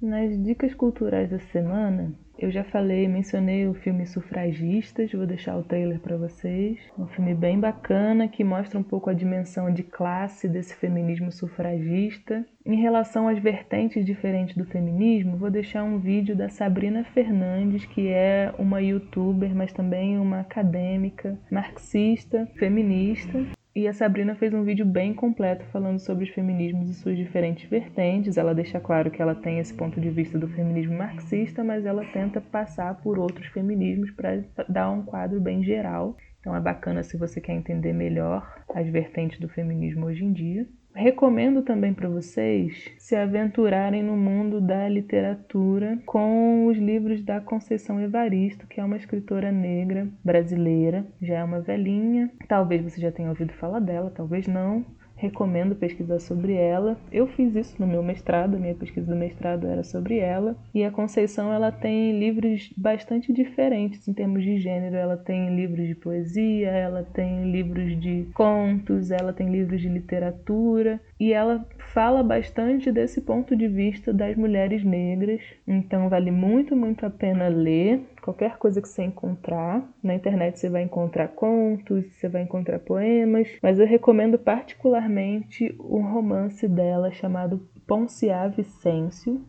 Nas 0.00 0.42
dicas 0.42 0.74
culturais 0.74 1.30
da 1.30 1.38
semana, 1.38 2.12
eu 2.38 2.50
já 2.50 2.64
falei, 2.64 3.06
mencionei 3.06 3.66
o 3.68 3.74
filme 3.74 4.06
Sufragistas, 4.06 5.12
vou 5.12 5.26
deixar 5.26 5.56
o 5.56 5.62
trailer 5.62 6.00
para 6.00 6.16
vocês. 6.16 6.78
Um 6.98 7.06
filme 7.06 7.34
bem 7.34 7.58
bacana 7.58 8.26
que 8.26 8.42
mostra 8.42 8.78
um 8.78 8.82
pouco 8.82 9.08
a 9.08 9.14
dimensão 9.14 9.72
de 9.72 9.82
classe 9.82 10.48
desse 10.48 10.74
feminismo 10.74 11.30
sufragista. 11.30 12.44
Em 12.66 12.80
relação 12.80 13.28
às 13.28 13.38
vertentes 13.38 14.04
diferentes 14.04 14.56
do 14.56 14.64
feminismo, 14.64 15.36
vou 15.36 15.50
deixar 15.50 15.84
um 15.84 15.98
vídeo 15.98 16.34
da 16.34 16.48
Sabrina 16.48 17.04
Fernandes, 17.04 17.84
que 17.86 18.08
é 18.08 18.52
uma 18.58 18.82
youtuber, 18.82 19.54
mas 19.54 19.72
também 19.72 20.18
uma 20.18 20.40
acadêmica, 20.40 21.38
marxista, 21.50 22.48
feminista, 22.56 23.46
e 23.74 23.88
a 23.88 23.92
Sabrina 23.92 24.36
fez 24.36 24.54
um 24.54 24.62
vídeo 24.62 24.86
bem 24.86 25.12
completo 25.12 25.64
falando 25.72 25.98
sobre 25.98 26.24
os 26.24 26.30
feminismos 26.30 26.88
e 26.88 26.94
suas 26.94 27.16
diferentes 27.16 27.68
vertentes. 27.68 28.36
Ela 28.36 28.54
deixa 28.54 28.78
claro 28.78 29.10
que 29.10 29.20
ela 29.20 29.34
tem 29.34 29.58
esse 29.58 29.74
ponto 29.74 30.00
de 30.00 30.10
vista 30.10 30.38
do 30.38 30.46
feminismo 30.48 30.96
marxista, 30.96 31.64
mas 31.64 31.84
ela 31.84 32.04
tenta 32.12 32.40
passar 32.40 32.94
por 33.02 33.18
outros 33.18 33.48
feminismos 33.48 34.12
para 34.12 34.44
dar 34.68 34.90
um 34.90 35.02
quadro 35.02 35.40
bem 35.40 35.64
geral. 35.64 36.16
Então 36.38 36.54
é 36.54 36.60
bacana 36.60 37.02
se 37.02 37.16
você 37.16 37.40
quer 37.40 37.54
entender 37.54 37.92
melhor 37.92 38.62
as 38.72 38.86
vertentes 38.88 39.40
do 39.40 39.48
feminismo 39.48 40.06
hoje 40.06 40.24
em 40.24 40.32
dia. 40.32 40.68
Recomendo 40.94 41.62
também 41.62 41.92
para 41.92 42.08
vocês 42.08 42.92
se 42.98 43.16
aventurarem 43.16 44.00
no 44.00 44.16
mundo 44.16 44.60
da 44.60 44.88
literatura 44.88 45.98
com 46.06 46.66
os 46.66 46.78
livros 46.78 47.20
da 47.20 47.40
Conceição 47.40 48.00
Evaristo, 48.00 48.68
que 48.68 48.80
é 48.80 48.84
uma 48.84 48.96
escritora 48.96 49.50
negra 49.50 50.06
brasileira, 50.24 51.04
já 51.20 51.38
é 51.38 51.44
uma 51.44 51.60
velhinha. 51.60 52.30
Talvez 52.46 52.80
você 52.80 53.00
já 53.00 53.10
tenha 53.10 53.28
ouvido 53.28 53.52
falar 53.54 53.80
dela, 53.80 54.12
talvez 54.14 54.46
não 54.46 54.86
recomendo 55.24 55.74
pesquisar 55.74 56.18
sobre 56.20 56.54
ela. 56.54 56.96
Eu 57.10 57.26
fiz 57.26 57.54
isso 57.54 57.74
no 57.78 57.86
meu 57.86 58.02
mestrado, 58.02 58.58
minha 58.58 58.74
pesquisa 58.74 59.06
do 59.06 59.16
mestrado 59.18 59.66
era 59.66 59.82
sobre 59.82 60.18
ela. 60.18 60.56
E 60.74 60.84
a 60.84 60.90
Conceição 60.90 61.52
ela 61.52 61.72
tem 61.72 62.18
livros 62.18 62.72
bastante 62.76 63.32
diferentes 63.32 64.06
em 64.06 64.12
termos 64.12 64.42
de 64.42 64.58
gênero. 64.58 64.96
Ela 64.96 65.16
tem 65.16 65.54
livros 65.54 65.86
de 65.86 65.94
poesia, 65.94 66.70
ela 66.70 67.02
tem 67.02 67.50
livros 67.50 68.00
de 68.00 68.28
contos, 68.34 69.10
ela 69.10 69.32
tem 69.32 69.50
livros 69.50 69.80
de 69.80 69.88
literatura 69.88 71.00
e 71.24 71.32
ela 71.32 71.66
fala 71.94 72.22
bastante 72.22 72.92
desse 72.92 73.22
ponto 73.22 73.56
de 73.56 73.66
vista 73.66 74.12
das 74.12 74.36
mulheres 74.36 74.84
negras. 74.84 75.40
Então 75.66 76.10
vale 76.10 76.30
muito, 76.30 76.76
muito 76.76 77.06
a 77.06 77.08
pena 77.08 77.48
ler 77.48 78.02
qualquer 78.20 78.58
coisa 78.58 78.82
que 78.82 78.88
você 78.88 79.04
encontrar. 79.04 79.82
Na 80.02 80.14
internet 80.14 80.58
você 80.58 80.68
vai 80.68 80.82
encontrar 80.82 81.28
contos, 81.28 82.04
você 82.12 82.28
vai 82.28 82.42
encontrar 82.42 82.78
poemas, 82.78 83.48
mas 83.62 83.80
eu 83.80 83.86
recomendo 83.86 84.38
particularmente 84.38 85.74
um 85.80 86.02
romance 86.02 86.68
dela 86.68 87.10
chamado 87.10 87.66
Poncia 87.86 88.46
Vicêncio. 88.48 89.40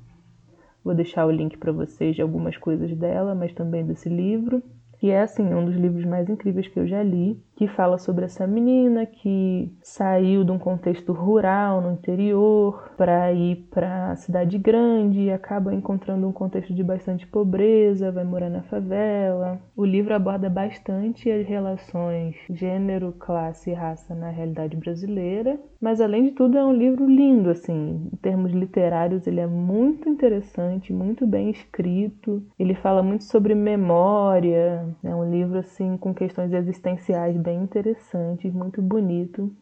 Vou 0.82 0.96
deixar 0.96 1.26
o 1.26 1.32
link 1.32 1.58
para 1.58 1.74
vocês 1.74 2.16
de 2.16 2.22
algumas 2.22 2.56
coisas 2.56 2.96
dela, 2.96 3.36
mas 3.36 3.52
também 3.52 3.86
desse 3.86 4.08
livro 4.08 4.64
que 5.00 5.12
é 5.12 5.22
assim 5.22 5.54
um 5.54 5.66
dos 5.66 5.76
livros 5.76 6.06
mais 6.06 6.30
incríveis 6.30 6.68
que 6.68 6.80
eu 6.80 6.88
já 6.88 7.02
li, 7.04 7.40
que 7.56 7.68
fala 7.68 7.98
sobre 7.98 8.26
essa 8.26 8.46
menina 8.46 9.06
que 9.06 9.72
saiu 9.82 10.44
de 10.44 10.52
um 10.52 10.60
contexto 10.60 11.14
rural 11.14 11.80
no 11.82 11.94
interior 11.94 12.92
para 12.98 13.32
ir 13.32 13.68
para 13.72 14.12
a 14.12 14.16
cidade 14.16 14.58
grande 14.58 15.22
e 15.22 15.32
acaba 15.32 15.74
encontrando 15.74 16.28
um 16.28 16.34
contexto 16.34 16.74
de 16.74 16.84
bastante 16.84 17.26
pobreza, 17.26 18.12
vai 18.12 18.26
morar 18.26 18.50
na 18.50 18.64
favela. 18.64 19.60
O 19.76 19.86
livro 19.86 20.14
aborda 20.14 20.50
bastante 20.50 21.32
as 21.32 21.48
relações 21.48 22.36
gênero, 22.50 23.14
classe 23.14 23.72
e 23.72 23.74
raça 23.74 24.14
na 24.14 24.30
realidade 24.30 24.76
brasileira, 24.76 25.58
mas 25.80 26.02
além 26.02 26.26
de 26.26 26.32
tudo 26.32 26.58
é 26.58 26.66
um 26.66 26.74
livro 26.74 27.06
lindo 27.06 27.50
assim, 27.50 28.10
em 28.12 28.18
termos 28.18 28.52
literários 28.52 29.28
ele 29.28 29.40
é 29.40 29.48
muito 29.48 30.10
interessante, 30.10 30.92
muito 30.92 31.26
bem 31.26 31.50
escrito. 31.50 32.44
Ele 32.60 32.76
fala 32.76 33.02
muito 33.02 33.24
sobre 33.24 33.56
memória, 33.56 34.85
é 35.04 35.16
um 35.16 35.30
livro 35.30 35.60
assim 35.60 35.98
com 35.98 36.14
questões 36.14 36.54
existenciais 36.54 37.36
bem 37.38 37.64
interessantes, 37.64 38.54
muito 38.54 38.82
bonito 38.82 39.56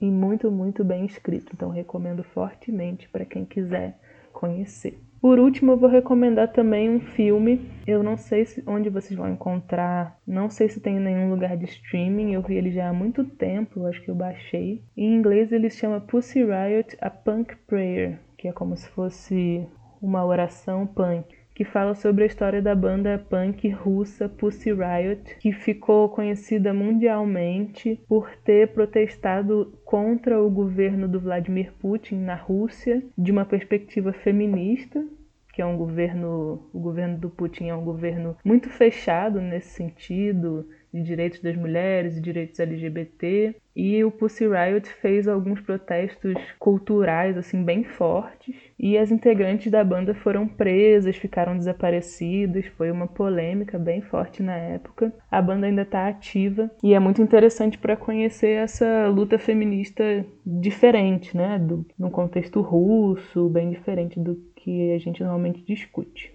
e 0.00 0.10
muito, 0.10 0.50
muito 0.50 0.84
bem 0.84 1.04
escrito. 1.06 1.52
Então 1.54 1.70
recomendo 1.70 2.22
fortemente 2.22 3.08
para 3.08 3.24
quem 3.24 3.44
quiser 3.44 3.98
conhecer. 4.32 4.98
Por 5.20 5.38
último, 5.38 5.72
eu 5.72 5.76
vou 5.76 5.88
recomendar 5.88 6.52
também 6.52 6.90
um 6.90 6.98
filme. 6.98 7.70
Eu 7.86 8.02
não 8.02 8.16
sei 8.16 8.44
se, 8.44 8.60
onde 8.66 8.90
vocês 8.90 9.16
vão 9.16 9.30
encontrar, 9.30 10.18
não 10.26 10.50
sei 10.50 10.68
se 10.68 10.80
tem 10.80 10.96
em 10.96 11.00
nenhum 11.00 11.30
lugar 11.30 11.56
de 11.56 11.64
streaming. 11.64 12.32
Eu 12.32 12.42
vi 12.42 12.56
ele 12.56 12.72
já 12.72 12.88
há 12.88 12.92
muito 12.92 13.24
tempo, 13.24 13.86
acho 13.86 14.02
que 14.02 14.10
eu 14.10 14.16
baixei. 14.16 14.82
Em 14.96 15.14
inglês 15.14 15.52
ele 15.52 15.70
chama 15.70 16.00
Pussy 16.00 16.44
Riot: 16.44 16.96
A 17.00 17.08
Punk 17.08 17.54
Prayer, 17.68 18.18
que 18.36 18.48
é 18.48 18.52
como 18.52 18.76
se 18.76 18.88
fosse 18.88 19.64
uma 20.00 20.24
oração 20.24 20.88
punk 20.88 21.41
que 21.62 21.70
fala 21.70 21.94
sobre 21.94 22.24
a 22.24 22.26
história 22.26 22.60
da 22.60 22.74
banda 22.74 23.24
punk 23.30 23.68
russa 23.68 24.28
Pussy 24.28 24.72
Riot, 24.72 25.36
que 25.38 25.52
ficou 25.52 26.08
conhecida 26.08 26.74
mundialmente 26.74 28.00
por 28.08 28.28
ter 28.44 28.72
protestado 28.72 29.72
contra 29.84 30.42
o 30.42 30.50
governo 30.50 31.06
do 31.06 31.20
Vladimir 31.20 31.72
Putin 31.74 32.16
na 32.16 32.34
Rússia 32.34 33.00
de 33.16 33.30
uma 33.30 33.44
perspectiva 33.44 34.12
feminista, 34.12 35.06
que 35.52 35.62
é 35.62 35.64
um 35.64 35.76
governo, 35.76 36.68
o 36.72 36.80
governo 36.80 37.16
do 37.16 37.30
Putin 37.30 37.68
é 37.68 37.74
um 37.76 37.84
governo 37.84 38.36
muito 38.44 38.68
fechado 38.68 39.40
nesse 39.40 39.68
sentido, 39.68 40.66
de 40.92 41.02
direitos 41.02 41.40
das 41.40 41.56
mulheres 41.56 42.16
e 42.16 42.20
direitos 42.20 42.60
LGBT. 42.60 43.54
E 43.74 44.04
o 44.04 44.10
Pussy 44.10 44.46
Riot 44.46 44.86
fez 45.00 45.26
alguns 45.26 45.60
protestos 45.60 46.34
culturais 46.58 47.38
assim 47.38 47.64
bem 47.64 47.84
fortes 47.84 48.54
e 48.78 48.98
as 48.98 49.10
integrantes 49.10 49.70
da 49.70 49.82
banda 49.82 50.14
foram 50.14 50.46
presas, 50.46 51.16
ficaram 51.16 51.56
desaparecidas, 51.56 52.66
foi 52.76 52.90
uma 52.90 53.06
polêmica 53.06 53.78
bem 53.78 54.02
forte 54.02 54.42
na 54.42 54.54
época. 54.54 55.10
A 55.30 55.40
banda 55.40 55.66
ainda 55.66 55.82
está 55.82 56.06
ativa 56.06 56.70
e 56.82 56.92
é 56.92 56.98
muito 56.98 57.22
interessante 57.22 57.78
para 57.78 57.96
conhecer 57.96 58.58
essa 58.58 59.08
luta 59.08 59.38
feminista 59.38 60.26
diferente, 60.44 61.34
né, 61.34 61.58
do 61.58 61.86
no 61.98 62.10
contexto 62.10 62.60
russo, 62.60 63.48
bem 63.48 63.70
diferente 63.70 64.20
do 64.20 64.36
que 64.56 64.92
a 64.92 64.98
gente 64.98 65.22
normalmente 65.22 65.64
discute. 65.64 66.31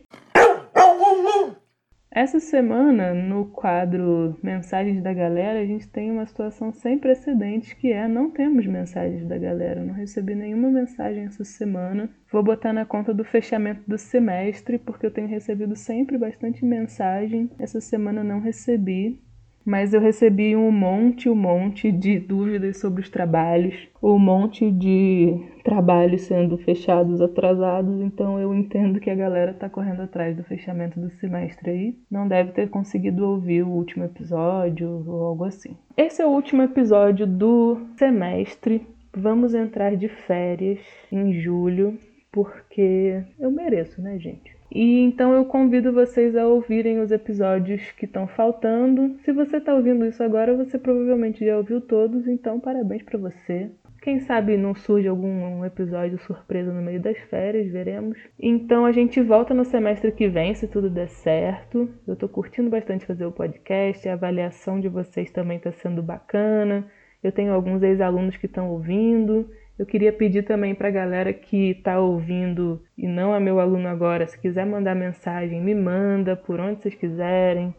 Essa 2.18 2.40
semana, 2.40 3.14
no 3.14 3.46
quadro 3.46 4.36
Mensagens 4.42 5.04
da 5.04 5.14
Galera, 5.14 5.60
a 5.60 5.66
gente 5.68 5.88
tem 5.88 6.10
uma 6.10 6.26
situação 6.26 6.74
sem 6.74 6.98
precedentes 6.98 7.74
que 7.74 7.94
é 7.94 8.08
não 8.08 8.32
temos 8.32 8.66
mensagens 8.66 9.24
da 9.28 9.38
galera. 9.38 9.86
não 9.86 9.94
recebi 9.94 10.34
nenhuma 10.34 10.68
mensagem 10.72 11.26
essa 11.26 11.44
semana. 11.44 12.10
Vou 12.32 12.42
botar 12.42 12.74
na 12.74 12.86
conta 12.86 13.14
do 13.14 13.24
fechamento 13.24 13.84
do 13.88 14.00
semestre, 14.00 14.80
porque 14.80 15.06
eu 15.06 15.12
tenho 15.12 15.28
recebido 15.28 15.76
sempre 15.76 16.18
bastante 16.18 16.66
mensagem. 16.66 17.52
Essa 17.60 17.80
semana 17.80 18.24
não 18.24 18.40
recebi 18.40 19.22
mas 19.68 19.94
eu 19.94 20.00
recebi 20.00 20.56
um 20.56 20.72
monte, 20.72 21.28
um 21.28 21.36
monte 21.36 21.92
de 21.92 22.18
dúvidas 22.20 22.78
sobre 22.78 23.02
os 23.02 23.10
trabalhos, 23.10 23.76
um 24.02 24.18
monte 24.18 24.72
de 24.72 25.46
trabalhos 25.62 26.22
sendo 26.22 26.58
fechados, 26.58 27.20
atrasados, 27.20 28.00
então 28.00 28.40
eu 28.40 28.56
entendo 28.56 29.02
que 29.02 29.10
a 29.10 29.16
galera 29.16 29.54
tá 29.54 29.70
correndo 29.70 30.04
atrás 30.04 30.38
do 30.38 30.44
fechamento 30.46 30.98
do 30.98 31.12
semestre 31.20 31.70
aí. 31.70 31.98
Não 32.10 32.30
deve 32.30 32.54
ter 32.54 32.70
conseguido 32.70 33.28
ouvir 33.28 33.62
o 33.64 33.70
último 33.70 34.06
episódio 34.06 35.04
ou 35.06 35.26
algo 35.26 35.44
assim. 35.44 35.76
Esse 35.98 36.22
é 36.22 36.26
o 36.26 36.32
último 36.32 36.62
episódio 36.62 37.28
do 37.28 37.78
semestre. 37.98 38.88
Vamos 39.14 39.54
entrar 39.54 39.98
de 39.98 40.08
férias 40.08 40.80
em 41.12 41.34
julho, 41.42 42.00
porque 42.32 43.22
eu 43.38 43.52
mereço, 43.52 44.02
né, 44.02 44.18
gente? 44.18 44.57
E 44.80 45.00
então 45.00 45.34
eu 45.34 45.44
convido 45.44 45.92
vocês 45.92 46.36
a 46.36 46.46
ouvirem 46.46 47.00
os 47.00 47.12
episódios 47.12 47.90
que 47.94 48.06
estão 48.06 48.28
faltando. 48.28 49.18
Se 49.26 49.34
você 49.34 49.58
está 49.58 49.74
ouvindo 49.74 50.06
isso 50.06 50.22
agora, 50.22 50.56
você 50.56 50.78
provavelmente 50.78 51.44
já 51.44 51.58
ouviu 51.58 51.82
todos, 51.82 52.28
então 52.28 52.60
parabéns 52.60 53.02
para 53.02 53.18
você. 53.18 53.72
Quem 54.04 54.20
sabe 54.20 54.56
não 54.56 54.76
surge 54.76 55.08
algum 55.08 55.66
episódio 55.66 56.20
surpresa 56.20 56.72
no 56.72 56.84
meio 56.84 57.02
das 57.02 57.18
férias, 57.18 57.72
veremos. 57.72 58.20
Então 58.40 58.86
a 58.86 58.92
gente 58.92 59.20
volta 59.20 59.52
no 59.52 59.66
semestre 59.66 60.12
que 60.12 60.28
vem, 60.28 60.54
se 60.54 60.68
tudo 60.68 60.92
der 60.92 61.10
certo. 61.10 61.90
Eu 62.08 62.16
tô 62.16 62.30
curtindo 62.30 62.70
bastante 62.70 63.08
fazer 63.08 63.26
o 63.26 63.32
podcast, 63.32 64.08
a 64.08 64.14
avaliação 64.14 64.80
de 64.80 64.88
vocês 64.88 65.32
também 65.32 65.58
está 65.58 65.72
sendo 65.72 66.04
bacana. 66.04 66.86
Eu 67.24 67.32
tenho 67.32 67.52
alguns 67.52 67.82
ex-alunos 67.82 68.38
que 68.38 68.46
estão 68.46 68.70
ouvindo. 68.70 69.50
Eu 69.78 69.86
queria 69.86 70.12
pedir 70.12 70.44
também 70.44 70.74
para 70.74 70.88
a 70.88 70.92
galera 70.92 71.32
que 71.32 71.72
está 71.72 72.00
ouvindo 72.00 72.82
e 72.98 73.08
não 73.08 73.36
é 73.36 73.40
meu 73.40 73.60
aluno 73.60 73.88
agora, 73.88 74.26
se 74.26 74.40
quiser 74.40 74.66
mandar 74.66 74.96
mensagem, 74.96 75.62
me 75.62 75.76
manda 75.76 76.36
por 76.36 76.60
onde 76.60 76.82
vocês 76.82 76.96
quiserem. 76.96 77.76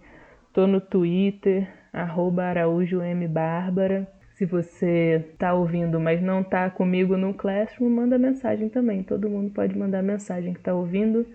Estou 0.47 0.69
no 0.69 0.81
Twitter, 0.81 1.69
arroba. 1.93 2.55
Se 4.35 4.47
você 4.47 5.25
está 5.33 5.53
ouvindo, 5.53 5.99
mas 5.99 6.23
não 6.23 6.43
está 6.43 6.70
comigo 6.70 7.16
no 7.16 7.35
Classroom, 7.35 7.91
manda 7.91 8.16
mensagem 8.16 8.69
também. 8.69 9.03
Todo 9.03 9.29
mundo 9.29 9.51
pode 9.53 9.77
mandar 9.77 10.01
mensagem 10.01 10.53
que 10.53 10.61
está 10.61 10.73
ouvindo 10.73 11.27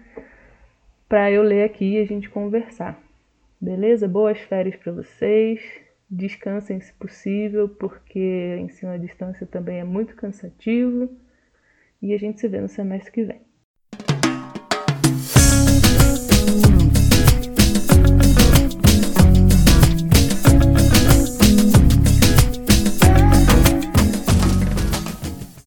para 1.09 1.29
eu 1.29 1.43
ler 1.43 1.65
aqui 1.65 1.95
e 1.95 1.99
a 1.99 2.05
gente 2.05 2.29
conversar. 2.29 2.97
Beleza? 3.59 4.07
Boas 4.07 4.39
férias 4.39 4.77
para 4.77 4.93
vocês 4.93 5.82
descansem 6.13 6.79
se 6.79 6.93
possível, 6.93 7.67
porque 7.67 8.57
ensino 8.61 8.91
à 8.91 8.97
distância 8.97 9.47
também 9.47 9.79
é 9.79 9.83
muito 9.83 10.15
cansativo. 10.15 11.09
E 12.01 12.13
a 12.13 12.17
gente 12.17 12.39
se 12.39 12.47
vê 12.47 12.61
no 12.61 12.69
semestre 12.69 13.11
que 13.11 13.23
vem. 13.23 13.41